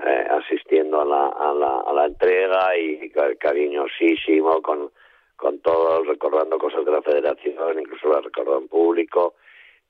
eh, 0.05 0.27
asistiendo 0.31 1.01
a 1.01 1.05
la, 1.05 1.29
a 1.29 1.53
la, 1.55 1.81
a 1.81 1.93
la 1.93 2.07
entrega 2.07 2.77
y 2.79 3.11
ca- 3.11 3.35
cariñosísimo 3.37 4.63
con, 4.63 4.91
con 5.37 5.59
todos, 5.61 6.07
recordando 6.07 6.59
cosas 6.59 6.85
de 6.85 6.93
la 6.93 7.03
federación, 7.03 7.79
incluso 7.81 8.09
la 8.09 8.21
recordó 8.21 8.59
en 8.59 8.69
público. 8.69 9.35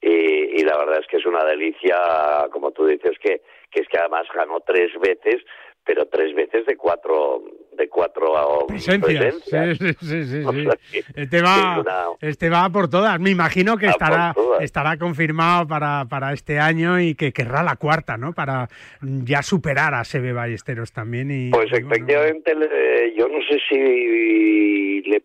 Y, 0.01 0.09
y 0.09 0.64
la 0.64 0.78
verdad 0.78 1.01
es 1.01 1.07
que 1.07 1.18
es 1.18 1.26
una 1.26 1.45
delicia, 1.45 2.49
como 2.51 2.70
tú 2.72 2.87
dices, 2.87 3.18
que, 3.18 3.43
que 3.70 3.83
es 3.83 3.89
que 3.89 3.99
además 3.99 4.26
ganó 4.35 4.61
tres 4.61 4.91
veces, 4.99 5.45
pero 5.85 6.07
tres 6.07 6.35
veces 6.35 6.64
de 6.66 6.76
cuatro 6.76 7.43
de 7.81 7.89
cuatro 7.89 8.66
Presencias. 8.68 9.35
presencias. 9.43 9.78
Sí, 9.78 9.95
sí, 10.01 10.24
sí, 10.24 10.24
sí, 10.24 10.45
O 10.47 10.53
sea 10.53 10.74
Este 11.16 11.43
va, 11.43 11.81
una- 11.81 12.05
este 12.20 12.49
va 12.51 12.68
por 12.70 12.89
todas. 12.89 13.18
Me 13.18 13.31
imagino 13.31 13.76
que 13.76 13.87
Va 13.87 13.93
estará, 13.93 14.35
estará 14.61 14.97
confirmado 14.99 15.66
para, 15.66 16.05
para 16.09 16.33
este 16.33 16.59
año 16.59 17.01
y 17.01 17.14
que 17.14 17.33
querrá 17.33 17.62
la 17.62 17.76
cuarta, 17.76 18.16
¿no? 18.16 18.33
Para 18.33 18.68
ya 19.01 19.43
superar 19.43 19.95
a 19.95 20.05
Sebe 20.05 20.33
Ballesteros 20.33 20.93
también. 20.93 21.31
Y, 21.31 21.51
Pues 21.51 21.66
y 21.68 21.70
bueno, 21.83 21.89
efectivamente, 21.95 22.55
le- 22.55 23.14
yo 23.16 23.28
no 23.28 23.39
sé 23.49 23.59
si 23.68 25.03
le, 25.03 25.22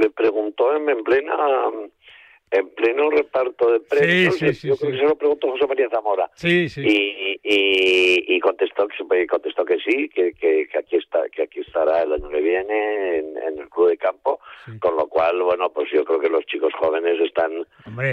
le 0.00 0.10
preguntó 0.10 0.76
en, 0.76 0.88
en 0.88 1.02
plena 1.04 1.34
en 2.50 2.68
pleno 2.70 3.10
reparto 3.10 3.70
de 3.72 3.80
premios, 3.80 4.36
sí, 4.36 4.54
sí, 4.54 4.68
yo 4.68 4.76
creo 4.76 4.90
que 4.92 4.98
se 4.98 5.04
lo 5.04 5.16
preguntó 5.16 5.50
José 5.50 5.66
María 5.66 5.88
Zamora. 5.90 6.30
Sí, 6.34 6.68
sí. 6.68 6.80
Y, 6.82 7.40
y, 7.42 8.36
y 8.36 8.40
contestó 8.40 8.86
que 8.88 9.26
contestó 9.26 9.64
que 9.64 9.78
sí, 9.80 10.08
que, 10.08 10.32
que, 10.32 10.66
que 10.68 10.78
aquí 10.78 10.96
está, 10.96 11.28
que 11.28 11.42
aquí 11.42 11.60
estará 11.60 12.02
el 12.02 12.12
año 12.14 12.28
que 12.28 12.40
viene 12.40 13.18
en, 13.18 13.36
en 13.36 13.58
el 13.58 13.68
club 13.68 13.88
de 13.88 13.98
campo, 13.98 14.40
con 14.80 14.96
lo 14.96 15.06
cual, 15.08 15.42
bueno, 15.42 15.70
pues 15.72 15.88
yo 15.92 16.04
creo 16.04 16.20
que 16.20 16.28
los 16.30 16.44
chicos 16.46 16.72
jóvenes 16.78 17.20
están 17.20 17.66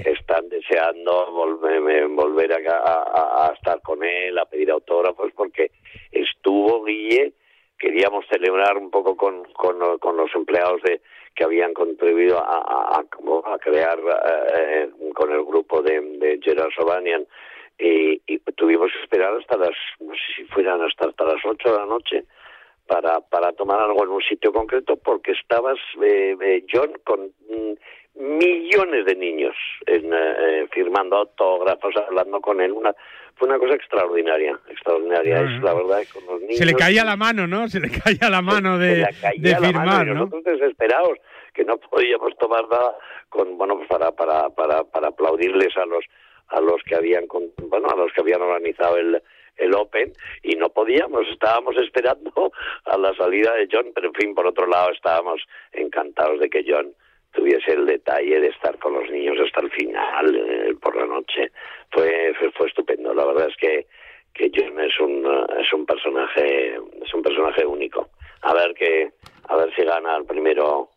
están 0.05 0.49
deseando 0.49 1.31
volver, 1.31 2.07
volver 2.09 2.53
a, 2.53 2.77
a- 2.77 3.47
a 3.49 3.53
estar 3.53 3.81
con 3.81 4.03
él, 4.03 4.37
a 4.37 4.45
pedir 4.45 4.69
autógrafos, 4.71 5.31
porque 5.35 5.71
estuvo 6.11 6.83
Guille, 6.83 7.33
queríamos 7.77 8.25
celebrar 8.29 8.77
un 8.77 8.89
poco 8.89 9.15
con, 9.15 9.43
con, 9.53 9.97
con 9.99 10.17
los 10.17 10.33
empleados 10.35 10.81
de 10.83 11.01
que 11.35 11.43
habían 11.43 11.73
contribuido 11.73 12.39
a, 12.39 12.57
a, 12.57 12.99
a- 12.99 13.59
crear 13.59 13.99
eh, 14.57 14.89
con 15.13 15.31
el 15.31 15.43
grupo 15.43 15.81
de, 15.81 15.99
de 15.99 16.39
Gerard 16.41 16.71
Sobanian 16.75 17.25
y, 17.79 18.21
y 18.27 18.39
tuvimos 18.55 18.91
que 18.91 19.01
esperar 19.03 19.33
hasta 19.35 19.57
las, 19.57 19.75
no 19.99 20.13
sé 20.13 20.21
si 20.35 20.43
fueran 20.45 20.81
hasta, 20.81 21.07
hasta 21.07 21.23
las 21.25 21.43
8 21.43 21.71
de 21.71 21.77
la 21.77 21.85
noche 21.85 22.25
para, 22.87 23.19
para 23.21 23.51
tomar 23.53 23.79
algo 23.81 24.03
en 24.03 24.09
un 24.11 24.21
sitio 24.21 24.53
concreto 24.53 24.95
porque 24.97 25.31
estabas, 25.31 25.77
eh, 26.01 26.35
eh, 26.39 26.65
John, 26.71 26.91
con 27.03 27.31
mm, 27.49 27.73
millones 28.15 29.05
de 29.05 29.15
niños 29.15 29.55
en, 29.85 30.11
eh, 30.13 30.67
firmando 30.71 31.17
autógrafos, 31.17 31.95
hablando 31.97 32.39
con 32.41 32.61
él. 32.61 32.71
Una, 32.71 32.93
fue 33.35 33.47
una 33.47 33.59
cosa 33.59 33.75
extraordinaria, 33.75 34.57
extraordinaria. 34.69 35.41
Es 35.41 35.61
la 35.61 35.73
verdad 35.73 35.99
que 35.99 36.07
con 36.19 36.25
los 36.25 36.41
niños... 36.41 36.57
Se 36.57 36.65
le 36.65 36.73
caía 36.73 37.03
la 37.03 37.15
mano, 37.17 37.47
¿no? 37.47 37.67
Se 37.67 37.79
le 37.79 37.89
caía 38.03 38.29
la 38.29 38.41
mano 38.41 38.77
se 38.77 38.83
de, 38.83 38.95
le 38.97 39.07
caía 39.21 39.41
de 39.41 39.51
la 39.51 39.59
mano 39.59 39.71
firmar, 39.71 40.07
¿no? 40.07 40.13
nosotros 40.13 40.43
desesperados 40.43 41.17
que 41.53 41.63
no 41.63 41.77
podíamos 41.77 42.37
tomar 42.37 42.67
nada 42.69 42.95
con 43.29 43.57
bueno 43.57 43.77
pues 43.77 43.87
para 43.87 44.11
para 44.11 44.49
para 44.49 44.83
para 44.83 45.07
aplaudirles 45.07 45.75
a 45.77 45.85
los 45.85 46.03
a 46.49 46.59
los 46.59 46.83
que 46.83 46.95
habían 46.95 47.27
con- 47.27 47.53
bueno 47.69 47.87
a 47.89 47.95
los 47.95 48.11
que 48.11 48.19
habían 48.21 48.41
organizado 48.41 48.97
el 48.97 49.21
el 49.57 49.73
Open 49.73 50.11
y 50.43 50.55
no 50.57 50.67
podíamos, 50.69 51.25
estábamos 51.31 51.77
esperando 51.77 52.51
a 52.83 52.97
la 52.97 53.13
salida 53.15 53.53
de 53.53 53.69
John, 53.71 53.85
pero 53.95 54.07
en 54.07 54.13
fin, 54.13 54.35
por 54.35 54.45
otro 54.45 54.67
lado 54.67 54.91
estábamos 54.91 55.41
encantados 55.71 56.41
de 56.41 56.49
que 56.49 56.65
John 56.67 56.93
tuviese 57.35 57.73
el 57.73 57.85
detalle 57.85 58.39
de 58.39 58.47
estar 58.47 58.77
con 58.79 58.93
los 58.93 59.09
niños 59.09 59.37
hasta 59.45 59.61
el 59.61 59.71
final, 59.71 60.35
eh, 60.35 60.75
por 60.81 60.95
la 60.95 61.05
noche. 61.05 61.51
Fue, 61.91 62.33
fue, 62.39 62.51
fue 62.51 62.67
estupendo, 62.67 63.13
la 63.13 63.25
verdad 63.25 63.49
es 63.49 63.57
que, 63.57 63.87
que 64.33 64.51
John 64.53 64.79
es 64.79 64.99
un, 64.99 65.25
eh, 65.25 65.61
es 65.61 65.71
un 65.73 65.85
personaje, 65.85 66.75
es 67.03 67.13
un 67.13 67.21
personaje 67.21 67.65
único. 67.65 68.09
A 68.41 68.53
ver 68.53 68.73
que, 68.73 69.11
a 69.47 69.55
ver 69.55 69.73
si 69.75 69.83
gana 69.83 70.17
el 70.17 70.25
primero 70.25 70.89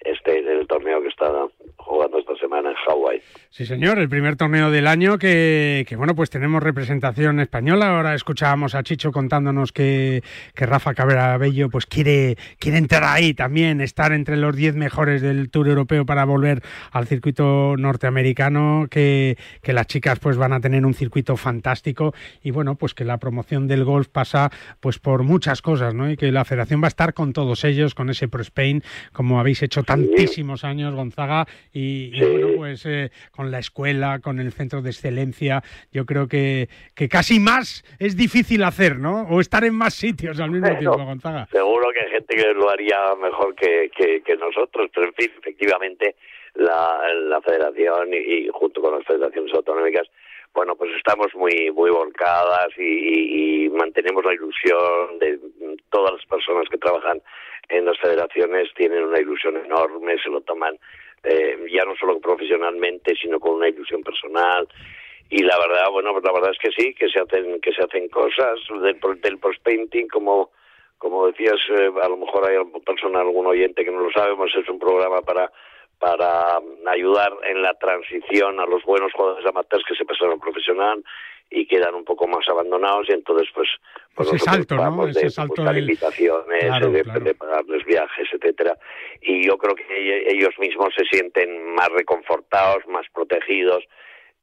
este 0.00 0.38
el 0.38 0.66
torneo 0.66 1.02
que 1.02 1.08
está 1.08 1.48
jugando 1.78 2.18
esta 2.18 2.36
semana 2.36 2.70
en 2.70 2.76
Hawái. 2.76 3.20
Sí, 3.56 3.64
señor, 3.64 3.98
el 3.98 4.10
primer 4.10 4.36
torneo 4.36 4.70
del 4.70 4.86
año 4.86 5.16
que, 5.16 5.86
que, 5.88 5.96
bueno, 5.96 6.14
pues 6.14 6.28
tenemos 6.28 6.62
representación 6.62 7.40
española. 7.40 7.96
Ahora 7.96 8.14
escuchábamos 8.14 8.74
a 8.74 8.82
Chicho 8.82 9.12
contándonos 9.12 9.72
que, 9.72 10.22
que 10.54 10.66
Rafa 10.66 10.92
Cabrera 10.92 11.38
Bello 11.38 11.70
pues 11.70 11.86
quiere, 11.86 12.36
quiere 12.58 12.76
entrar 12.76 13.04
ahí 13.04 13.32
también, 13.32 13.80
estar 13.80 14.12
entre 14.12 14.36
los 14.36 14.54
10 14.54 14.76
mejores 14.76 15.22
del 15.22 15.48
Tour 15.48 15.68
Europeo 15.68 16.04
para 16.04 16.26
volver 16.26 16.62
al 16.92 17.06
circuito 17.06 17.78
norteamericano, 17.78 18.88
que, 18.90 19.38
que 19.62 19.72
las 19.72 19.86
chicas 19.86 20.18
pues 20.18 20.36
van 20.36 20.52
a 20.52 20.60
tener 20.60 20.84
un 20.84 20.92
circuito 20.92 21.38
fantástico 21.38 22.12
y 22.42 22.50
bueno, 22.50 22.74
pues 22.74 22.92
que 22.92 23.06
la 23.06 23.16
promoción 23.16 23.68
del 23.68 23.84
golf 23.84 24.08
pasa 24.08 24.50
pues 24.80 24.98
por 24.98 25.22
muchas 25.22 25.62
cosas, 25.62 25.94
¿no? 25.94 26.10
Y 26.10 26.18
que 26.18 26.30
la 26.30 26.44
federación 26.44 26.82
va 26.82 26.88
a 26.88 26.92
estar 26.92 27.14
con 27.14 27.32
todos 27.32 27.64
ellos, 27.64 27.94
con 27.94 28.10
ese 28.10 28.28
Pro 28.28 28.42
Spain, 28.42 28.82
como 29.14 29.40
habéis 29.40 29.62
hecho 29.62 29.82
tantísimos 29.82 30.62
años, 30.62 30.94
Gonzaga, 30.94 31.46
y, 31.72 32.10
y 32.12 32.20
bueno, 32.20 32.48
pues 32.56 32.84
eh, 32.84 33.10
con 33.30 33.45
la 33.50 33.58
escuela, 33.58 34.20
con 34.22 34.38
el 34.40 34.52
centro 34.52 34.82
de 34.82 34.90
excelencia, 34.90 35.62
yo 35.92 36.04
creo 36.06 36.28
que, 36.28 36.68
que 36.94 37.08
casi 37.08 37.38
más 37.40 37.84
es 37.98 38.16
difícil 38.16 38.62
hacer, 38.64 38.98
¿no? 38.98 39.22
O 39.30 39.40
estar 39.40 39.64
en 39.64 39.74
más 39.74 39.94
sitios 39.94 40.38
al 40.40 40.50
mismo 40.50 40.68
tiempo, 40.78 40.96
Gonzaga. 41.04 41.46
Seguro 41.50 41.88
que 41.92 42.00
hay 42.00 42.10
gente 42.10 42.36
que 42.36 42.52
lo 42.54 42.70
haría 42.70 42.98
mejor 43.20 43.54
que, 43.54 43.90
que, 43.96 44.22
que 44.22 44.36
nosotros, 44.36 44.90
pero 44.94 45.06
en 45.06 45.14
fin, 45.14 45.30
efectivamente 45.38 46.16
la, 46.54 47.00
la 47.28 47.40
federación 47.42 48.12
y, 48.12 48.16
y 48.16 48.48
junto 48.52 48.80
con 48.80 48.94
las 48.98 49.04
federaciones 49.06 49.52
autonómicas, 49.54 50.06
bueno, 50.54 50.74
pues 50.74 50.90
estamos 50.96 51.26
muy 51.34 51.70
muy 51.70 51.90
volcadas 51.90 52.68
y, 52.78 52.82
y- 52.82 53.66
y 53.66 53.68
mantenemos 53.68 54.24
la 54.24 54.32
ilusión 54.32 55.18
de 55.20 55.38
todas 55.90 56.12
las 56.14 56.24
personas 56.24 56.66
que 56.70 56.78
trabajan 56.78 57.20
en 57.68 57.84
las 57.84 57.98
federaciones 57.98 58.68
tienen 58.74 59.02
una 59.04 59.20
ilusión 59.20 59.56
enorme, 59.56 60.16
se 60.22 60.30
lo 60.30 60.40
toman 60.40 60.78
eh, 61.22 61.58
ya 61.72 61.84
no 61.84 61.94
solo 61.96 62.18
profesionalmente, 62.20 63.14
sino 63.20 63.40
con 63.40 63.54
una 63.54 63.68
ilusión 63.68 64.02
personal. 64.02 64.68
Y 65.28 65.42
la 65.42 65.58
verdad 65.58 65.90
bueno 65.90 66.12
pues 66.12 66.24
la 66.24 66.32
verdad 66.32 66.52
es 66.52 66.58
que 66.58 66.70
sí 66.70 66.94
que 66.94 67.08
se 67.08 67.18
hacen 67.18 67.60
que 67.60 67.72
se 67.72 67.82
hacen 67.82 68.08
cosas 68.08 68.60
del 68.80 69.00
del 69.20 69.38
post 69.38 69.60
painting 69.64 70.06
como 70.06 70.50
como 70.98 71.26
decías 71.26 71.58
eh, 71.70 71.90
a 72.00 72.08
lo 72.08 72.16
mejor 72.16 72.48
hay 72.48 72.56
persona 72.84 73.20
algún 73.20 73.46
oyente 73.46 73.84
que 73.84 73.90
no 73.90 74.00
lo 74.00 74.12
sabe 74.12 74.36
pues 74.36 74.54
es 74.54 74.68
un 74.68 74.78
programa 74.78 75.22
para 75.22 75.50
para 75.98 76.60
ayudar 76.86 77.32
en 77.44 77.62
la 77.62 77.74
transición 77.74 78.60
a 78.60 78.66
los 78.66 78.84
buenos 78.84 79.12
jugadores 79.14 79.46
amateurs 79.46 79.84
que 79.88 79.96
se 79.96 80.04
pasaron 80.04 80.34
al 80.34 80.40
profesional 80.40 81.02
y 81.50 81.66
quedan 81.66 81.94
un 81.94 82.04
poco 82.04 82.26
más 82.26 82.48
abandonados 82.48 83.08
y 83.08 83.12
entonces 83.12 83.48
pues, 83.54 83.68
pues 84.14 84.28
Ese 84.28 84.36
nosotros 84.36 84.54
salto, 84.68 84.76
¿no? 84.76 85.08
Ese 85.08 85.20
de 85.20 85.30
salto 85.30 85.54
buscar 85.56 85.74
del- 85.74 85.84
invitaciones 85.84 86.64
Claro, 86.64 86.90
de, 86.90 87.02
claro. 87.02 87.20
de 87.20 87.34
pagarles 87.34 87.84
viajes 87.84 88.28
etcétera 88.32 88.76
y 89.22 89.46
yo 89.46 89.56
creo 89.56 89.74
que 89.74 90.30
ellos 90.32 90.50
mismos 90.58 90.92
se 90.96 91.04
sienten 91.04 91.74
más 91.74 91.88
reconfortados 91.90 92.86
más 92.88 93.06
protegidos 93.14 93.84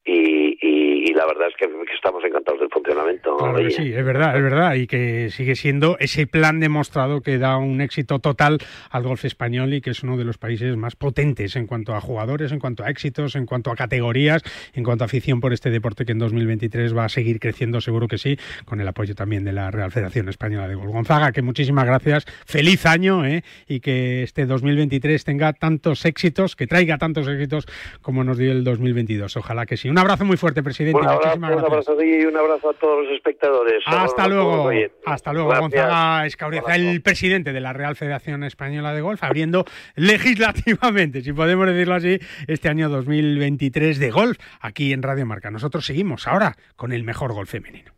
y, 0.06 0.58
y, 0.62 1.10
y 1.10 1.14
la 1.14 1.26
verdad 1.26 1.48
es 1.48 1.56
que, 1.56 1.66
que 1.68 1.94
estamos 1.96 2.24
encantados 2.26 2.60
del 2.60 2.70
funcionamiento. 2.70 3.38
Claro 3.38 3.56
que 3.56 3.66
Oye. 3.66 3.72
sí, 3.72 3.94
es 3.94 4.06
verdad, 4.06 4.36
es 4.36 4.44
verdad, 4.44 4.76
y 4.76 4.86
que 4.86 5.30
sigue 5.30 5.56
siendo 5.56 5.98
ese 6.00 6.28
plan 6.28 6.60
demostrado 6.60 7.22
que 7.22 7.38
da 7.38 7.58
un 7.58 7.80
éxito 7.80 8.20
total 8.20 8.58
al 8.90 9.04
golf 9.04 9.24
español 9.24 9.74
y 9.74 9.82
que 9.82 9.92
es 9.92 10.04
uno 10.04 10.18
de 10.18 10.26
los 10.26 10.38
países 10.38 10.76
más 10.76 10.96
potentes 10.96 11.56
en 11.56 11.68
cuanto 11.68 11.96
a 11.96 12.02
jugadores, 12.02 12.52
en 12.52 12.60
cuanto 12.60 12.84
a 12.84 12.90
éxitos, 12.90 13.36
en 13.36 13.46
cuanto 13.46 13.72
a 13.72 13.76
categorías, 13.76 14.44
en 14.74 14.84
cuanto 14.84 15.06
a 15.06 15.06
afición 15.06 15.40
por 15.40 15.54
este 15.54 15.70
deporte 15.70 16.06
que 16.06 16.12
en 16.12 16.20
2023 16.20 16.96
va 16.96 17.06
a 17.06 17.10
seguir 17.10 17.40
creciendo, 17.40 17.80
seguro 17.80 18.08
que 18.10 18.18
sí, 18.18 18.38
con 18.66 18.82
el 18.82 18.88
apoyo 18.88 19.16
también 19.16 19.46
de 19.46 19.54
la 19.54 19.72
Real 19.72 19.92
Federación 19.92 20.28
Española 20.28 20.68
de 20.68 20.76
Golf. 20.76 20.92
Gonzaga, 20.92 21.32
que 21.32 21.42
muchísimas 21.42 21.86
gracias, 21.86 22.26
feliz 22.46 22.86
año 22.86 23.26
¿eh? 23.26 23.44
y 23.68 23.80
que 23.80 24.24
este 24.24 24.46
2023 24.46 25.24
tenga 25.24 25.54
tantos 25.54 26.06
éxitos, 26.06 26.58
que 26.58 26.68
traiga 26.68 26.98
tantos 26.98 27.28
éxitos 27.28 27.68
como 28.02 28.24
nos 28.26 28.38
dio 28.38 28.52
el 28.52 28.66
2022. 28.66 29.38
Ojalá 29.38 29.66
que 29.66 29.78
sí. 29.78 29.93
Un 29.94 30.00
abrazo 30.00 30.26
muy 30.26 30.38
fuerte, 30.38 30.64
presidente. 30.64 31.00
Un 31.00 31.06
abrazo, 31.06 31.22
muchísimas 31.22 31.50
un 31.52 31.56
gracias. 31.58 31.72
abrazo 31.72 31.92
a 31.92 31.98
ti 31.98 32.16
y 32.20 32.26
un 32.26 32.36
abrazo 32.36 32.70
a 32.72 32.74
todos 32.74 33.06
los 33.06 33.14
espectadores. 33.14 33.84
Hasta 33.86 34.28
luego, 34.28 34.72
hasta 35.06 35.34
luego, 35.34 35.50
Gracias. 35.50 35.70
Gonzaga 35.72 36.26
Escauriza, 36.26 36.76
el 36.76 37.02
presidente 37.04 37.54
de 37.54 37.62
la 37.62 37.74
Real 37.74 37.96
Federación 37.96 38.44
Española 38.44 38.92
de 38.96 39.02
Golf, 39.02 39.24
abriendo 39.24 39.66
legislativamente, 39.96 41.22
si 41.22 41.32
podemos 41.32 41.68
decirlo 41.68 41.94
así, 41.94 42.18
este 42.48 42.70
año 42.70 42.90
2023 42.90 44.00
de 44.00 44.10
golf 44.10 44.40
aquí 44.62 44.94
en 44.94 45.04
Radio 45.04 45.28
Marca. 45.28 45.52
Nosotros 45.52 45.86
seguimos 45.86 46.28
ahora 46.28 46.56
con 46.76 46.92
el 46.92 47.04
mejor 47.04 47.32
golf 47.32 47.52
femenino. 47.52 47.92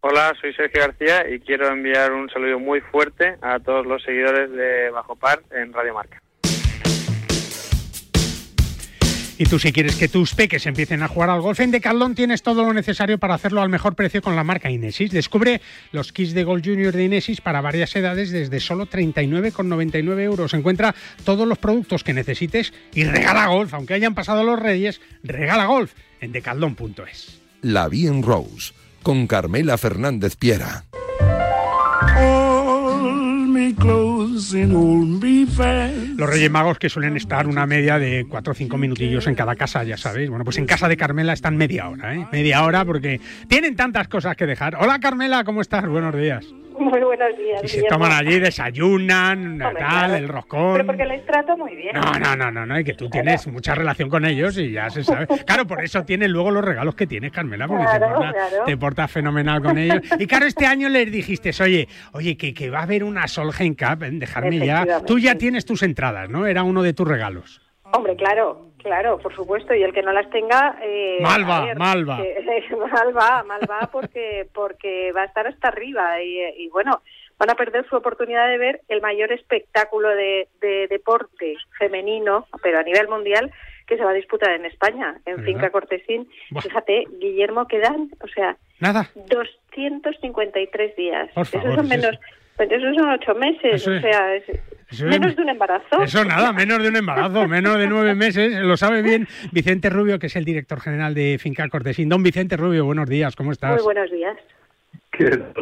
Hola, 0.00 0.32
soy 0.40 0.52
Sergio 0.52 0.80
García 0.80 1.30
y 1.30 1.38
quiero 1.38 1.68
enviar 1.68 2.10
un 2.12 2.28
saludo 2.28 2.58
muy 2.58 2.80
fuerte 2.80 3.36
a 3.40 3.60
todos 3.60 3.86
los 3.86 4.02
seguidores 4.02 4.50
de 4.50 4.90
Bajo 4.90 5.14
Par 5.14 5.42
en 5.52 5.72
Radio 5.72 5.94
Marca. 5.94 6.20
Y 9.38 9.44
tú 9.44 9.58
si 9.58 9.70
quieres 9.70 9.96
que 9.96 10.08
tus 10.08 10.34
peques 10.34 10.64
empiecen 10.64 11.02
a 11.02 11.08
jugar 11.08 11.28
al 11.28 11.42
golf, 11.42 11.60
en 11.60 11.70
Decathlon 11.70 12.14
tienes 12.14 12.42
todo 12.42 12.64
lo 12.64 12.72
necesario 12.72 13.18
para 13.18 13.34
hacerlo 13.34 13.60
al 13.60 13.68
mejor 13.68 13.94
precio 13.94 14.22
con 14.22 14.34
la 14.34 14.44
marca 14.44 14.70
Inesis. 14.70 15.10
Descubre 15.10 15.60
los 15.92 16.12
kits 16.12 16.32
de 16.32 16.44
Golf 16.44 16.64
Junior 16.64 16.94
de 16.94 17.04
Inesis 17.04 17.42
para 17.42 17.60
varias 17.60 17.94
edades 17.96 18.30
desde 18.30 18.60
solo 18.60 18.86
39,99 18.86 20.20
euros. 20.20 20.54
Encuentra 20.54 20.94
todos 21.24 21.46
los 21.46 21.58
productos 21.58 22.02
que 22.02 22.14
necesites 22.14 22.72
y 22.94 23.04
regala 23.04 23.48
golf. 23.48 23.74
Aunque 23.74 23.92
hayan 23.92 24.14
pasado 24.14 24.42
los 24.42 24.58
reyes, 24.58 25.02
regala 25.22 25.66
golf 25.66 25.92
en 26.20 26.32
decathlon.es. 26.32 27.40
La 27.60 27.88
Bien 27.88 28.22
Rose, 28.22 28.72
con 29.02 29.26
Carmela 29.26 29.76
Fernández 29.76 30.36
Piera. 30.36 30.84
Los 36.16 36.28
Reyes 36.28 36.50
Magos 36.50 36.78
que 36.78 36.88
suelen 36.88 37.16
estar 37.16 37.46
una 37.46 37.66
media 37.66 37.98
de 37.98 38.26
4 38.28 38.50
o 38.50 38.54
5 38.54 38.76
minutillos 38.76 39.26
en 39.26 39.34
cada 39.34 39.56
casa, 39.56 39.84
ya 39.84 39.96
sabéis. 39.96 40.28
Bueno, 40.28 40.44
pues 40.44 40.58
en 40.58 40.66
casa 40.66 40.88
de 40.88 40.96
Carmela 40.96 41.32
están 41.32 41.56
media 41.56 41.88
hora, 41.88 42.14
¿eh? 42.14 42.26
Media 42.32 42.64
hora 42.64 42.84
porque 42.84 43.20
tienen 43.48 43.76
tantas 43.76 44.08
cosas 44.08 44.36
que 44.36 44.46
dejar. 44.46 44.76
Hola 44.76 44.98
Carmela, 44.98 45.44
¿cómo 45.44 45.60
estás? 45.60 45.86
Buenos 45.86 46.14
días. 46.14 46.44
Muy 46.78 47.00
buenos 47.00 47.36
días. 47.36 47.64
Y 47.64 47.68
se 47.68 47.76
Guillermo. 47.76 47.96
toman 47.96 48.12
allí, 48.12 48.38
desayunan, 48.40 49.62
Hombre, 49.62 49.80
tal, 49.80 50.14
el 50.14 50.28
roscón. 50.28 50.72
Pero 50.74 50.86
porque 50.86 51.04
les 51.06 51.24
trato 51.26 51.56
muy 51.56 51.74
bien. 51.74 51.94
No, 51.94 52.12
no, 52.18 52.36
no, 52.36 52.50
no, 52.50 52.66
no, 52.66 52.78
y 52.78 52.84
que 52.84 52.94
tú 52.94 53.08
tienes 53.08 53.46
mucha 53.46 53.74
relación 53.74 54.08
con 54.08 54.24
ellos 54.24 54.58
y 54.58 54.72
ya 54.72 54.90
se 54.90 55.04
sabe. 55.04 55.26
Claro, 55.46 55.66
por 55.66 55.82
eso 55.82 56.04
tienes 56.04 56.28
luego 56.28 56.50
los 56.50 56.64
regalos 56.64 56.94
que 56.94 57.06
tienes, 57.06 57.32
Carmela, 57.32 57.66
porque 57.66 57.84
te, 57.84 58.00
portas, 58.00 58.32
claro. 58.32 58.64
te 58.66 58.76
portas 58.76 59.10
fenomenal 59.10 59.62
con 59.62 59.78
ellos. 59.78 60.00
Y 60.18 60.26
claro, 60.26 60.46
este 60.46 60.66
año 60.66 60.88
les 60.88 61.10
dijiste, 61.10 61.50
oye, 61.62 61.88
oye, 62.12 62.36
que, 62.36 62.52
que 62.52 62.70
va 62.70 62.80
a 62.80 62.82
haber 62.82 63.04
una 63.04 63.26
Solheim 63.28 63.74
Cup, 63.74 64.02
eh, 64.02 64.10
dejarme 64.12 64.58
ya. 64.58 65.00
Tú 65.06 65.18
ya 65.18 65.36
tienes 65.36 65.64
tus 65.64 65.82
entradas, 65.82 66.28
¿no? 66.28 66.46
Era 66.46 66.62
uno 66.62 66.82
de 66.82 66.92
tus 66.92 67.06
regalos. 67.06 67.60
Hombre, 67.92 68.16
claro, 68.16 68.65
claro, 68.86 69.18
por 69.18 69.34
supuesto. 69.34 69.74
Y 69.74 69.82
el 69.82 69.92
que 69.92 70.02
no 70.02 70.12
las 70.12 70.28
tenga... 70.30 70.78
Eh, 70.82 71.18
Mal 71.20 71.44
a 71.44 71.46
va, 71.46 71.64
ver, 71.66 71.76
mal 71.76 72.08
va. 72.08 72.16
que- 72.18 72.36
mal 72.76 73.16
va, 73.16 73.42
mal 73.44 73.60
va 73.70 73.88
porque, 73.92 74.46
porque 74.54 75.12
va 75.12 75.22
a 75.22 75.26
estar 75.26 75.46
hasta 75.46 75.68
arriba. 75.68 76.22
Y, 76.22 76.40
y 76.64 76.68
bueno, 76.68 77.02
van 77.38 77.50
a 77.50 77.54
perder 77.54 77.86
su 77.88 77.96
oportunidad 77.96 78.48
de 78.48 78.58
ver 78.58 78.80
el 78.88 79.00
mayor 79.02 79.32
espectáculo 79.32 80.08
de, 80.08 80.48
de 80.60 80.86
deporte 80.88 81.56
femenino, 81.78 82.46
pero 82.62 82.78
a 82.78 82.82
nivel 82.82 83.08
mundial, 83.08 83.50
que 83.86 83.96
se 83.96 84.04
va 84.04 84.10
a 84.10 84.14
disputar 84.14 84.50
en 84.52 84.64
España, 84.64 85.16
en 85.26 85.36
¿Verdad? 85.36 85.44
Finca 85.44 85.70
Cortesín. 85.70 86.28
Fíjate, 86.60 87.04
Guillermo, 87.20 87.66
quedan, 87.68 88.10
o 88.20 88.28
sea, 88.28 88.56
Nada. 88.80 89.08
253 89.14 90.96
días. 90.96 91.30
Por 91.34 91.46
favor, 91.46 91.74
son 91.76 91.84
sí, 91.84 91.90
menos, 91.90 92.18
pues 92.56 92.70
eso 92.70 92.94
son 92.94 93.10
ocho 93.10 93.34
meses, 93.34 93.74
Eso 93.74 93.90
o 93.92 94.00
sea, 94.00 94.34
es 94.34 94.44
eso 94.48 94.58
es- 94.90 95.02
menos 95.04 95.34
de 95.36 95.42
un 95.42 95.48
embarazo. 95.48 96.02
Eso 96.02 96.24
nada, 96.24 96.52
menos 96.52 96.82
de 96.82 96.88
un 96.88 96.96
embarazo, 96.96 97.46
menos 97.48 97.76
de 97.78 97.86
nueve 97.88 98.14
meses. 98.14 98.54
Lo 98.60 98.76
sabe 98.76 99.02
bien 99.02 99.26
Vicente 99.52 99.90
Rubio, 99.90 100.18
que 100.18 100.26
es 100.26 100.36
el 100.36 100.44
director 100.44 100.80
general 100.80 101.14
de 101.14 101.38
Finca 101.40 101.68
Cortesín. 101.68 102.08
Don 102.08 102.22
Vicente 102.22 102.56
Rubio, 102.56 102.84
buenos 102.84 103.08
días, 103.08 103.34
¿cómo 103.36 103.52
estás? 103.52 103.74
Muy 103.74 103.82
buenos 103.82 104.10
días. 104.10 104.36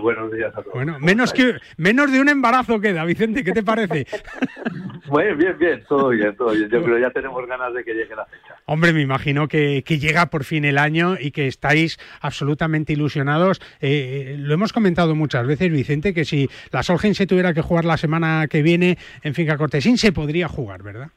Buenos 0.03 0.33
días 0.33 0.53
a 0.53 0.63
todos. 0.63 0.75
Bueno, 0.75 0.99
menos, 0.99 1.33
que, 1.33 1.55
menos 1.77 2.11
de 2.11 2.21
un 2.21 2.29
embarazo 2.29 2.81
queda, 2.81 3.05
Vicente, 3.05 3.45
¿qué 3.45 3.53
te 3.53 3.63
parece? 3.63 4.07
Bien, 5.15 5.37
bien, 5.39 5.57
bien, 5.59 5.85
todo 5.87 6.09
bien, 6.09 6.35
todo 6.35 6.51
bien. 6.53 6.69
Yo 6.71 6.83
creo 6.83 6.97
que 6.97 7.03
ya 7.03 7.11
tenemos 7.11 7.47
ganas 7.47 7.73
de 7.75 7.85
que 7.85 7.93
llegue 7.93 8.17
la 8.17 8.25
fecha. 8.25 8.54
Hombre, 8.67 8.93
me 8.93 9.03
imagino 9.03 9.47
que, 9.47 9.83
que 9.85 9.99
llega 9.99 10.27
por 10.27 10.45
fin 10.45 10.65
el 10.65 10.79
año 10.79 11.17
y 11.21 11.33
que 11.33 11.47
estáis 11.47 11.99
absolutamente 12.21 12.95
ilusionados. 12.95 13.61
Eh, 13.81 14.37
lo 14.39 14.55
hemos 14.55 14.73
comentado 14.73 15.15
muchas 15.15 15.47
veces, 15.47 15.71
Vicente, 15.71 16.15
que 16.15 16.25
si 16.25 16.49
la 16.73 16.83
Solgen 16.83 17.15
se 17.15 17.27
tuviera 17.27 17.53
que 17.53 17.61
jugar 17.61 17.85
la 17.85 17.99
semana 17.99 18.47
que 18.49 18.63
viene 18.63 18.97
en 19.23 19.35
Finca 19.35 19.59
Cortesín, 19.59 19.99
se 19.99 20.13
podría 20.13 20.49
jugar, 20.49 20.83
¿verdad? 20.83 21.09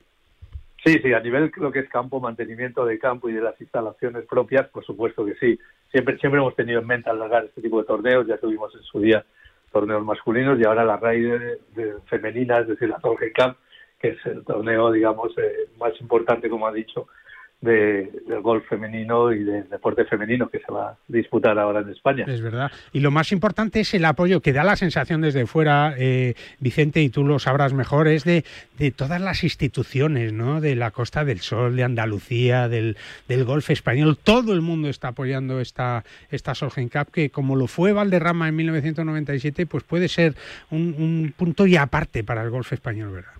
Sí, 0.83 0.99
sí, 1.01 1.13
a 1.13 1.19
nivel 1.19 1.51
lo 1.57 1.71
que 1.71 1.79
es 1.79 1.89
campo, 1.89 2.19
mantenimiento 2.19 2.85
de 2.85 2.99
campo 2.99 3.29
y 3.29 3.33
de 3.33 3.41
las 3.41 3.59
instalaciones 3.59 4.25
propias, 4.25 4.67
por 4.67 4.85
supuesto 4.85 5.25
que 5.25 5.35
sí. 5.35 5.59
Siempre, 5.91 6.17
siempre 6.17 6.39
hemos 6.39 6.55
tenido 6.55 6.81
en 6.81 6.87
mente 6.87 7.09
alargar 7.09 7.45
este 7.45 7.61
tipo 7.61 7.79
de 7.79 7.87
torneos, 7.87 8.27
ya 8.27 8.37
tuvimos 8.37 8.73
en 8.75 8.83
su 8.83 8.99
día 8.99 9.25
torneos 9.71 10.03
masculinos 10.03 10.59
y 10.59 10.65
ahora 10.65 10.85
la 10.85 10.97
RAI 10.97 11.21
de, 11.21 11.95
femenina, 12.05 12.59
es 12.59 12.67
decir, 12.67 12.89
la 12.89 12.99
Torre 12.99 13.33
Cup, 13.33 13.55
que 13.99 14.09
es 14.09 14.25
el 14.25 14.43
torneo, 14.43 14.91
digamos, 14.91 15.37
eh, 15.37 15.67
más 15.77 15.93
importante, 15.99 16.49
como 16.49 16.67
ha 16.67 16.71
dicho, 16.71 17.07
de, 17.61 18.11
del 18.27 18.41
golf 18.41 18.67
femenino 18.67 19.33
y 19.33 19.43
del 19.43 19.67
deporte 19.67 20.05
femenino 20.05 20.47
que 20.47 20.59
se 20.59 20.71
va 20.71 20.89
a 20.89 20.97
disputar 21.07 21.57
ahora 21.57 21.81
en 21.81 21.89
España. 21.89 22.25
Es 22.27 22.41
verdad. 22.41 22.71
Y 22.93 22.99
lo 22.99 23.09
más 23.09 23.31
importante 23.31 23.79
es 23.79 23.93
el 23.93 24.05
apoyo 24.05 24.41
que 24.41 24.53
da 24.53 24.63
la 24.63 24.75
sensación 24.75 25.21
desde 25.21 25.47
fuera, 25.47 25.95
eh, 25.97 26.35
Vicente, 26.59 27.01
y 27.01 27.09
tú 27.09 27.23
lo 27.23 27.39
sabrás 27.39 27.73
mejor, 27.73 28.07
es 28.07 28.23
de, 28.23 28.45
de 28.77 28.91
todas 28.91 29.19
las 29.19 29.43
instituciones, 29.43 30.33
¿no? 30.33 30.61
De 30.61 30.75
la 30.75 30.91
Costa 30.91 31.25
del 31.25 31.39
Sol, 31.39 31.75
de 31.75 31.83
Andalucía, 31.83 32.67
del, 32.67 32.95
del 33.27 33.43
golf 33.43 33.69
español. 33.71 34.17
Todo 34.21 34.53
el 34.53 34.61
mundo 34.61 34.87
está 34.89 35.09
apoyando 35.09 35.59
esta, 35.59 36.03
esta 36.29 36.53
Solheim 36.53 36.89
Cup, 36.89 37.11
que 37.11 37.31
como 37.31 37.55
lo 37.55 37.67
fue 37.67 37.91
Valderrama 37.91 38.47
en 38.47 38.55
1997, 38.55 39.65
pues 39.65 39.83
puede 39.83 40.07
ser 40.09 40.35
un, 40.69 40.95
un 40.97 41.33
punto 41.35 41.65
y 41.65 41.75
aparte 41.75 42.23
para 42.23 42.43
el 42.43 42.51
golf 42.51 42.71
español, 42.71 43.11
¿verdad? 43.13 43.31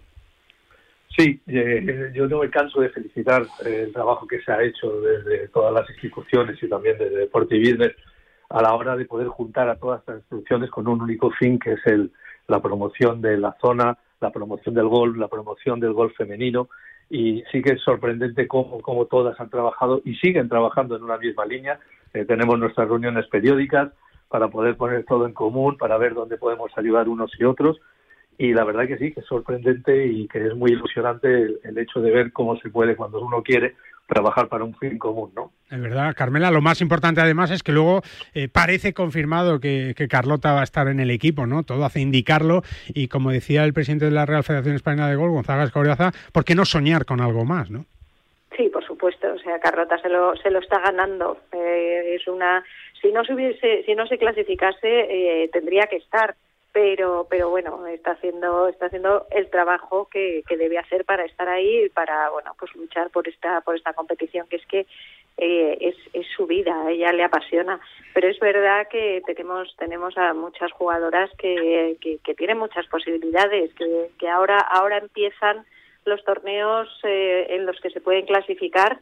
Sí, 1.18 1.42
eh, 1.48 2.12
yo 2.14 2.28
no 2.28 2.42
me 2.42 2.50
canso 2.52 2.80
de 2.80 2.90
felicitar 2.90 3.42
eh, 3.66 3.86
el 3.88 3.92
trabajo 3.92 4.28
que 4.28 4.40
se 4.42 4.52
ha 4.52 4.62
hecho 4.62 5.02
desde 5.02 5.48
todas 5.48 5.74
las 5.74 5.90
instituciones 5.90 6.62
y 6.62 6.70
también 6.70 6.96
desde 7.00 7.18
Deporte 7.18 7.56
y 7.56 7.60
Business 7.60 7.96
a 8.50 8.62
la 8.62 8.76
hora 8.76 8.96
de 8.96 9.06
poder 9.06 9.28
juntar 9.28 9.68
a 9.68 9.78
todas 9.78 10.02
estas 10.02 10.18
instituciones 10.18 10.70
con 10.70 10.88
un 10.88 11.02
único 11.02 11.32
fin, 11.32 11.58
que 11.58 11.74
es 11.74 11.80
el, 11.86 12.12
la 12.48 12.62
promoción 12.62 13.20
de 13.20 13.36
la 13.36 13.58
zona, 13.60 13.98
la 14.22 14.32
promoción 14.32 14.76
del 14.76 14.88
golf, 14.88 15.18
la 15.18 15.28
promoción 15.28 15.80
del 15.80 15.94
golf 15.94 16.16
femenino. 16.16 16.70
Y 17.10 17.44
sí 17.52 17.64
que 17.64 17.74
es 17.74 17.82
sorprendente 17.82 18.48
cómo, 18.48 19.08
todas 19.10 19.40
han 19.40 19.50
trabajado 19.50 20.02
y 20.06 20.14
siguen 20.18 20.48
trabajando 20.50 20.96
en 20.96 21.04
una 21.04 21.18
misma 21.18 21.48
línea. 21.48 21.80
Eh, 22.14 22.26
tenemos 22.26 22.60
nuestras 22.60 22.88
reuniones 22.90 23.26
periódicas 23.28 23.92
para 24.30 24.50
poder 24.50 24.78
poner 24.78 25.04
todo 25.06 25.26
en 25.26 25.34
común, 25.34 25.78
para 25.78 25.98
ver 25.98 26.14
dónde 26.14 26.38
podemos 26.38 26.72
ayudar 26.78 27.10
unos 27.10 27.32
y 27.40 27.44
otros 27.44 27.80
y 28.38 28.54
la 28.54 28.64
verdad 28.64 28.88
que 28.88 28.98
sí, 28.98 29.12
que 29.12 29.22
es 29.22 29.26
sorprendente 29.26 30.06
y 30.06 30.28
que 30.28 30.46
es 30.48 30.56
muy 30.56 30.72
ilusionante 30.72 31.28
el, 31.28 31.60
el, 31.64 31.78
hecho 31.78 32.02
de 32.02 32.12
ver 32.12 32.32
cómo 32.32 32.58
se 32.58 32.70
puede, 32.70 32.96
cuando 32.96 33.20
uno 33.20 33.42
quiere, 33.42 33.76
trabajar 34.08 34.48
para 34.48 34.64
un 34.64 34.74
fin 34.76 34.98
común, 34.98 35.32
¿no? 35.36 35.52
Es 35.70 35.82
verdad, 35.82 36.16
Carmela, 36.16 36.50
lo 36.50 36.62
más 36.62 36.82
importante 36.82 37.22
además 37.22 37.52
es 37.52 37.62
que 37.62 37.74
luego 37.74 38.02
eh, 38.34 38.48
parece 38.48 38.94
confirmado 38.94 39.60
que, 39.60 39.94
que, 39.96 40.08
Carlota 40.08 40.54
va 40.54 40.62
a 40.62 40.64
estar 40.64 40.88
en 40.88 41.00
el 41.00 41.12
equipo, 41.12 41.46
¿no? 41.46 41.64
Todo 41.64 41.84
hace 41.84 42.00
indicarlo 42.00 42.62
y 42.88 43.10
como 43.10 43.32
decía 43.32 43.66
el 43.66 43.74
presidente 43.74 44.06
de 44.06 44.12
la 44.12 44.26
Real 44.26 44.44
Federación 44.44 44.76
Española 44.76 45.10
de 45.10 45.16
Golf, 45.16 45.34
Gonzaga 45.34 45.66
Escauriaza, 45.66 46.12
¿por 46.32 46.46
qué 46.46 46.56
no 46.56 46.66
soñar 46.66 47.06
con 47.06 47.22
algo 47.22 47.44
más, 47.44 47.70
no? 47.70 47.86
Sí, 48.56 48.70
por 48.70 48.84
supuesto, 48.86 49.28
o 49.34 49.40
sea, 49.40 49.60
Carlota 49.60 50.00
se 50.00 50.10
lo, 50.10 50.36
se 50.38 50.50
lo 50.50 50.60
está 50.60 50.80
ganando. 50.80 51.38
Eh, 51.52 52.16
es 52.16 52.28
una, 52.28 52.64
si 53.02 53.12
no 53.12 53.24
se 53.24 53.34
hubiese, 53.34 53.84
si 53.84 53.94
no 53.94 54.08
se 54.08 54.18
clasificase, 54.18 54.88
eh, 55.44 55.50
tendría 55.52 55.86
que 55.88 55.98
estar 55.98 56.36
pero 56.78 57.26
pero 57.28 57.50
bueno 57.50 57.88
está 57.88 58.12
haciendo 58.12 58.68
está 58.68 58.86
haciendo 58.86 59.26
el 59.32 59.50
trabajo 59.50 60.08
que, 60.12 60.44
que 60.48 60.58
debe 60.58 60.78
hacer 60.78 61.06
para 61.06 61.26
estar 61.26 61.50
ahí 61.50 61.86
y 61.86 61.90
para 61.90 62.30
bueno 62.30 62.52
pues 62.60 62.76
luchar 62.76 63.10
por 63.10 63.28
esta 63.28 63.62
por 63.62 63.76
esta 63.76 63.94
competición 63.94 64.46
que 64.48 64.58
es 64.58 64.66
que 64.68 64.86
eh, 65.40 65.78
es, 65.82 65.96
es 66.14 66.28
su 66.36 66.46
vida 66.46 66.92
ella 66.92 67.12
le 67.14 67.24
apasiona 67.24 67.80
pero 68.14 68.28
es 68.28 68.40
verdad 68.40 68.88
que 68.90 69.24
tenemos 69.26 69.76
tenemos 69.80 70.16
a 70.20 70.36
muchas 70.36 70.72
jugadoras 70.72 71.32
que, 71.40 71.98
que, 72.00 72.20
que 72.20 72.36
tienen 72.36 72.60
muchas 72.60 72.86
posibilidades 72.86 73.74
que, 73.74 74.12
que 74.20 74.30
ahora 74.30 74.60
ahora 74.60 75.00
empiezan 75.00 75.66
los 76.06 76.24
torneos 76.26 76.88
eh, 77.06 77.48
en 77.56 77.66
los 77.66 77.82
que 77.82 77.90
se 77.90 78.02
pueden 78.02 78.28
clasificar 78.28 79.00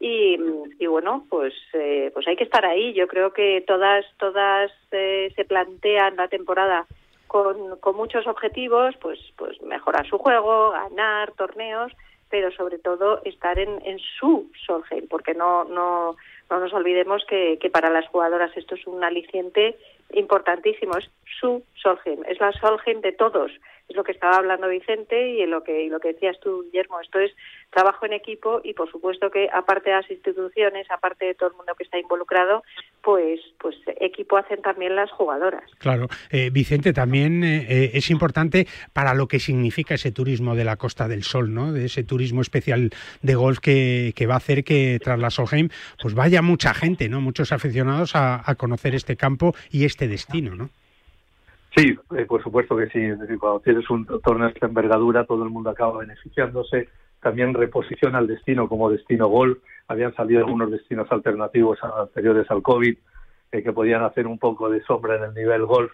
y, 0.00 0.38
y 0.78 0.86
bueno, 0.86 1.26
pues 1.28 1.52
eh, 1.72 2.12
pues 2.14 2.26
hay 2.28 2.36
que 2.36 2.44
estar 2.44 2.64
ahí. 2.64 2.92
Yo 2.92 3.08
creo 3.08 3.32
que 3.32 3.64
todas 3.66 4.06
todas 4.16 4.70
eh, 4.92 5.32
se 5.34 5.44
plantean 5.44 6.14
la 6.14 6.28
temporada 6.28 6.86
con, 7.28 7.76
con 7.78 7.96
muchos 7.96 8.26
objetivos, 8.26 8.96
pues 9.00 9.18
pues 9.36 9.60
mejorar 9.62 10.08
su 10.08 10.18
juego, 10.18 10.70
ganar 10.70 11.32
torneos, 11.32 11.92
pero 12.28 12.50
sobre 12.52 12.78
todo 12.78 13.22
estar 13.24 13.58
en, 13.58 13.80
en 13.86 13.98
su 13.98 14.50
Solheim, 14.66 15.06
porque 15.08 15.34
no 15.34 15.64
no 15.64 16.16
no 16.50 16.60
nos 16.60 16.72
olvidemos 16.72 17.24
que, 17.26 17.58
que 17.60 17.70
para 17.70 17.90
las 17.90 18.08
jugadoras 18.08 18.56
esto 18.56 18.74
es 18.74 18.86
un 18.86 19.04
aliciente 19.04 19.76
importantísimo, 20.12 20.96
es 20.96 21.10
su 21.38 21.62
Solheim, 21.74 22.24
es 22.26 22.40
la 22.40 22.52
Solheim 22.52 23.00
de 23.02 23.12
todos, 23.12 23.52
es 23.88 23.96
lo 23.96 24.04
que 24.04 24.12
estaba 24.12 24.36
hablando 24.36 24.68
Vicente 24.68 25.30
y 25.30 25.46
lo 25.46 25.64
que 25.64 25.88
lo 25.88 25.98
que 25.98 26.12
decías 26.12 26.38
tú, 26.40 26.62
Guillermo, 26.64 27.00
esto 27.00 27.18
es 27.18 27.32
trabajo 27.70 28.06
en 28.06 28.12
equipo 28.12 28.60
y 28.62 28.74
por 28.74 28.90
supuesto 28.90 29.30
que 29.30 29.48
aparte 29.52 29.90
de 29.90 29.96
las 29.96 30.10
instituciones, 30.10 30.90
aparte 30.90 31.26
de 31.26 31.34
todo 31.34 31.50
el 31.50 31.56
mundo 31.56 31.72
que 31.76 31.84
está 31.84 31.98
involucrado, 31.98 32.62
pues 33.02 33.40
pues 33.58 33.76
equipo 34.00 34.36
hacen 34.36 34.60
también 34.60 34.94
las 34.94 35.10
jugadoras. 35.10 35.64
Claro, 35.78 36.08
eh, 36.30 36.50
Vicente, 36.50 36.92
también 36.92 37.42
eh, 37.44 37.66
eh, 37.68 37.90
es 37.94 38.10
importante 38.10 38.66
para 38.92 39.14
lo 39.14 39.26
que 39.26 39.40
significa 39.40 39.94
ese 39.94 40.12
turismo 40.12 40.54
de 40.54 40.64
la 40.64 40.76
Costa 40.76 41.08
del 41.08 41.24
Sol, 41.24 41.54
¿no? 41.54 41.72
De 41.72 41.86
ese 41.86 42.04
turismo 42.04 42.42
especial 42.42 42.90
de 43.22 43.34
golf 43.34 43.58
que, 43.58 44.12
que 44.14 44.26
va 44.26 44.34
a 44.34 44.38
hacer 44.38 44.64
que 44.64 44.98
tras 45.02 45.18
la 45.18 45.30
Solheim 45.30 45.70
pues 46.00 46.14
vaya 46.14 46.42
mucha 46.42 46.74
gente, 46.74 47.08
¿no? 47.08 47.20
Muchos 47.20 47.52
aficionados 47.52 48.12
a 48.14 48.54
conocer 48.56 48.94
este 48.94 49.16
campo 49.16 49.54
y 49.70 49.84
este 49.84 50.08
destino, 50.08 50.54
¿no? 50.54 50.70
Sí, 51.78 51.96
eh, 52.16 52.24
por 52.24 52.42
supuesto 52.42 52.76
que 52.76 52.88
sí. 52.88 52.98
Cuando 53.38 53.60
tienes 53.60 53.88
un 53.88 54.04
torneo 54.04 54.48
de 54.48 54.54
esta 54.54 54.66
envergadura, 54.66 55.24
todo 55.24 55.44
el 55.44 55.50
mundo 55.50 55.70
acaba 55.70 56.00
beneficiándose. 56.00 56.88
También 57.22 57.54
reposiciona 57.54 58.18
el 58.18 58.26
destino 58.26 58.68
como 58.68 58.90
destino 58.90 59.28
golf. 59.28 59.58
Habían 59.86 60.12
salido 60.16 60.40
algunos 60.40 60.72
destinos 60.72 61.06
alternativos 61.12 61.78
anteriores 61.84 62.50
al 62.50 62.62
COVID 62.62 62.98
eh, 63.52 63.62
que 63.62 63.72
podían 63.72 64.02
hacer 64.02 64.26
un 64.26 64.40
poco 64.40 64.68
de 64.68 64.82
sombra 64.82 65.18
en 65.18 65.22
el 65.22 65.34
nivel 65.34 65.66
golf. 65.66 65.92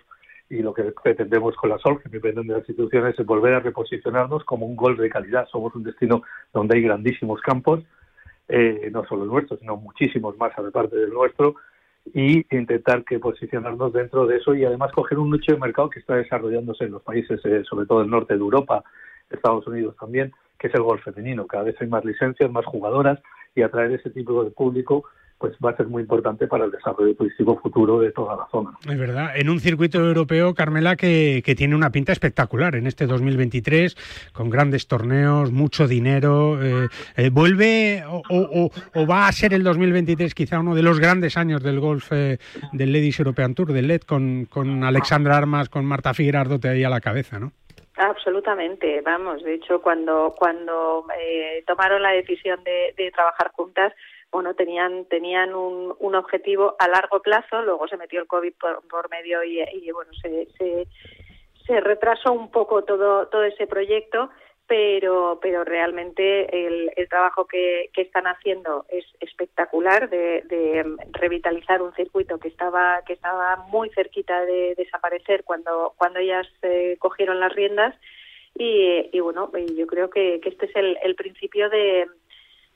Y 0.49 0.63
lo 0.63 0.73
que 0.73 0.85
pretendemos 1.03 1.55
con 1.57 1.69
la 1.69 1.77
Sol, 1.77 2.01
que 2.03 2.09
dependen 2.09 2.47
de 2.47 2.55
las 2.55 2.67
instituciones, 2.67 3.19
es 3.19 3.27
volver 3.27 3.53
a 3.53 3.61
reposicionarnos 3.61 4.43
como 4.45 4.65
un 4.65 4.77
golf 4.77 4.99
de 4.99 5.11
calidad. 5.11 5.47
Somos 5.53 5.75
un 5.75 5.83
destino 5.83 6.23
donde 6.55 6.79
hay 6.79 6.83
grandísimos 6.83 7.43
campos, 7.43 7.83
eh, 8.49 8.89
no 8.91 9.05
solo 9.05 9.25
el 9.25 9.29
nuestro, 9.29 9.59
sino 9.59 9.77
muchísimos 9.77 10.35
más 10.39 10.59
aparte 10.59 10.97
del 10.97 11.11
nuestro 11.11 11.57
y 12.13 12.45
intentar 12.55 13.05
que 13.05 13.19
posicionarnos 13.19 13.93
dentro 13.93 14.27
de 14.27 14.37
eso 14.37 14.55
y 14.55 14.65
además 14.65 14.93
coger 14.93 15.19
un 15.19 15.31
nicho 15.31 15.53
de 15.53 15.59
mercado 15.59 15.91
que 15.91 16.01
está 16.01 16.17
desarrollándose 16.17 16.85
en 16.85 16.93
los 16.93 17.03
países, 17.03 17.41
eh, 17.45 17.63
sobre 17.65 17.87
todo 17.87 18.03
el 18.03 18.11
norte 18.11 18.35
de 18.35 18.41
Europa, 18.41 18.85
Estados 19.31 19.67
Unidos 19.67 19.97
también, 19.99 20.33
que 20.59 20.69
es 20.69 20.75
el 20.75 20.83
golf 20.83 21.03
femenino. 21.03 21.47
Cada 21.47 21.65
vez 21.65 21.77
hay 21.81 21.89
más 21.89 22.05
licencias, 22.05 22.51
más 22.51 22.65
jugadoras 22.67 23.21
y 23.55 23.63
atraer 23.63 23.93
ese 23.93 24.11
tipo 24.11 24.45
de 24.45 24.51
público 24.51 25.05
pues 25.39 25.55
va 25.65 25.71
a 25.71 25.77
ser 25.77 25.87
muy 25.87 26.03
importante 26.03 26.47
para 26.47 26.65
el 26.65 26.71
desarrollo 26.71 27.15
turístico 27.15 27.59
futuro 27.59 28.01
de 28.01 28.13
toda 28.13 28.37
la 28.37 28.47
zona. 28.51 28.71
Es 28.89 28.99
verdad, 28.99 29.37
en 29.37 29.49
un 29.49 29.61
circuito 29.61 29.99
europeo, 29.99 30.55
Carmela, 30.55 30.97
que, 30.97 31.43
que 31.45 31.55
tiene 31.55 31.75
una 31.75 31.91
pinta 31.91 32.13
espectacular 32.13 32.77
en 32.77 32.87
este 32.87 33.07
2023, 33.07 34.31
con 34.33 34.51
grandes 34.51 34.87
torneos, 34.87 35.53
mucho 35.53 35.87
dinero. 35.87 36.63
Eh, 36.63 36.89
eh, 37.17 37.31
¿Vuelve 37.31 38.05
o, 38.07 38.23
o, 38.29 38.71
o, 38.95 39.07
va 39.07 39.29
a 39.29 39.33
ser 39.33 39.55
el 39.55 39.63
2023 39.63 40.35
quizá 40.35 40.61
uno 40.61 40.75
de 40.75 40.83
los 40.83 41.01
grandes 41.01 41.37
años 41.37 41.63
del 41.63 41.81
golf 41.81 42.13
eh, 42.13 42.39
del 42.73 42.93
Ladies 42.93 43.19
European 43.19 43.55
Tour, 43.55 43.73
del 43.73 43.89
LED, 43.89 44.03
con, 44.03 44.47
con 44.47 44.85
Alexandra 44.85 45.37
Armas, 45.37 45.69
con 45.69 45.85
Marta 45.85 46.13
Figueroa 46.13 46.35
ahí 46.65 46.85
a 46.85 46.91
la 46.91 47.01
cabeza, 47.01 47.39
¿no? 47.39 47.53
Absolutamente, 47.97 49.01
vamos. 49.03 49.43
De 49.45 49.55
hecho, 49.55 49.81
cuando 49.81 50.35
cuando 50.37 51.07
eh, 51.17 51.63
tomaron 51.67 52.03
la 52.03 52.11
decisión 52.11 52.63
de, 52.65 52.93
de 52.97 53.11
trabajar 53.13 53.53
juntas, 53.53 53.93
bueno, 54.35 54.55
tenían, 54.55 55.05
tenían 55.05 55.55
un, 55.55 55.95
un, 56.01 56.15
objetivo 56.17 56.75
a 56.81 56.89
largo 56.89 57.23
plazo, 57.23 57.63
luego 57.63 57.87
se 57.87 57.97
metió 57.97 58.21
el 58.21 58.27
COVID 58.27 58.53
por, 58.61 58.83
por 58.89 59.09
medio 59.09 59.45
y, 59.45 59.61
y, 59.61 59.93
bueno, 59.93 60.11
se, 60.21 60.49
se, 60.59 61.81
retrasó 61.81 62.33
un 62.33 62.51
poco 62.51 62.83
todo, 62.83 63.29
todo 63.29 63.45
ese 63.45 63.69
proyecto, 63.69 64.31
pero, 64.67 65.39
pero 65.41 65.63
realmente 65.63 66.67
el, 66.67 66.91
el 66.97 67.09
trabajo 67.09 67.47
que, 67.47 67.91
que, 67.93 68.03
están 68.03 68.27
haciendo 68.27 68.87
es 68.89 69.05
espectacular 69.21 70.11
de, 70.11 70.43
de, 70.47 70.85
revitalizar 71.13 71.81
un 71.81 71.95
circuito 71.95 72.39
que 72.39 72.49
estaba, 72.49 73.03
que 73.07 73.13
estaba 73.13 73.65
muy 73.69 73.89
cerquita 73.91 74.45
de 74.45 74.75
desaparecer 74.75 75.45
cuando, 75.45 75.95
cuando 75.97 76.19
ellas 76.19 76.49
cogieron 76.99 77.39
las 77.39 77.55
riendas. 77.55 77.95
Y, 78.57 79.11
y 79.13 79.21
bueno, 79.21 79.51
yo 79.77 79.87
creo 79.87 80.11
que, 80.11 80.41
que 80.41 80.49
este 80.49 80.67
es 80.67 80.77
el, 80.77 80.99
el 81.03 81.15
principio 81.15 81.69
de, 81.71 82.07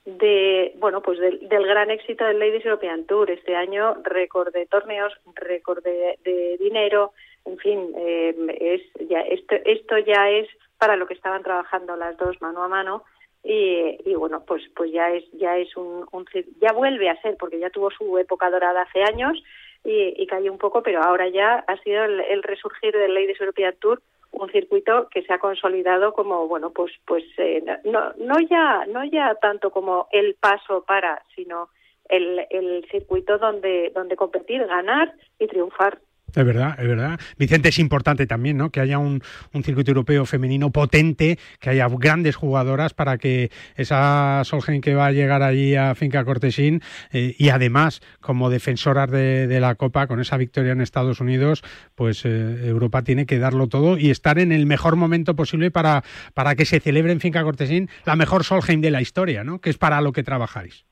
de 0.04 0.72
bueno 0.78 1.02
pues 1.02 1.18
del, 1.18 1.48
del, 1.48 1.66
gran 1.66 1.90
éxito 1.90 2.24
del 2.24 2.38
Ladies 2.38 2.64
European 2.64 3.04
Tour. 3.04 3.30
Este 3.30 3.54
año 3.56 3.96
récord 4.02 4.52
de 4.52 4.66
torneos 4.66 5.12
récord 5.34 5.82
de, 5.82 6.18
de, 6.24 6.56
dinero 6.58 7.12
en 7.44 7.58
fin 7.58 7.92
eh, 7.96 8.34
es 8.60 9.08
ya 9.08 9.20
esto 9.20 9.56
esto 9.64 9.98
ya 9.98 10.30
es 10.30 10.48
para 10.78 10.96
lo 10.96 11.06
que 11.06 11.14
estaban 11.14 11.42
trabajando 11.42 11.96
las 11.96 12.16
dos 12.16 12.40
mano 12.40 12.62
a 12.62 12.68
mano. 12.68 13.04
Y, 13.44 13.98
y 14.04 14.14
bueno 14.14 14.42
pues 14.44 14.62
pues 14.74 14.90
ya 14.90 15.12
es 15.12 15.24
ya 15.32 15.56
es 15.56 15.76
un, 15.76 16.06
un, 16.10 16.26
ya 16.60 16.72
vuelve 16.72 17.08
a 17.08 17.20
ser 17.22 17.36
porque 17.36 17.58
ya 17.58 17.70
tuvo 17.70 17.90
su 17.90 18.18
época 18.18 18.50
dorada 18.50 18.82
hace 18.82 19.02
años 19.02 19.42
y, 19.84 20.26
cayó 20.26 20.52
un 20.52 20.58
poco 20.58 20.82
pero 20.82 21.02
ahora 21.02 21.28
ya 21.28 21.64
ha 21.66 21.76
sido 21.78 22.04
el, 22.04 22.20
el 22.20 22.42
resurgir 22.42 22.92
del 22.92 23.14
Ladies 23.14 23.40
European 23.40 23.74
Tour 23.78 24.02
un 24.38 24.50
circuito 24.50 25.08
que 25.10 25.22
se 25.22 25.32
ha 25.32 25.38
consolidado 25.38 26.12
como 26.12 26.46
bueno 26.48 26.70
pues 26.70 26.92
pues 27.06 27.24
eh, 27.38 27.62
no 27.84 28.12
no 28.18 28.34
ya 28.48 28.86
no 28.86 29.04
ya 29.04 29.34
tanto 29.36 29.70
como 29.70 30.08
el 30.12 30.34
paso 30.34 30.84
para 30.86 31.22
sino 31.34 31.70
el, 32.08 32.46
el 32.50 32.86
circuito 32.90 33.38
donde 33.38 33.90
donde 33.94 34.16
competir 34.16 34.64
ganar 34.66 35.12
y 35.38 35.46
triunfar 35.46 35.98
es 36.34 36.44
verdad, 36.44 36.76
es 36.78 36.86
verdad. 36.86 37.20
Vicente, 37.38 37.70
es 37.70 37.78
importante 37.78 38.26
también, 38.26 38.56
¿no? 38.56 38.70
Que 38.70 38.80
haya 38.80 38.98
un, 38.98 39.22
circuito 39.64 39.90
europeo 39.90 40.24
femenino 40.26 40.70
potente, 40.70 41.38
que 41.58 41.70
haya 41.70 41.88
grandes 41.88 42.36
jugadoras 42.36 42.94
para 42.94 43.18
que 43.18 43.50
esa 43.76 44.42
Solgen 44.44 44.80
que 44.80 44.94
va 44.94 45.06
a 45.06 45.12
llegar 45.12 45.42
allí 45.42 45.74
a 45.74 45.94
Finca 45.94 46.24
Cortesín 46.24 46.82
eh, 47.12 47.34
y 47.38 47.48
además 47.48 48.00
como 48.20 48.50
defensoras 48.50 49.10
de, 49.10 49.46
de, 49.46 49.60
la 49.60 49.74
Copa 49.74 50.06
con 50.06 50.20
esa 50.20 50.36
victoria 50.36 50.72
en 50.72 50.80
Estados 50.80 51.20
Unidos, 51.20 51.62
pues 51.94 52.24
eh, 52.24 52.68
Europa 52.68 53.02
tiene 53.02 53.26
que 53.26 53.38
darlo 53.38 53.66
todo 53.68 53.98
y 53.98 54.10
estar 54.10 54.38
en 54.38 54.52
el 54.52 54.66
mejor 54.66 54.96
momento 54.96 55.34
posible 55.34 55.70
para, 55.70 56.04
para 56.34 56.54
que 56.54 56.64
se 56.64 56.80
celebre 56.80 57.12
en 57.12 57.20
Finca 57.20 57.42
Cortesín 57.42 57.88
la 58.04 58.16
mejor 58.16 58.44
Solheim 58.44 58.80
de 58.80 58.90
la 58.90 59.02
historia, 59.02 59.44
¿no? 59.44 59.60
Que 59.60 59.70
es 59.70 59.78
para 59.78 60.00
lo 60.00 60.12
que 60.12 60.22
trabajáis. 60.22 60.87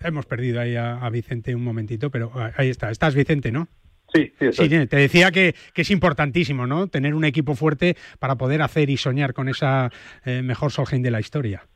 Hemos 0.00 0.26
perdido 0.26 0.60
ahí 0.60 0.76
a, 0.76 0.98
a, 0.98 1.10
Vicente 1.10 1.54
un 1.54 1.64
momentito, 1.64 2.10
pero 2.10 2.30
ahí 2.56 2.68
está. 2.68 2.90
Estás, 2.90 3.14
Vicente, 3.14 3.50
¿no? 3.50 3.68
Sí, 4.12 4.32
sí, 4.38 4.52
sí, 4.52 4.86
te 4.86 4.96
decía 4.96 5.30
que, 5.30 5.54
que, 5.74 5.82
es 5.82 5.90
importantísimo, 5.90 6.66
¿no? 6.66 6.86
Tener 6.86 7.14
un 7.14 7.24
equipo 7.24 7.54
fuerte 7.54 7.94
para 8.18 8.36
poder 8.36 8.62
hacer 8.62 8.88
y 8.88 8.96
soñar 8.96 9.34
con 9.34 9.48
esa 9.48 9.90
eh, 10.24 10.40
mejor 10.42 10.70
Solheim 10.70 11.02
de 11.02 11.10
la 11.10 11.20
historia. 11.20 11.66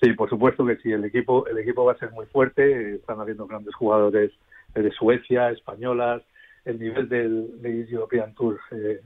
Sí, 0.00 0.12
por 0.14 0.28
supuesto 0.28 0.66
que 0.66 0.76
sí. 0.78 0.90
El 0.90 1.04
equipo, 1.04 1.46
el 1.46 1.58
equipo 1.58 1.84
va 1.84 1.92
a 1.92 1.98
ser 1.98 2.10
muy 2.10 2.26
fuerte. 2.26 2.96
Están 2.96 3.20
habiendo 3.20 3.46
grandes 3.46 3.74
jugadores 3.76 4.32
de 4.74 4.90
Suecia, 4.90 5.50
españolas. 5.50 6.22
El 6.64 6.80
nivel 6.80 7.08
del, 7.08 7.62
del 7.62 7.88
European 7.88 8.34
Tour 8.34 8.58
eh, 8.72 9.00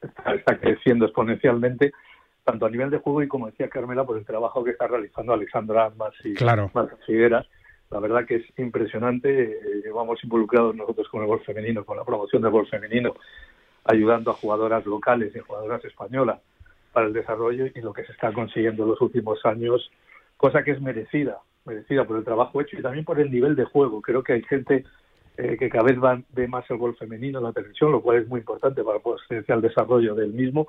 está, 0.00 0.34
está 0.34 0.58
creciendo 0.58 1.06
exponencialmente 1.06 1.92
tanto 2.44 2.64
a 2.64 2.70
nivel 2.70 2.88
de 2.88 2.98
juego 2.98 3.22
y 3.22 3.28
como 3.28 3.46
decía 3.46 3.68
Carmela 3.68 4.04
por 4.04 4.16
el 4.16 4.24
trabajo 4.24 4.64
que 4.64 4.70
está 4.70 4.86
realizando 4.86 5.34
Alexandra 5.34 5.84
Armas 5.84 6.14
y 6.24 6.32
claro. 6.32 6.70
Figueras 7.06 7.46
la 7.90 8.00
verdad 8.00 8.26
que 8.26 8.36
es 8.36 8.58
impresionante. 8.58 9.52
Eh, 9.52 9.82
llevamos 9.84 10.22
involucrados 10.22 10.74
nosotros 10.74 11.08
con 11.08 11.22
el 11.22 11.28
golf 11.28 11.44
femenino, 11.44 11.84
con 11.84 11.96
la 11.96 12.04
promoción 12.04 12.42
del 12.42 12.50
golf 12.50 12.68
femenino, 12.70 13.14
ayudando 13.84 14.30
a 14.30 14.34
jugadoras 14.34 14.84
locales 14.86 15.34
y 15.34 15.40
jugadoras 15.40 15.84
españolas 15.84 16.40
para 16.92 17.06
el 17.06 17.12
desarrollo 17.12 17.66
y 17.66 17.80
lo 17.80 17.92
que 17.92 18.04
se 18.04 18.12
está 18.12 18.32
consiguiendo 18.32 18.82
en 18.82 18.90
los 18.90 19.00
últimos 19.00 19.44
años, 19.44 19.90
cosa 20.36 20.62
que 20.62 20.72
es 20.72 20.80
merecida, 20.80 21.38
merecida 21.64 22.04
por 22.04 22.18
el 22.18 22.24
trabajo 22.24 22.60
hecho 22.60 22.78
y 22.78 22.82
también 22.82 23.04
por 23.04 23.20
el 23.20 23.30
nivel 23.30 23.56
de 23.56 23.64
juego. 23.64 24.00
Creo 24.02 24.22
que 24.22 24.34
hay 24.34 24.42
gente 24.42 24.84
eh, 25.36 25.56
que 25.58 25.68
cada 25.68 25.84
vez 25.84 26.02
va, 26.02 26.20
ve 26.30 26.48
más 26.48 26.68
el 26.70 26.78
golf 26.78 26.98
femenino 26.98 27.38
en 27.38 27.44
la 27.44 27.52
televisión, 27.52 27.92
lo 27.92 28.00
cual 28.00 28.18
es 28.18 28.28
muy 28.28 28.40
importante 28.40 28.82
para 28.82 28.96
el 28.96 29.02
potencial 29.02 29.60
desarrollo 29.60 30.14
del 30.14 30.32
mismo 30.32 30.66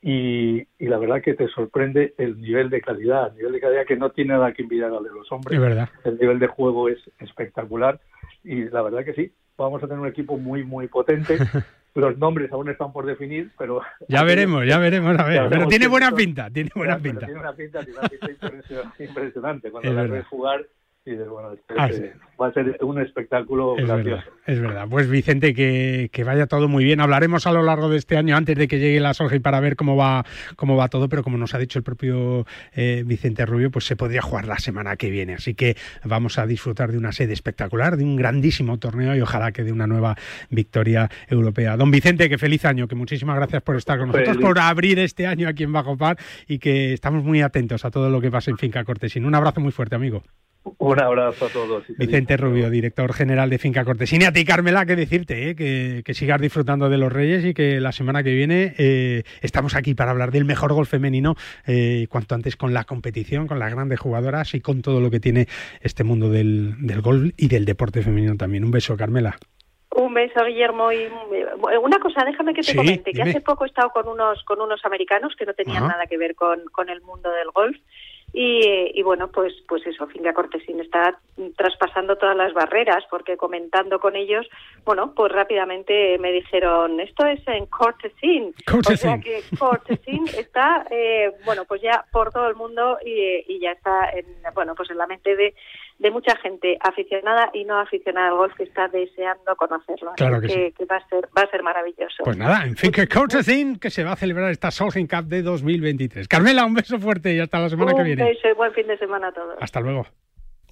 y, 0.00 0.60
y, 0.78 0.86
la 0.86 0.98
verdad 0.98 1.20
que 1.22 1.34
te 1.34 1.48
sorprende 1.48 2.14
el 2.18 2.40
nivel 2.40 2.70
de 2.70 2.80
calidad, 2.80 3.28
el 3.28 3.36
nivel 3.36 3.52
de 3.52 3.60
calidad 3.60 3.86
que 3.86 3.96
no 3.96 4.10
tiene 4.10 4.34
nada 4.34 4.52
que 4.52 4.62
envidiar 4.62 4.92
al 4.92 5.02
de 5.02 5.10
los 5.10 5.30
hombres. 5.32 5.56
Es 5.56 5.60
verdad. 5.60 5.88
El 6.04 6.18
nivel 6.18 6.38
de 6.38 6.46
juego 6.46 6.88
es 6.88 6.98
espectacular 7.18 8.00
y 8.44 8.64
la 8.68 8.82
verdad 8.82 9.04
que 9.04 9.14
sí, 9.14 9.32
vamos 9.56 9.82
a 9.82 9.88
tener 9.88 10.00
un 10.00 10.08
equipo 10.08 10.36
muy, 10.36 10.64
muy 10.64 10.86
potente. 10.88 11.38
los 11.94 12.16
nombres 12.16 12.52
aún 12.52 12.68
están 12.68 12.92
por 12.92 13.06
definir, 13.06 13.50
pero... 13.58 13.82
Ya 14.08 14.22
veremos, 14.24 14.64
ya 14.66 14.78
veremos, 14.78 15.18
a 15.18 15.24
ver. 15.24 15.48
Pero 15.48 15.66
tiene 15.66 15.88
buena 15.88 16.12
pinta, 16.12 16.48
tiene 16.50 16.70
buena 16.74 16.98
pinta. 16.98 17.26
Tiene 17.26 17.40
una 17.40 17.52
pinta, 17.52 17.84
tiene 17.84 17.98
una 17.98 18.08
pinta 18.08 18.94
impresionante. 18.98 19.70
Cuando 19.70 19.92
la 19.92 20.02
ves 20.04 20.26
jugar 20.26 20.64
bueno, 21.16 21.52
este, 21.52 21.74
Ah, 21.76 21.88
va 22.40 22.48
a 22.48 22.52
ser 22.52 22.76
un 22.82 23.00
espectáculo 23.00 23.76
Es 23.76 23.86
gracioso. 23.86 24.10
verdad, 24.10 24.24
es 24.46 24.60
verdad. 24.60 24.86
Pues 24.88 25.08
Vicente, 25.10 25.54
que, 25.54 26.08
que 26.12 26.24
vaya 26.24 26.46
todo 26.46 26.68
muy 26.68 26.84
bien. 26.84 27.00
Hablaremos 27.00 27.46
a 27.46 27.52
lo 27.52 27.62
largo 27.62 27.88
de 27.88 27.96
este 27.98 28.16
año, 28.16 28.36
antes 28.36 28.56
de 28.56 28.68
que 28.68 28.78
llegue 28.78 29.00
la 29.00 29.14
Solheim, 29.14 29.42
para 29.42 29.60
ver 29.60 29.74
cómo 29.76 29.96
va, 29.96 30.24
cómo 30.56 30.76
va 30.76 30.88
todo, 30.88 31.08
pero 31.08 31.22
como 31.22 31.36
nos 31.38 31.54
ha 31.54 31.58
dicho 31.58 31.78
el 31.78 31.82
propio 31.82 32.46
eh, 32.74 33.02
Vicente 33.06 33.44
Rubio, 33.46 33.70
pues 33.70 33.84
se 33.86 33.96
podría 33.96 34.22
jugar 34.22 34.46
la 34.46 34.58
semana 34.58 34.96
que 34.96 35.10
viene. 35.10 35.34
Así 35.34 35.54
que 35.54 35.76
vamos 36.04 36.38
a 36.38 36.46
disfrutar 36.46 36.92
de 36.92 36.98
una 36.98 37.12
sede 37.12 37.32
espectacular, 37.32 37.96
de 37.96 38.04
un 38.04 38.16
grandísimo 38.16 38.78
torneo 38.78 39.16
y 39.16 39.20
ojalá 39.20 39.50
que 39.52 39.64
de 39.64 39.72
una 39.72 39.86
nueva 39.86 40.16
victoria 40.50 41.08
europea. 41.28 41.76
Don 41.76 41.90
Vicente, 41.90 42.28
que 42.28 42.38
feliz 42.38 42.64
año, 42.64 42.86
que 42.88 42.94
muchísimas 42.94 43.36
gracias 43.36 43.62
por 43.62 43.76
estar 43.76 43.98
con 43.98 44.08
nosotros, 44.08 44.36
Feliz. 44.36 44.46
por 44.46 44.58
abrir 44.58 44.98
este 45.00 45.26
año 45.26 45.48
aquí 45.48 45.64
en 45.64 45.72
Bajo 45.72 45.96
Par 45.96 46.16
y 46.46 46.58
que 46.58 46.92
estamos 46.92 47.24
muy 47.24 47.42
atentos 47.42 47.84
a 47.84 47.90
todo 47.90 48.10
lo 48.10 48.20
que 48.20 48.30
pasa 48.30 48.50
en 48.50 48.58
Finca 48.58 48.84
Cortesín. 48.84 49.24
Un 49.24 49.34
abrazo 49.34 49.60
muy 49.60 49.72
fuerte, 49.72 49.96
amigo. 49.96 50.22
Un 50.78 51.00
abrazo 51.00 51.46
a 51.46 51.48
todos. 51.48 51.84
Vicente 51.96 52.36
Rubio, 52.36 52.68
director 52.68 53.12
general 53.14 53.48
de 53.48 53.58
Finca 53.58 53.84
Cortesín. 53.84 54.20
Y 54.22 54.24
a 54.26 54.32
ti, 54.32 54.44
Carmela, 54.44 54.84
que 54.84 54.96
decirte, 54.96 55.50
¿eh? 55.50 55.56
que, 55.56 56.02
que 56.04 56.14
sigas 56.14 56.40
disfrutando 56.40 56.90
de 56.90 56.98
los 56.98 57.10
Reyes 57.12 57.44
y 57.44 57.54
que 57.54 57.80
la 57.80 57.90
semana 57.92 58.22
que 58.22 58.34
viene 58.34 58.74
eh, 58.76 59.22
estamos 59.40 59.74
aquí 59.74 59.94
para 59.94 60.10
hablar 60.10 60.30
del 60.30 60.44
mejor 60.44 60.74
golf 60.74 60.90
femenino, 60.90 61.36
eh, 61.66 62.06
cuanto 62.10 62.34
antes 62.34 62.56
con 62.56 62.74
la 62.74 62.84
competición, 62.84 63.46
con 63.46 63.58
las 63.58 63.72
grandes 63.72 63.98
jugadoras 63.98 64.54
y 64.54 64.60
con 64.60 64.82
todo 64.82 65.00
lo 65.00 65.10
que 65.10 65.20
tiene 65.20 65.46
este 65.80 66.04
mundo 66.04 66.28
del, 66.28 66.74
del 66.86 67.00
golf 67.00 67.32
y 67.36 67.48
del 67.48 67.64
deporte 67.64 68.02
femenino 68.02 68.36
también. 68.36 68.64
Un 68.64 68.70
beso, 68.70 68.96
Carmela. 68.96 69.36
Un 69.96 70.12
beso, 70.14 70.44
Guillermo. 70.44 70.92
Y 70.92 71.08
una 71.82 71.98
cosa, 71.98 72.24
déjame 72.24 72.52
que 72.52 72.60
te 72.60 72.70
Sí, 72.72 72.76
comente, 72.76 73.10
que 73.10 73.18
dime. 73.18 73.30
hace 73.30 73.40
poco 73.40 73.64
he 73.64 73.68
estado 73.68 73.88
con 73.90 74.06
unos, 74.06 74.44
con 74.44 74.60
unos 74.60 74.84
americanos 74.84 75.34
que 75.36 75.46
no 75.46 75.54
tenían 75.54 75.88
nada 75.88 76.06
que 76.06 76.18
ver 76.18 76.34
con, 76.34 76.60
con 76.72 76.88
el 76.90 77.00
mundo 77.00 77.30
del 77.30 77.50
golf. 77.52 77.76
Y, 78.40 78.92
y 78.94 79.02
bueno, 79.02 79.32
pues, 79.32 79.52
pues 79.66 79.84
eso, 79.84 80.06
Finca 80.06 80.32
Cortesín 80.32 80.78
está 80.78 81.18
traspasando 81.56 82.14
todas 82.18 82.36
las 82.36 82.54
barreras, 82.54 83.02
porque 83.10 83.36
comentando 83.36 83.98
con 83.98 84.14
ellos, 84.14 84.46
bueno, 84.84 85.12
pues 85.12 85.32
rápidamente 85.32 86.16
me 86.18 86.30
dijeron, 86.30 87.00
esto 87.00 87.26
es 87.26 87.40
en 87.48 87.66
Cortesín. 87.66 88.54
O 88.68 88.94
sea 88.94 89.18
Cortesín. 89.18 89.20
que 89.22 89.42
Cortesín 89.58 90.24
está, 90.38 90.86
eh, 90.88 91.32
bueno, 91.44 91.64
pues 91.64 91.82
ya 91.82 92.04
por 92.12 92.30
todo 92.30 92.46
el 92.46 92.54
mundo 92.54 92.98
y, 93.04 93.42
y 93.52 93.58
ya 93.58 93.72
está, 93.72 94.08
en, 94.10 94.24
bueno, 94.54 94.76
pues 94.76 94.88
en 94.90 94.98
la 94.98 95.08
mente 95.08 95.34
de, 95.34 95.52
de 95.98 96.10
mucha 96.10 96.36
gente 96.36 96.78
aficionada 96.80 97.50
y 97.52 97.64
no 97.64 97.78
aficionada 97.78 98.28
al 98.28 98.36
golf 98.36 98.54
que 98.56 98.62
está 98.64 98.88
deseando 98.88 99.56
conocerlo. 99.56 100.12
Claro 100.16 100.40
que 100.40 100.48
sí. 100.48 100.74
que 100.78 100.84
va 100.84 100.96
a 100.96 101.08
ser, 101.08 101.28
va 101.36 101.42
a 101.42 101.50
ser 101.50 101.62
maravilloso. 101.62 102.22
Pues 102.24 102.36
nada, 102.36 102.64
en 102.64 102.76
Finca 102.76 103.06
Cortesín, 103.06 103.78
que 103.78 103.90
se 103.90 104.04
va 104.04 104.12
a 104.12 104.16
celebrar 104.16 104.50
esta 104.50 104.70
Solheim 104.70 105.06
Cup 105.08 105.24
de 105.24 105.42
2023. 105.42 106.28
Carmela, 106.28 106.64
un 106.64 106.74
beso 106.74 106.98
fuerte 106.98 107.34
y 107.34 107.40
hasta 107.40 107.58
la 107.58 107.68
semana 107.68 107.92
que 107.94 108.00
Un 108.00 108.04
viene. 108.04 108.24
beso 108.24 108.48
y 108.48 108.54
buen 108.54 108.72
fin 108.72 108.86
de 108.86 108.96
semana 108.98 109.28
a 109.28 109.32
todos. 109.32 109.56
Hasta 109.60 109.80
luego. 109.80 110.06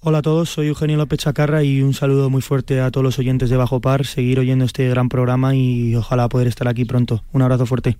Hola 0.01 0.19
a 0.19 0.21
todos, 0.21 0.49
soy 0.49 0.67
Eugenio 0.67 0.95
López 0.95 1.19
Chacarra 1.19 1.63
y 1.63 1.81
un 1.81 1.93
saludo 1.93 2.29
muy 2.29 2.41
fuerte 2.43 2.79
a 2.81 2.91
todos 2.91 3.03
los 3.03 3.17
oyentes 3.19 3.49
de 3.49 3.57
Bajo 3.57 3.81
Par, 3.81 4.05
seguir 4.05 4.39
oyendo 4.39 4.63
este 4.63 4.87
gran 4.87 5.09
programa 5.09 5.55
y 5.55 5.95
ojalá 5.95 6.29
poder 6.29 6.47
estar 6.47 6.67
aquí 6.67 6.85
pronto. 6.85 7.23
Un 7.33 7.41
abrazo 7.41 7.65
fuerte. 7.65 7.97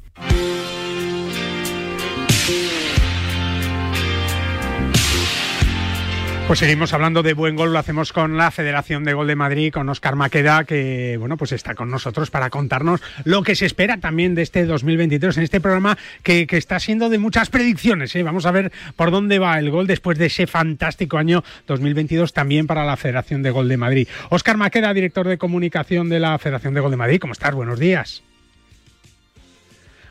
Pues 6.48 6.60
seguimos 6.60 6.94
hablando 6.94 7.24
de 7.24 7.34
buen 7.34 7.58
gol, 7.58 7.74
lo 7.74 7.80
hacemos 7.80 8.14
con 8.14 8.38
la 8.38 8.52
Federación 8.52 9.04
de 9.04 9.14
Gol 9.14 9.28
de 9.28 9.36
Madrid, 9.36 9.70
con 9.70 9.90
Óscar 9.90 10.16
Maqueda, 10.16 10.64
que 10.64 11.18
bueno, 11.20 11.36
pues 11.36 11.52
está 11.52 11.76
con 11.76 11.92
nosotros 11.92 12.32
para 12.32 12.50
contarnos 12.50 13.02
lo 13.26 13.44
que 13.44 13.54
se 13.54 13.66
espera 13.66 13.98
también 13.98 14.34
de 14.34 14.44
este 14.44 14.66
2023 14.66 15.36
en 15.36 15.44
este 15.44 15.60
programa 15.60 15.98
que, 16.24 16.48
que 16.48 16.56
está 16.56 16.80
siendo 16.80 17.10
de 17.10 17.18
muchas 17.18 17.50
predicciones. 17.50 18.16
¿eh? 18.16 18.24
Vamos 18.24 18.46
a 18.46 18.52
ver 18.52 18.72
por 18.96 19.12
dónde 19.12 19.40
va 19.40 19.60
el 19.60 19.70
gol 19.72 19.88
después 19.88 20.18
de 20.18 20.28
ese 20.28 20.48
fantástico 20.48 21.18
año 21.18 21.44
2022 21.68 22.32
también 22.32 22.66
para 22.66 22.86
la 22.86 22.96
Federación 22.96 23.44
de 23.44 23.52
Gol 23.52 23.68
de 23.68 23.76
Madrid. 23.76 24.08
Óscar 24.30 24.56
Maqueda, 24.56 24.94
director 24.94 25.28
de 25.28 25.38
comunicación 25.38 26.08
de 26.08 26.22
la 26.22 26.38
Federación 26.38 26.74
de 26.74 26.80
Gol 26.80 26.92
de 26.92 26.98
Madrid, 26.98 27.20
¿cómo 27.20 27.34
estás? 27.34 27.54
Buenos 27.54 27.78
días. 27.78 28.24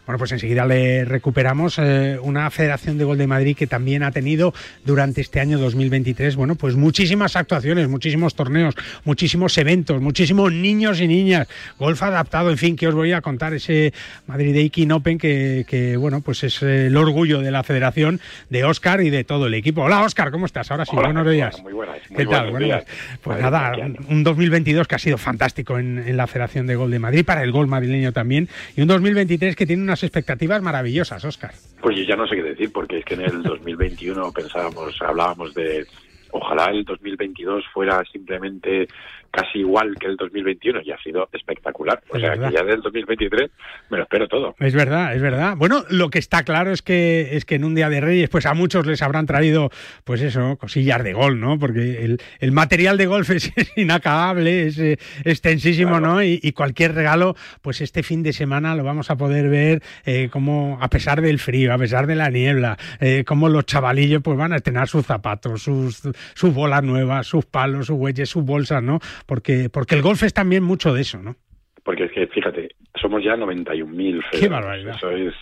Bueno, 0.06 0.18
pues 0.18 0.30
enseguida 0.30 0.64
le 0.66 1.04
recuperamos 1.04 1.78
eh, 1.78 2.16
una 2.22 2.48
Federación 2.50 2.96
de 2.96 3.04
Gol 3.04 3.18
de 3.18 3.26
Madrid 3.26 3.56
que 3.56 3.66
también 3.66 4.04
ha 4.04 4.12
tenido 4.12 4.54
durante 4.84 5.20
este 5.20 5.40
año 5.40 5.58
2023, 5.58 6.36
bueno, 6.36 6.54
pues 6.54 6.76
muchísimas 6.76 7.34
actuaciones, 7.34 7.88
muchísimos 7.88 8.36
torneos, 8.36 8.76
muchísimos 9.04 9.58
eventos, 9.58 10.00
muchísimos 10.00 10.52
niños 10.52 11.00
y 11.00 11.08
niñas, 11.08 11.48
golf 11.76 12.00
adaptado, 12.04 12.50
en 12.50 12.58
fin, 12.58 12.76
que 12.76 12.86
os 12.86 12.94
voy 12.94 13.12
a 13.12 13.20
contar 13.20 13.52
ese 13.54 13.92
Madrid 14.28 14.56
Aikin 14.56 14.92
Open 14.92 15.18
que, 15.18 15.66
que, 15.68 15.96
bueno, 15.96 16.20
pues 16.20 16.44
es 16.44 16.62
eh, 16.62 16.86
el 16.86 16.96
orgullo 16.96 17.40
de 17.40 17.50
la 17.50 17.64
Federación, 17.64 18.20
de 18.48 18.62
Óscar 18.62 19.00
y 19.00 19.10
de 19.10 19.24
todo 19.24 19.48
el 19.48 19.54
equipo. 19.54 19.82
Hola, 19.82 20.02
Óscar, 20.04 20.30
¿cómo 20.30 20.46
estás? 20.46 20.70
Ahora 20.70 20.84
sí, 20.84 20.92
Hola, 20.94 21.08
buenos 21.08 21.32
días. 21.32 21.60
Muy 21.62 21.72
buenas. 21.72 21.98
muy 22.10 22.18
¿Qué 22.18 22.26
tal? 22.26 22.50
buenos 22.52 22.60
días. 22.60 22.84
días. 22.86 23.18
Pues 23.22 23.42
Madrid, 23.42 23.82
nada, 23.82 24.04
un 24.08 24.22
2022 24.22 24.86
que 24.86 24.94
ha 24.94 25.00
sido 25.00 25.18
fantástico 25.18 25.80
en, 25.80 25.98
en 25.98 26.16
la 26.16 26.28
Federación 26.28 26.68
de 26.68 26.76
Gol 26.76 26.92
de 26.92 27.00
Madrid, 27.00 27.24
para 27.24 27.42
el 27.42 27.50
gol 27.50 27.66
madrileño 27.66 28.12
también, 28.12 28.48
y 28.76 28.82
un 28.82 28.86
2023 28.86 29.56
que 29.56 29.66
tiene 29.66 29.82
unas 29.96 30.02
expectativas 30.02 30.60
maravillosas, 30.62 31.24
Óscar. 31.24 31.52
Pues 31.80 31.96
yo 31.96 32.02
ya 32.02 32.16
no 32.16 32.26
sé 32.26 32.36
qué 32.36 32.42
decir, 32.42 32.70
porque 32.70 32.98
es 32.98 33.04
que 33.04 33.14
en 33.14 33.22
el 33.22 33.42
2021 33.42 34.30
pensábamos, 34.32 35.00
hablábamos 35.00 35.54
de 35.54 35.86
ojalá 36.32 36.66
el 36.66 36.84
2022 36.84 37.64
fuera 37.72 38.02
simplemente 38.12 38.88
casi 39.36 39.58
igual 39.58 39.94
que 40.00 40.06
el 40.06 40.16
2021 40.16 40.80
y 40.82 40.92
ha 40.92 40.98
sido 40.98 41.28
espectacular. 41.32 42.02
O 42.08 42.16
Es 42.16 42.22
sea, 42.22 42.30
verdad. 42.30 42.48
que 42.48 42.54
ya 42.56 42.64
del 42.64 42.80
2023 42.80 43.50
me 43.90 43.98
lo 43.98 44.02
espero 44.04 44.26
todo. 44.28 44.54
Es 44.58 44.74
verdad, 44.74 45.14
es 45.14 45.20
verdad. 45.20 45.54
Bueno, 45.56 45.84
lo 45.90 46.08
que 46.08 46.18
está 46.18 46.42
claro 46.42 46.72
es 46.72 46.80
que 46.80 47.36
es 47.36 47.44
que 47.44 47.56
en 47.56 47.64
un 47.64 47.74
día 47.74 47.90
de 47.90 48.00
Reyes, 48.00 48.30
pues 48.30 48.46
a 48.46 48.54
muchos 48.54 48.86
les 48.86 49.02
habrán 49.02 49.26
traído, 49.26 49.70
pues 50.04 50.22
eso, 50.22 50.56
cosillas 50.56 51.04
de 51.04 51.12
gol, 51.12 51.38
¿no? 51.38 51.58
Porque 51.58 52.04
el, 52.04 52.18
el 52.40 52.52
material 52.52 52.96
de 52.96 53.06
golf 53.06 53.28
es, 53.30 53.52
inacabable, 53.76 54.66
es 54.68 54.78
eh, 54.78 54.98
extensísimo, 55.24 56.00
¿no? 56.00 56.22
Y, 56.22 56.40
y 56.42 56.52
cualquier 56.52 56.94
regalo, 56.94 57.36
pues 57.60 57.80
este 57.80 58.02
fin 58.02 58.22
de 58.22 58.32
semana 58.32 58.74
lo 58.74 58.84
vamos 58.84 59.10
a 59.10 59.16
poder 59.16 59.48
ver 59.48 59.82
eh, 60.06 60.28
como, 60.30 60.78
a 60.80 60.88
pesar 60.88 61.20
del 61.20 61.38
frío, 61.38 61.74
a 61.74 61.78
pesar 61.78 62.06
de 62.06 62.14
la 62.14 62.30
niebla, 62.30 62.78
eh, 63.00 63.24
como 63.26 63.48
los 63.48 63.66
chavalillos 63.66 64.22
pues 64.22 64.38
van 64.38 64.52
a 64.52 64.56
estrenar 64.56 64.88
sus 64.88 65.04
zapatos, 65.04 65.62
sus, 65.62 66.00
sus 66.34 66.54
bolas 66.54 66.82
nuevas, 66.82 67.26
sus 67.26 67.44
palos, 67.44 67.86
sus 67.86 67.96
huelles, 67.96 68.28
sus 68.30 68.44
bolsas, 68.44 68.82
¿no? 68.82 68.98
Porque, 69.26 69.68
porque 69.70 69.94
el 69.96 70.02
golf 70.02 70.22
es 70.22 70.32
también 70.32 70.62
mucho 70.62 70.94
de 70.94 71.00
eso, 71.02 71.20
¿no? 71.20 71.36
Porque 71.84 72.04
es 72.04 72.12
que, 72.12 72.26
fíjate, 72.28 72.70
somos 73.00 73.22
ya 73.22 73.36
91.000 73.36 74.22
Qué 74.30 74.38
federados. 74.38 74.50
barbaridad. 74.64 74.96
Eso 74.96 75.10
es 75.10 75.34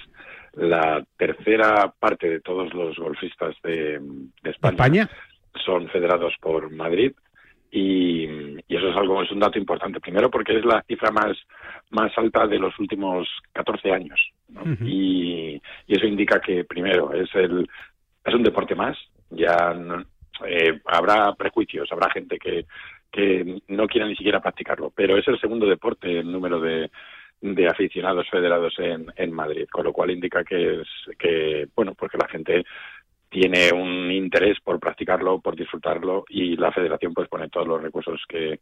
la 0.54 1.04
tercera 1.16 1.92
parte 1.98 2.28
de 2.28 2.40
todos 2.40 2.72
los 2.74 2.96
golfistas 2.96 3.54
de, 3.62 3.98
de 4.42 4.50
España. 4.50 4.72
España. 4.74 5.10
son 5.64 5.88
federados 5.88 6.34
por 6.40 6.70
Madrid 6.70 7.12
y, 7.70 8.24
y 8.68 8.76
eso 8.76 8.88
es 8.88 8.96
algo 8.96 9.20
es 9.22 9.30
un 9.32 9.40
dato 9.40 9.58
importante 9.58 9.98
primero 10.00 10.30
porque 10.30 10.56
es 10.56 10.64
la 10.64 10.80
cifra 10.86 11.10
más 11.10 11.36
más 11.90 12.16
alta 12.16 12.46
de 12.46 12.58
los 12.60 12.78
últimos 12.78 13.26
14 13.52 13.90
años 13.92 14.20
y, 14.82 15.60
y 15.88 15.96
eso 15.96 16.06
indica 16.06 16.40
que 16.40 16.64
primero 16.64 17.12
es 17.12 17.28
el 17.34 17.68
es 18.24 18.34
un 18.34 18.42
deporte 18.44 18.76
más 18.76 18.96
ya 19.30 19.74
no- 19.74 20.04
eh, 20.46 20.80
habrá 20.86 21.32
prejuicios 21.34 21.90
habrá 21.90 22.10
gente 22.10 22.38
que 22.38 22.64
que 23.14 23.60
no 23.68 23.86
quiera 23.86 24.06
ni 24.06 24.16
siquiera 24.16 24.40
practicarlo 24.40 24.92
pero 24.94 25.16
es 25.16 25.26
el 25.28 25.38
segundo 25.38 25.66
deporte 25.66 26.20
en 26.20 26.32
número 26.32 26.60
de 26.60 26.90
de 27.40 27.68
aficionados 27.68 28.26
federados 28.30 28.72
en, 28.78 29.06
en 29.16 29.30
Madrid, 29.30 29.66
con 29.70 29.84
lo 29.84 29.92
cual 29.92 30.10
indica 30.10 30.42
que 30.44 30.80
es 30.80 30.88
que 31.18 31.68
bueno, 31.76 31.94
porque 31.94 32.16
la 32.16 32.28
gente 32.28 32.64
tiene 33.28 33.70
un 33.72 34.12
interés 34.12 34.60
por 34.60 34.78
practicarlo, 34.78 35.40
por 35.40 35.56
disfrutarlo 35.56 36.24
y 36.28 36.56
la 36.56 36.70
federación 36.70 37.12
pues 37.12 37.28
pone 37.28 37.48
todos 37.48 37.66
los 37.66 37.82
recursos 37.82 38.22
que, 38.28 38.60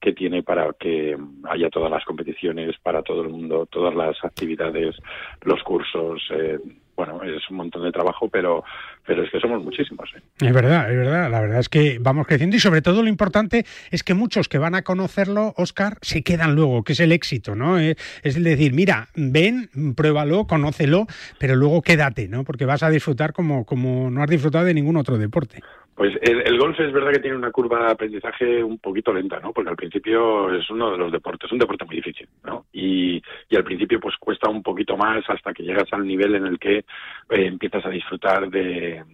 que 0.00 0.12
tiene 0.12 0.44
para 0.44 0.72
que 0.78 1.16
haya 1.50 1.68
todas 1.68 1.90
las 1.90 2.04
competiciones 2.04 2.76
para 2.82 3.02
todo 3.02 3.22
el 3.22 3.30
mundo, 3.30 3.66
todas 3.66 3.94
las 3.94 4.16
actividades, 4.24 4.96
los 5.42 5.62
cursos, 5.64 6.22
eh, 6.30 6.58
bueno, 6.96 7.22
es 7.24 7.48
un 7.50 7.56
montón 7.56 7.82
de 7.84 7.92
trabajo, 7.92 8.28
pero 8.28 8.64
pero 9.04 9.24
es 9.24 9.30
que 9.30 9.40
somos 9.40 9.62
muchísimos. 9.62 10.08
¿eh? 10.16 10.22
Es 10.40 10.52
verdad, 10.52 10.90
es 10.90 10.96
verdad. 10.96 11.30
La 11.30 11.40
verdad 11.40 11.58
es 11.58 11.68
que 11.68 11.98
vamos 12.00 12.26
creciendo 12.26 12.56
y 12.56 12.60
sobre 12.60 12.82
todo 12.82 13.02
lo 13.02 13.08
importante 13.08 13.64
es 13.90 14.02
que 14.04 14.14
muchos 14.14 14.48
que 14.48 14.58
van 14.58 14.74
a 14.74 14.82
conocerlo, 14.82 15.54
Oscar, 15.56 15.98
se 16.02 16.22
quedan 16.22 16.54
luego, 16.54 16.84
que 16.84 16.92
es 16.92 17.00
el 17.00 17.12
éxito, 17.12 17.54
¿no? 17.54 17.78
Eh, 17.80 17.96
Es 18.22 18.40
decir, 18.42 18.72
mira, 18.72 19.08
ven, 19.14 19.70
pruébalo, 19.96 20.46
conócelo, 20.46 21.06
pero 21.38 21.56
luego 21.56 21.82
quédate, 21.82 22.28
¿no? 22.28 22.44
Porque 22.44 22.64
vas 22.64 22.82
a 22.82 22.90
disfrutar 22.90 23.32
como, 23.32 23.64
como 23.64 24.10
no 24.10 24.22
has 24.22 24.30
disfrutado 24.30 24.64
de 24.64 24.74
ningún 24.74 24.96
otro 24.96 25.18
deporte. 25.18 25.60
Pues 25.94 26.16
el, 26.22 26.40
el 26.40 26.58
golf 26.58 26.78
es 26.80 26.92
verdad 26.92 27.12
que 27.12 27.20
tiene 27.20 27.36
una 27.36 27.50
curva 27.50 27.84
de 27.84 27.92
aprendizaje 27.92 28.64
un 28.64 28.78
poquito 28.78 29.12
lenta, 29.12 29.38
¿no? 29.40 29.52
Porque 29.52 29.70
al 29.70 29.76
principio 29.76 30.52
es 30.54 30.68
uno 30.70 30.90
de 30.90 30.98
los 30.98 31.12
deportes, 31.12 31.46
es 31.46 31.52
un 31.52 31.58
deporte 31.58 31.84
muy 31.84 31.96
difícil, 31.96 32.28
¿no? 32.44 32.66
Y, 32.72 33.22
y 33.50 33.56
al 33.56 33.64
principio 33.64 34.00
pues 34.00 34.16
cuesta 34.16 34.48
un 34.48 34.62
poquito 34.62 34.96
más 34.96 35.22
hasta 35.28 35.52
que 35.52 35.62
llegas 35.62 35.92
al 35.92 36.06
nivel 36.06 36.34
en 36.34 36.46
el 36.46 36.58
que 36.58 36.78
eh, 36.78 36.84
empiezas 37.28 37.84
a 37.84 37.90
disfrutar 37.90 38.48
de, 38.48 39.04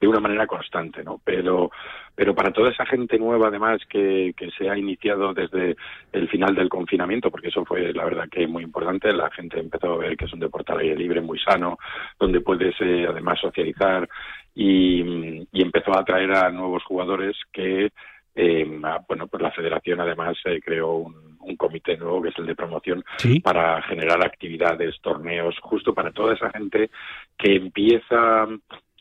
de 0.00 0.08
una 0.08 0.20
manera 0.20 0.46
constante, 0.46 1.04
¿no? 1.04 1.20
Pero, 1.22 1.70
pero 2.14 2.34
para 2.34 2.52
toda 2.52 2.70
esa 2.70 2.86
gente 2.86 3.18
nueva, 3.18 3.48
además, 3.48 3.80
que, 3.88 4.32
que 4.36 4.50
se 4.52 4.70
ha 4.70 4.76
iniciado 4.76 5.34
desde 5.34 5.76
el 6.12 6.28
final 6.28 6.54
del 6.54 6.70
confinamiento, 6.70 7.30
porque 7.30 7.48
eso 7.48 7.64
fue, 7.64 7.92
la 7.92 8.04
verdad, 8.04 8.28
que 8.30 8.46
muy 8.46 8.62
importante, 8.62 9.12
la 9.12 9.30
gente 9.30 9.60
empezó 9.60 9.92
a 9.92 9.98
ver 9.98 10.16
que 10.16 10.24
es 10.24 10.32
un 10.32 10.40
deporte 10.40 10.72
al 10.72 10.80
aire 10.80 10.96
libre, 10.96 11.20
muy 11.20 11.38
sano, 11.38 11.78
donde 12.18 12.40
puedes, 12.40 12.74
eh, 12.80 13.06
además, 13.08 13.38
socializar 13.40 14.08
y, 14.54 15.46
y 15.52 15.62
empezó 15.62 15.94
a 15.94 16.00
atraer 16.00 16.32
a 16.32 16.50
nuevos 16.50 16.82
jugadores 16.84 17.36
que 17.52 17.90
eh, 18.34 18.64
bueno, 19.08 19.26
pues 19.26 19.42
la 19.42 19.50
federación 19.50 20.00
además 20.00 20.36
eh, 20.44 20.60
creó 20.64 20.92
un, 20.92 21.36
un, 21.40 21.56
comité 21.56 21.96
nuevo 21.96 22.22
que 22.22 22.28
es 22.28 22.38
el 22.38 22.46
de 22.46 22.54
promoción 22.54 23.04
para 23.42 23.82
generar 23.82 24.24
actividades, 24.24 25.00
torneos, 25.02 25.58
justo 25.60 25.92
para 25.92 26.12
toda 26.12 26.34
esa 26.34 26.48
gente 26.50 26.90
que 27.36 27.56
empieza 27.56 28.46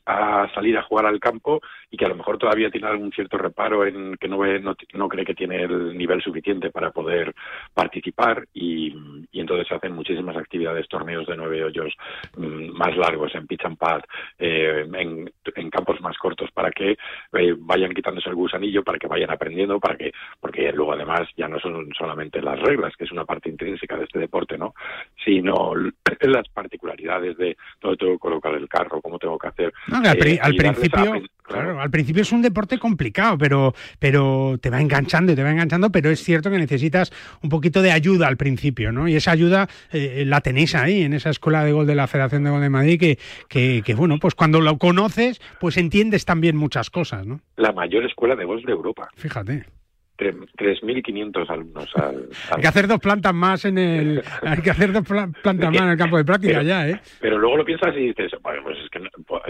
a 0.10 0.50
salir 0.56 0.76
a 0.76 0.84
jugar 0.84 1.06
al 1.06 1.20
campo 1.20 1.62
y 1.92 1.98
que 1.98 2.06
a 2.06 2.10
lo 2.10 2.16
mejor 2.16 2.40
todavía 2.40 2.72
tiene 2.72 2.88
algún 2.88 3.12
cierto 3.12 3.38
reparo 3.38 3.86
en 3.86 4.16
que 4.18 4.28
no, 4.28 4.40
ve, 4.40 4.60
no, 4.60 4.76
no 4.94 5.08
cree 5.08 5.24
que 5.24 5.36
tiene 5.36 5.64
el 5.64 5.96
nivel 5.96 6.22
suficiente 6.22 6.72
para 6.72 6.90
poder 6.90 7.36
participar 7.74 8.48
y, 8.54 8.96
y 9.32 9.40
entonces 9.40 9.72
hacen 9.72 9.94
muchísimas 9.94 10.36
actividades, 10.36 10.88
torneos 10.88 11.28
de 11.28 11.38
nueve 11.38 11.64
hoyos 11.64 11.94
mmm, 12.36 12.72
más 12.76 12.98
largos 12.98 13.36
en 13.36 13.46
pitch 13.46 13.66
and 13.66 13.78
pad, 13.78 14.02
eh, 14.40 14.86
en, 14.92 15.32
en, 15.56 15.70
campos 15.70 16.02
más 16.02 16.18
cortos 16.18 16.50
para 16.52 16.72
que 16.72 16.92
eh, 17.34 17.56
vayan 17.60 17.94
quitándose 17.94 18.30
el 18.30 18.36
gusanillo, 18.36 18.84
para 18.84 18.98
que 18.98 19.08
vayan 19.08 19.30
aprendiendo, 19.30 19.80
para 19.80 19.96
que 19.96 20.12
porque 20.40 20.72
luego 20.72 20.94
además 20.94 21.30
ya 21.38 21.48
no 21.48 21.60
son 21.60 21.90
solamente 21.96 22.42
las 22.42 22.60
reglas, 22.60 22.96
que 22.98 23.04
es 23.04 23.12
una 23.12 23.26
parte 23.26 23.50
intrínseca 23.50 23.96
de 23.98 24.06
este 24.06 24.18
deporte, 24.18 24.58
¿no? 24.58 24.74
Sino 25.24 25.74
las 26.22 26.48
particularidades 26.50 27.38
de 27.38 27.58
dónde 27.82 27.98
tengo 27.98 28.14
que 28.14 28.20
colocar 28.20 28.54
el 28.54 28.68
carro, 28.68 29.02
cómo 29.02 29.20
tengo 29.20 29.38
que 29.38 29.48
hacer. 29.48 29.74
No, 29.88 29.98
al, 29.98 30.28
eh, 30.28 30.40
al 30.42 30.56
principio, 30.56 31.22
Claro, 31.50 31.82
al 31.82 31.90
principio 31.90 32.22
es 32.22 32.32
un 32.32 32.44
deporte 32.44 32.78
complicado, 32.78 33.38
pero, 33.38 33.74
pero 33.98 34.58
te 34.62 34.70
va 34.70 34.80
enganchando 34.80 35.32
y 35.32 35.36
te 35.36 35.44
va 35.44 35.50
enganchando, 35.50 35.92
pero 35.92 36.12
es 36.12 36.24
cierto 36.24 36.52
que 36.52 36.60
necesitas 36.60 37.12
un 37.42 37.50
poquito 37.50 37.82
de 37.82 37.92
ayuda 37.92 38.28
al 38.28 38.38
principio, 38.38 38.92
¿no? 38.92 39.08
Y 39.08 39.16
esa 39.16 39.32
ayuda 39.32 39.68
eh, 39.92 40.26
la 40.28 40.42
tenéis 40.42 40.76
ahí, 40.76 41.02
en 41.02 41.14
esa 41.14 41.32
escuela 41.32 41.64
de 41.64 41.72
gol 41.72 41.88
de 41.88 41.96
la 41.96 42.06
Federación 42.06 42.44
de 42.44 42.52
Gol 42.52 42.62
de 42.62 42.70
Madrid, 42.70 43.00
que, 43.00 43.18
que, 43.48 43.82
que, 43.84 43.96
bueno, 43.96 44.18
pues 44.20 44.36
cuando 44.36 44.62
lo 44.62 44.78
conoces, 44.78 45.42
pues 45.60 45.78
entiendes 45.78 46.24
también 46.24 46.56
muchas 46.56 46.92
cosas, 46.92 47.26
¿no? 47.26 47.42
La 47.58 47.72
mayor 47.72 48.06
escuela 48.06 48.36
de 48.36 48.46
gol 48.46 48.62
de 48.62 48.72
Europa. 48.72 49.10
Fíjate. 49.16 49.66
3.500 50.20 51.50
alumnos 51.50 51.90
al, 51.96 52.04
al, 52.04 52.30
Hay 52.52 52.62
que 52.62 52.68
hacer 52.68 52.88
dos 52.88 53.00
plantas 53.00 53.34
más 53.34 53.66
en 53.66 53.78
el 53.78 54.24
hay 54.42 54.62
que 54.62 54.72
hacer 54.72 54.92
dos 54.92 55.08
plantas 55.08 55.72
más 55.72 55.82
en 55.82 55.90
el 55.90 55.98
campo 55.98 56.18
de 56.18 56.26
práctica 56.26 56.60
pero, 56.60 56.68
ya, 56.68 56.90
¿eh? 56.90 57.00
Pero 57.22 57.38
luego 57.38 57.58
lo 57.58 57.66
piensas 57.66 57.96
y 57.96 58.08
dices, 58.08 58.32
bueno, 58.42 58.64
pues 58.64 58.78
es 58.80 58.90
que 58.90 59.00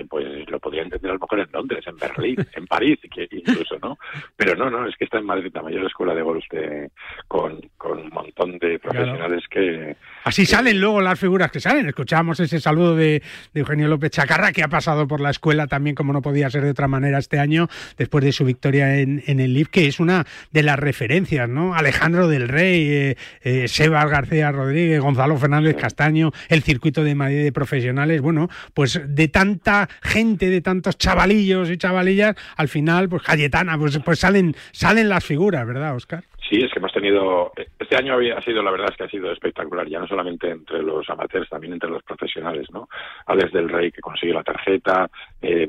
pues 0.08 0.50
lo 0.50 0.60
podría 0.60 0.84
entender 0.84 1.12
a 1.12 1.14
lo 1.16 1.20
mejor 1.20 1.40
en 1.40 1.52
Londres, 1.52 1.86
en 1.88 1.98
Berlín, 1.98 2.38
en 2.56 2.68
París 2.68 3.00
incluso, 3.32 3.78
¿no? 3.82 3.98
Pero 4.36 4.56
no, 4.56 4.70
no, 4.70 4.88
es 4.88 4.96
que 4.96 5.06
está 5.06 5.18
en 5.18 5.26
Madrid 5.26 5.52
la 5.54 5.64
mayor 5.64 5.86
escuela 5.86 6.14
de 6.14 6.22
golf 6.22 6.44
de, 6.52 6.92
con, 7.28 7.60
con 7.78 8.00
un 8.00 8.10
montón 8.10 8.58
de 8.60 8.80
profesionales 8.80 9.44
claro. 9.50 9.68
que 9.68 9.98
Así 10.30 10.46
salen 10.46 10.80
luego 10.80 11.02
las 11.02 11.20
figuras 11.20 11.50
que 11.50 11.60
salen. 11.60 11.88
Escuchamos 11.88 12.40
ese 12.40 12.60
saludo 12.60 12.96
de, 12.96 13.24
Eugenio 13.56 13.88
López 13.88 14.12
Chacarra, 14.12 14.52
que 14.52 14.62
ha 14.62 14.68
pasado 14.68 15.08
por 15.08 15.22
la 15.22 15.32
escuela 15.32 15.66
también, 15.66 15.96
como 15.96 16.14
no 16.14 16.22
podía 16.22 16.52
ser 16.52 16.64
de 16.66 16.70
otra 16.70 16.88
manera 16.88 17.18
este 17.18 17.40
año, 17.40 17.68
después 17.98 18.24
de 18.24 18.32
su 18.32 18.46
victoria 18.46 19.00
en, 19.00 19.24
el 19.26 19.56
LIV, 19.56 19.70
que 19.70 19.88
es 19.88 20.00
una 20.00 20.28
de 20.52 20.62
las 20.62 20.78
referencias, 20.78 21.50
¿no? 21.50 21.74
Alejandro 21.74 22.28
del 22.28 22.48
Rey, 22.48 22.88
eh, 22.92 23.18
eh, 23.42 23.90
García 23.90 24.52
Rodríguez, 24.52 25.02
Gonzalo 25.02 25.36
Fernández 25.36 25.76
Castaño, 25.76 26.32
el 26.48 26.62
circuito 26.62 27.04
de 27.04 27.16
Madrid 27.16 27.44
de 27.44 27.52
profesionales, 27.52 28.22
bueno, 28.22 28.50
pues 28.76 29.02
de 29.04 29.30
tanta 29.30 29.90
gente, 30.04 30.52
de 30.52 30.62
tantos 30.62 31.00
chavalillos 31.00 31.72
y 31.72 31.78
chavalillas, 31.78 32.36
al 32.56 32.68
final, 32.68 33.10
pues 33.10 33.24
Cayetana, 33.24 33.80
pues, 33.80 33.98
pues 34.06 34.20
salen, 34.20 34.56
salen 34.74 35.10
las 35.10 35.26
figuras, 35.26 35.66
¿verdad, 35.66 35.96
Oscar? 35.96 36.24
Sí, 36.50 36.58
es 36.64 36.72
que 36.72 36.80
hemos 36.80 36.91
tenido. 36.91 37.52
Este 37.78 37.95
año 37.95 38.16
ha 38.36 38.41
sido, 38.41 38.64
la 38.64 38.72
verdad 38.72 38.88
es 38.89 38.97
que 38.97 39.04
ha 39.04 39.10
sido 39.10 39.32
espectacular, 39.32 39.88
ya 39.88 40.00
no 40.00 40.08
solamente 40.08 40.50
entre 40.50 40.82
los 40.82 41.08
amateurs, 41.08 41.47
también 41.47 41.74
entre 41.74 41.91
los 41.91 42.02
profesionales, 42.02 42.68
¿no? 42.72 42.89
Alex 43.28 43.54
del 43.54 43.70
Rey, 43.70 43.91
que 43.91 44.02
consiguió 44.02 44.34
la 44.34 44.43
tarjeta, 44.43 45.08
eh, 45.41 45.68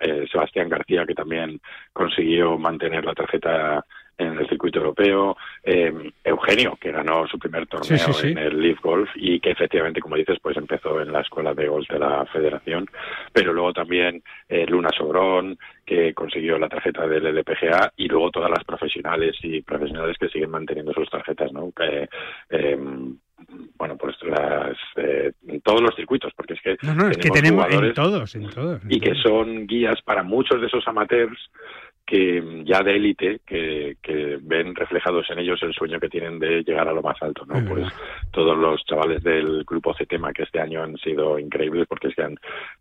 eh, 0.00 0.26
Sebastián 0.32 0.70
García, 0.70 1.04
que 1.06 1.14
también 1.14 1.60
consiguió 1.92 2.56
mantener 2.56 3.04
la 3.04 3.12
tarjeta 3.12 3.84
en 4.18 4.38
el 4.38 4.48
circuito 4.48 4.78
europeo, 4.78 5.36
eh, 5.62 5.92
Eugenio, 6.24 6.76
que 6.80 6.92
ganó 6.92 7.26
su 7.26 7.38
primer 7.38 7.66
torneo 7.66 7.98
sí, 7.98 8.12
sí, 8.12 8.12
sí. 8.12 8.28
en 8.28 8.38
el 8.38 8.60
Leaf 8.60 8.80
Golf 8.80 9.10
y 9.16 9.40
que 9.40 9.50
efectivamente, 9.50 10.00
como 10.00 10.16
dices, 10.16 10.38
pues 10.40 10.56
empezó 10.56 11.00
en 11.00 11.12
la 11.12 11.20
escuela 11.20 11.54
de 11.54 11.68
golf 11.68 11.88
de 11.88 11.98
la 11.98 12.24
federación, 12.26 12.86
pero 13.32 13.52
luego 13.52 13.72
también 13.72 14.22
eh, 14.48 14.66
Luna 14.66 14.90
Sobrón, 14.96 15.58
que 15.84 16.14
consiguió 16.14 16.58
la 16.58 16.68
tarjeta 16.68 17.06
del 17.06 17.26
LPGA 17.26 17.92
y 17.96 18.06
luego 18.08 18.30
todas 18.30 18.50
las 18.50 18.64
profesionales 18.64 19.36
y 19.42 19.62
profesionales 19.62 20.16
que 20.18 20.28
siguen 20.28 20.50
manteniendo 20.50 20.92
sus 20.92 21.10
tarjetas, 21.10 21.52
¿no? 21.52 21.72
Que, 21.72 22.08
eh, 22.50 22.78
bueno, 23.76 23.96
pues 23.96 24.16
las, 24.22 24.76
eh, 24.96 25.32
todos 25.62 25.80
los 25.80 25.94
circuitos, 25.94 26.32
porque 26.36 26.54
es 26.54 26.60
que 26.60 26.76
no, 26.82 26.94
no, 26.94 27.08
es 27.08 27.18
que 27.18 27.30
tenemos 27.30 27.66
en 27.70 27.94
todos, 27.94 28.34
en 28.34 28.48
todos. 28.50 28.82
En 28.84 28.92
y 28.92 29.00
que 29.00 29.14
son 29.14 29.66
guías 29.66 30.00
para 30.02 30.22
muchos 30.22 30.60
de 30.60 30.66
esos 30.66 30.86
amateurs 30.86 31.38
que 32.06 32.62
ya 32.66 32.82
de 32.82 32.96
élite 32.96 33.40
que, 33.46 33.96
que, 34.02 34.38
ven 34.42 34.74
reflejados 34.74 35.24
en 35.30 35.38
ellos 35.38 35.62
el 35.62 35.72
sueño 35.72 36.00
que 36.00 36.08
tienen 36.08 36.38
de 36.38 36.62
llegar 36.62 36.88
a 36.88 36.92
lo 36.92 37.00
más 37.00 37.16
alto, 37.22 37.46
¿no? 37.46 37.64
Pues 37.66 37.86
todos 38.32 38.54
los 38.58 38.84
chavales 38.84 39.22
del 39.22 39.64
grupo 39.64 39.94
CETEMA 39.94 40.32
que 40.32 40.42
este 40.42 40.60
año 40.60 40.82
han 40.82 40.96
sido 40.98 41.38
increíbles 41.38 41.86
porque 41.88 42.10
sean 42.10 42.36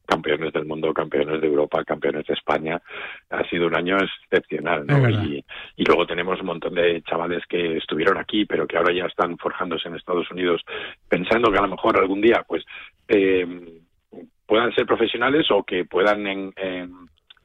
campeones 0.05 0.51
del 0.51 0.66
mundo, 0.66 0.93
campeones 0.93 1.39
de 1.39 1.47
Europa, 1.47 1.84
campeones 1.86 2.26
de 2.26 2.34
España, 2.34 2.82
ha 3.30 3.47
sido 3.47 3.68
un 3.68 3.76
año 3.76 3.97
excepcional, 3.97 4.86
¿no? 4.86 5.09
Y, 5.09 5.45
y, 5.78 5.86
luego 5.86 6.05
tenemos 6.05 6.39
un 6.41 6.47
montón 6.47 6.74
de 6.74 7.01
chavales 7.03 7.45
que 7.47 7.78
estuvieron 7.78 8.18
aquí 8.18 8.45
pero 8.45 8.68
que 8.68 8.76
ahora 8.76 8.93
ya 8.93 9.05
están 9.05 9.38
forjándose 9.38 9.88
en 9.88 9.95
Estados 9.95 10.30
Unidos 10.32 10.51
pensando 11.08 11.52
que 11.52 11.58
a 11.58 11.62
lo 11.62 11.70
mejor 11.70 11.97
algún 11.97 12.22
día 12.22 12.43
pues 12.47 12.64
eh, 13.08 13.45
puedan 14.45 14.74
ser 14.74 14.86
profesionales 14.86 15.49
o 15.52 15.64
que 15.64 15.86
puedan 15.86 16.28
en, 16.28 16.54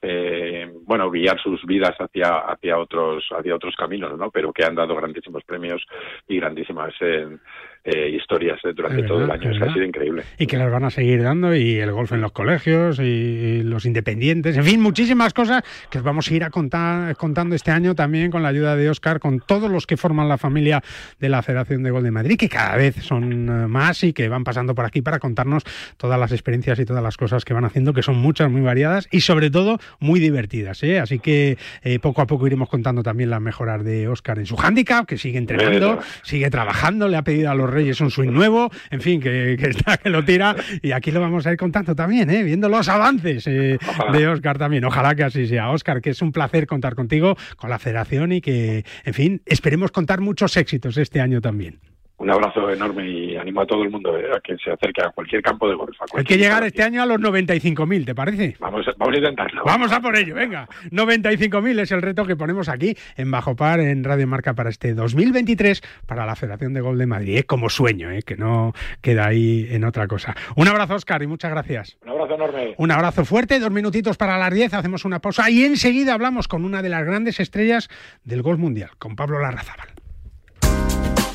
eh, 0.02 0.70
bueno 0.82 1.10
guiar 1.10 1.40
sus 1.40 1.64
vidas 1.64 1.94
hacia 1.98 2.38
hacia 2.38 2.78
otros 2.78 3.24
hacia 3.30 3.54
otros 3.54 3.74
caminos 3.76 4.18
no 4.18 4.30
pero 4.30 4.52
que 4.52 4.64
han 4.64 4.74
dado 4.74 4.94
grandísimos 4.94 5.44
premios 5.44 5.84
y 6.28 6.36
grandísimas 6.36 6.94
eh, 7.00 7.38
eh, 7.86 8.10
historias 8.10 8.60
durante 8.62 9.02
verdad, 9.02 9.08
todo 9.08 9.24
el 9.24 9.30
año 9.30 9.50
es 9.50 9.58
que 9.58 9.64
ha 9.64 9.72
sido 9.72 9.84
increíble 9.84 10.22
y 10.38 10.46
que 10.46 10.56
las 10.56 10.70
van 10.70 10.84
a 10.84 10.90
seguir 10.90 11.22
dando 11.22 11.54
y 11.54 11.78
el 11.78 11.92
golf 11.92 12.12
en 12.12 12.20
los 12.20 12.32
colegios 12.32 12.98
y 12.98 13.62
los 13.62 13.86
independientes 13.86 14.56
en 14.56 14.64
fin 14.64 14.80
muchísimas 14.80 15.32
cosas 15.32 15.62
que 15.90 15.98
os 15.98 16.04
vamos 16.04 16.30
a 16.30 16.34
ir 16.34 16.44
a 16.44 16.50
contar 16.50 17.16
contando 17.16 17.54
este 17.54 17.70
año 17.70 17.94
también 17.94 18.30
con 18.30 18.42
la 18.42 18.48
ayuda 18.48 18.76
de 18.76 18.90
Oscar 18.90 19.20
con 19.20 19.40
todos 19.40 19.70
los 19.70 19.86
que 19.86 19.96
forman 19.96 20.28
la 20.28 20.38
familia 20.38 20.82
de 21.18 21.28
la 21.28 21.42
Federación 21.42 21.82
de 21.82 21.90
Gol 21.90 22.02
de 22.02 22.10
Madrid 22.10 22.36
que 22.36 22.48
cada 22.48 22.76
vez 22.76 22.96
son 22.96 23.70
más 23.70 24.02
y 24.04 24.12
que 24.12 24.28
van 24.28 24.44
pasando 24.44 24.74
por 24.74 24.84
aquí 24.84 25.02
para 25.02 25.18
contarnos 25.18 25.62
todas 25.96 26.18
las 26.18 26.32
experiencias 26.32 26.78
y 26.78 26.84
todas 26.84 27.02
las 27.02 27.16
cosas 27.16 27.44
que 27.44 27.54
van 27.54 27.64
haciendo 27.64 27.92
que 27.92 28.02
son 28.02 28.16
muchas 28.16 28.50
muy 28.50 28.62
variadas 28.62 29.08
y 29.10 29.20
sobre 29.20 29.50
todo 29.50 29.78
muy 30.00 30.20
divertidas. 30.20 30.82
¿eh? 30.82 30.98
Así 30.98 31.18
que 31.18 31.58
eh, 31.82 31.98
poco 31.98 32.22
a 32.22 32.26
poco 32.26 32.46
iremos 32.46 32.68
contando 32.68 33.02
también 33.02 33.30
las 33.30 33.40
mejoras 33.40 33.84
de 33.84 34.08
Oscar 34.08 34.38
en 34.38 34.46
su 34.46 34.56
handicap, 34.56 35.06
que 35.06 35.18
sigue 35.18 35.38
entrenando, 35.38 36.00
sigue 36.22 36.50
trabajando, 36.50 37.08
le 37.08 37.16
ha 37.16 37.22
pedido 37.22 37.50
a 37.50 37.54
los 37.54 37.70
Reyes 37.76 38.00
un 38.00 38.10
swing 38.10 38.30
nuevo, 38.30 38.70
en 38.90 39.00
fin, 39.00 39.20
que, 39.20 39.56
que 39.58 39.68
está 39.70 39.98
que 39.98 40.08
lo 40.08 40.24
tira 40.24 40.56
y 40.82 40.92
aquí 40.92 41.10
lo 41.10 41.20
vamos 41.20 41.46
a 41.46 41.52
ir 41.52 41.58
contando 41.58 41.94
también, 41.94 42.30
¿eh? 42.30 42.42
viendo 42.42 42.68
los 42.68 42.88
avances 42.88 43.46
eh, 43.46 43.78
de 44.12 44.28
Oscar 44.28 44.56
también. 44.56 44.84
Ojalá 44.84 45.14
que 45.14 45.24
así 45.24 45.46
sea. 45.46 45.70
Oscar, 45.70 46.00
que 46.00 46.10
es 46.10 46.22
un 46.22 46.32
placer 46.32 46.66
contar 46.66 46.94
contigo, 46.94 47.36
con 47.56 47.70
la 47.70 47.78
federación 47.78 48.32
y 48.32 48.40
que, 48.40 48.84
en 49.04 49.14
fin, 49.14 49.42
esperemos 49.44 49.90
contar 49.90 50.20
muchos 50.20 50.56
éxitos 50.56 50.96
este 50.96 51.20
año 51.20 51.40
también 51.40 51.78
un 52.18 52.30
abrazo 52.30 52.70
enorme 52.70 53.08
y 53.08 53.36
animo 53.36 53.60
a 53.60 53.66
todo 53.66 53.82
el 53.82 53.90
mundo 53.90 54.18
eh, 54.18 54.30
a 54.34 54.40
que 54.40 54.56
se 54.56 54.70
acerque 54.70 55.02
a 55.02 55.10
cualquier 55.10 55.42
campo 55.42 55.68
de 55.68 55.74
golf. 55.74 55.96
Hay 56.14 56.24
que 56.24 56.38
llegar 56.38 56.64
este 56.64 56.82
año 56.82 57.02
a 57.02 57.06
los 57.06 57.18
95.000, 57.18 58.06
¿te 58.06 58.14
parece? 58.14 58.56
Vamos, 58.58 58.86
vamos 58.96 59.14
a 59.14 59.18
intentarlo. 59.18 59.62
Vamos 59.64 59.92
a 59.92 60.00
por 60.00 60.16
ello, 60.16 60.34
venga. 60.34 60.68
95.000 60.90 61.80
es 61.80 61.92
el 61.92 62.00
reto 62.00 62.24
que 62.24 62.36
ponemos 62.36 62.68
aquí 62.68 62.96
en 63.16 63.30
Bajo 63.30 63.54
Par, 63.54 63.80
en 63.80 64.02
Radio 64.02 64.26
Marca, 64.26 64.54
para 64.54 64.70
este 64.70 64.94
2023, 64.94 65.82
para 66.06 66.24
la 66.24 66.36
Federación 66.36 66.72
de 66.72 66.80
Gol 66.80 66.98
de 66.98 67.06
Madrid. 67.06 67.36
Es 67.36 67.44
como 67.44 67.68
sueño, 67.68 68.10
¿eh? 68.10 68.22
que 68.22 68.36
no 68.36 68.72
queda 69.02 69.26
ahí 69.26 69.66
en 69.70 69.84
otra 69.84 70.06
cosa. 70.06 70.34
Un 70.56 70.68
abrazo, 70.68 70.94
Oscar, 70.94 71.22
y 71.22 71.26
muchas 71.26 71.50
gracias. 71.50 71.98
Un 72.02 72.10
abrazo 72.10 72.34
enorme. 72.34 72.74
Un 72.78 72.90
abrazo 72.90 73.24
fuerte, 73.24 73.60
dos 73.60 73.70
minutitos 73.70 74.16
para 74.16 74.38
las 74.38 74.52
10, 74.52 74.72
hacemos 74.72 75.04
una 75.04 75.20
pausa 75.20 75.50
y 75.50 75.64
enseguida 75.64 76.14
hablamos 76.14 76.48
con 76.48 76.64
una 76.64 76.80
de 76.80 76.88
las 76.88 77.04
grandes 77.04 77.40
estrellas 77.40 77.90
del 78.24 78.42
golf 78.42 78.58
mundial, 78.58 78.90
con 78.98 79.16
Pablo 79.16 79.38
Larrazábal. 79.40 79.95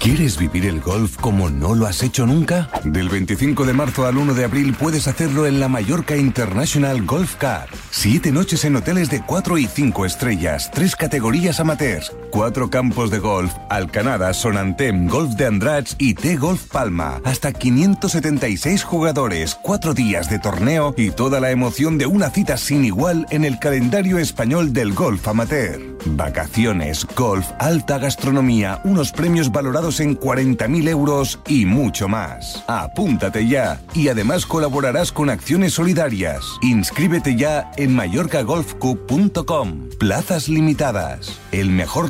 ¿Quieres 0.01 0.35
vivir 0.39 0.65
el 0.65 0.81
golf 0.81 1.15
como 1.17 1.51
no 1.51 1.75
lo 1.75 1.85
has 1.85 2.01
hecho 2.01 2.25
nunca? 2.25 2.71
Del 2.83 3.07
25 3.07 3.65
de 3.65 3.73
marzo 3.73 4.07
al 4.07 4.17
1 4.17 4.33
de 4.33 4.45
abril 4.45 4.73
puedes 4.73 5.07
hacerlo 5.07 5.45
en 5.45 5.59
la 5.59 5.67
Mallorca 5.67 6.17
International 6.17 7.05
Golf 7.05 7.35
Car. 7.35 7.69
Siete 7.91 8.31
noches 8.31 8.65
en 8.65 8.75
hoteles 8.75 9.11
de 9.11 9.23
4 9.23 9.59
y 9.59 9.67
5 9.67 10.07
estrellas, 10.07 10.71
tres 10.73 10.95
categorías 10.95 11.59
amateurs, 11.59 12.15
Cuatro 12.31 12.69
campos 12.69 13.11
de 13.11 13.19
golf, 13.19 13.53
Alcanada, 13.69 14.33
Sonantem, 14.33 15.07
Golf 15.09 15.33
de 15.35 15.47
Andrats 15.47 15.97
y 15.99 16.13
T-Golf 16.13 16.63
Palma. 16.67 17.19
Hasta 17.25 17.51
576 17.51 18.83
jugadores, 18.85 19.55
cuatro 19.61 19.93
días 19.93 20.29
de 20.29 20.39
torneo 20.39 20.93
y 20.95 21.11
toda 21.11 21.41
la 21.41 21.51
emoción 21.51 21.97
de 21.97 22.05
una 22.05 22.29
cita 22.29 22.55
sin 22.55 22.85
igual 22.85 23.25
en 23.31 23.43
el 23.43 23.59
calendario 23.59 24.17
español 24.17 24.71
del 24.71 24.93
golf 24.93 25.27
amateur. 25.27 25.91
Vacaciones, 26.05 27.05
golf, 27.15 27.45
alta 27.59 27.97
gastronomía, 27.99 28.79
unos 28.85 29.11
premios 29.11 29.51
valorados 29.51 29.99
en 29.99 30.17
40.000 30.17 30.87
euros 30.87 31.39
y 31.47 31.65
mucho 31.65 32.07
más. 32.07 32.63
Apúntate 32.67 33.45
ya 33.47 33.81
y 33.93 34.07
además 34.07 34.45
colaborarás 34.45 35.11
con 35.11 35.29
acciones 35.29 35.73
solidarias. 35.73 36.45
Inscríbete 36.61 37.35
ya 37.35 37.69
en 37.75 37.93
mallorcagolfcup.com. 37.93 39.89
Plazas 39.99 40.47
limitadas. 40.47 41.37
El 41.51 41.69
mejor 41.69 42.09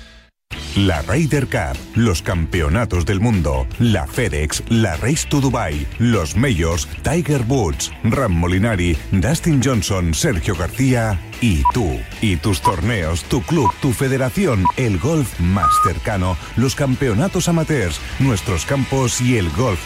La 0.75 1.01
Ryder 1.01 1.47
Cup, 1.47 1.77
los 1.95 2.21
campeonatos 2.21 3.05
del 3.05 3.19
mundo, 3.19 3.67
la 3.79 4.07
FedEx, 4.07 4.63
la 4.69 4.95
Race 4.97 5.27
to 5.27 5.41
Dubai, 5.41 5.85
los 5.99 6.37
Majors, 6.37 6.87
Tiger 7.03 7.43
Woods, 7.47 7.91
Ram 8.03 8.31
Molinari, 8.31 8.97
Dustin 9.11 9.61
Johnson, 9.61 10.13
Sergio 10.13 10.55
García 10.55 11.19
y 11.41 11.63
tú. 11.73 11.99
Y 12.21 12.37
tus 12.37 12.61
torneos, 12.61 13.23
tu 13.25 13.41
club, 13.41 13.69
tu 13.81 13.91
federación, 13.91 14.63
el 14.77 14.97
golf 14.97 15.39
más 15.39 15.71
cercano, 15.83 16.37
los 16.55 16.75
campeonatos 16.75 17.49
amateurs, 17.49 17.99
nuestros 18.19 18.65
campos 18.65 19.19
y 19.19 19.37
el 19.37 19.49
golf 19.51 19.81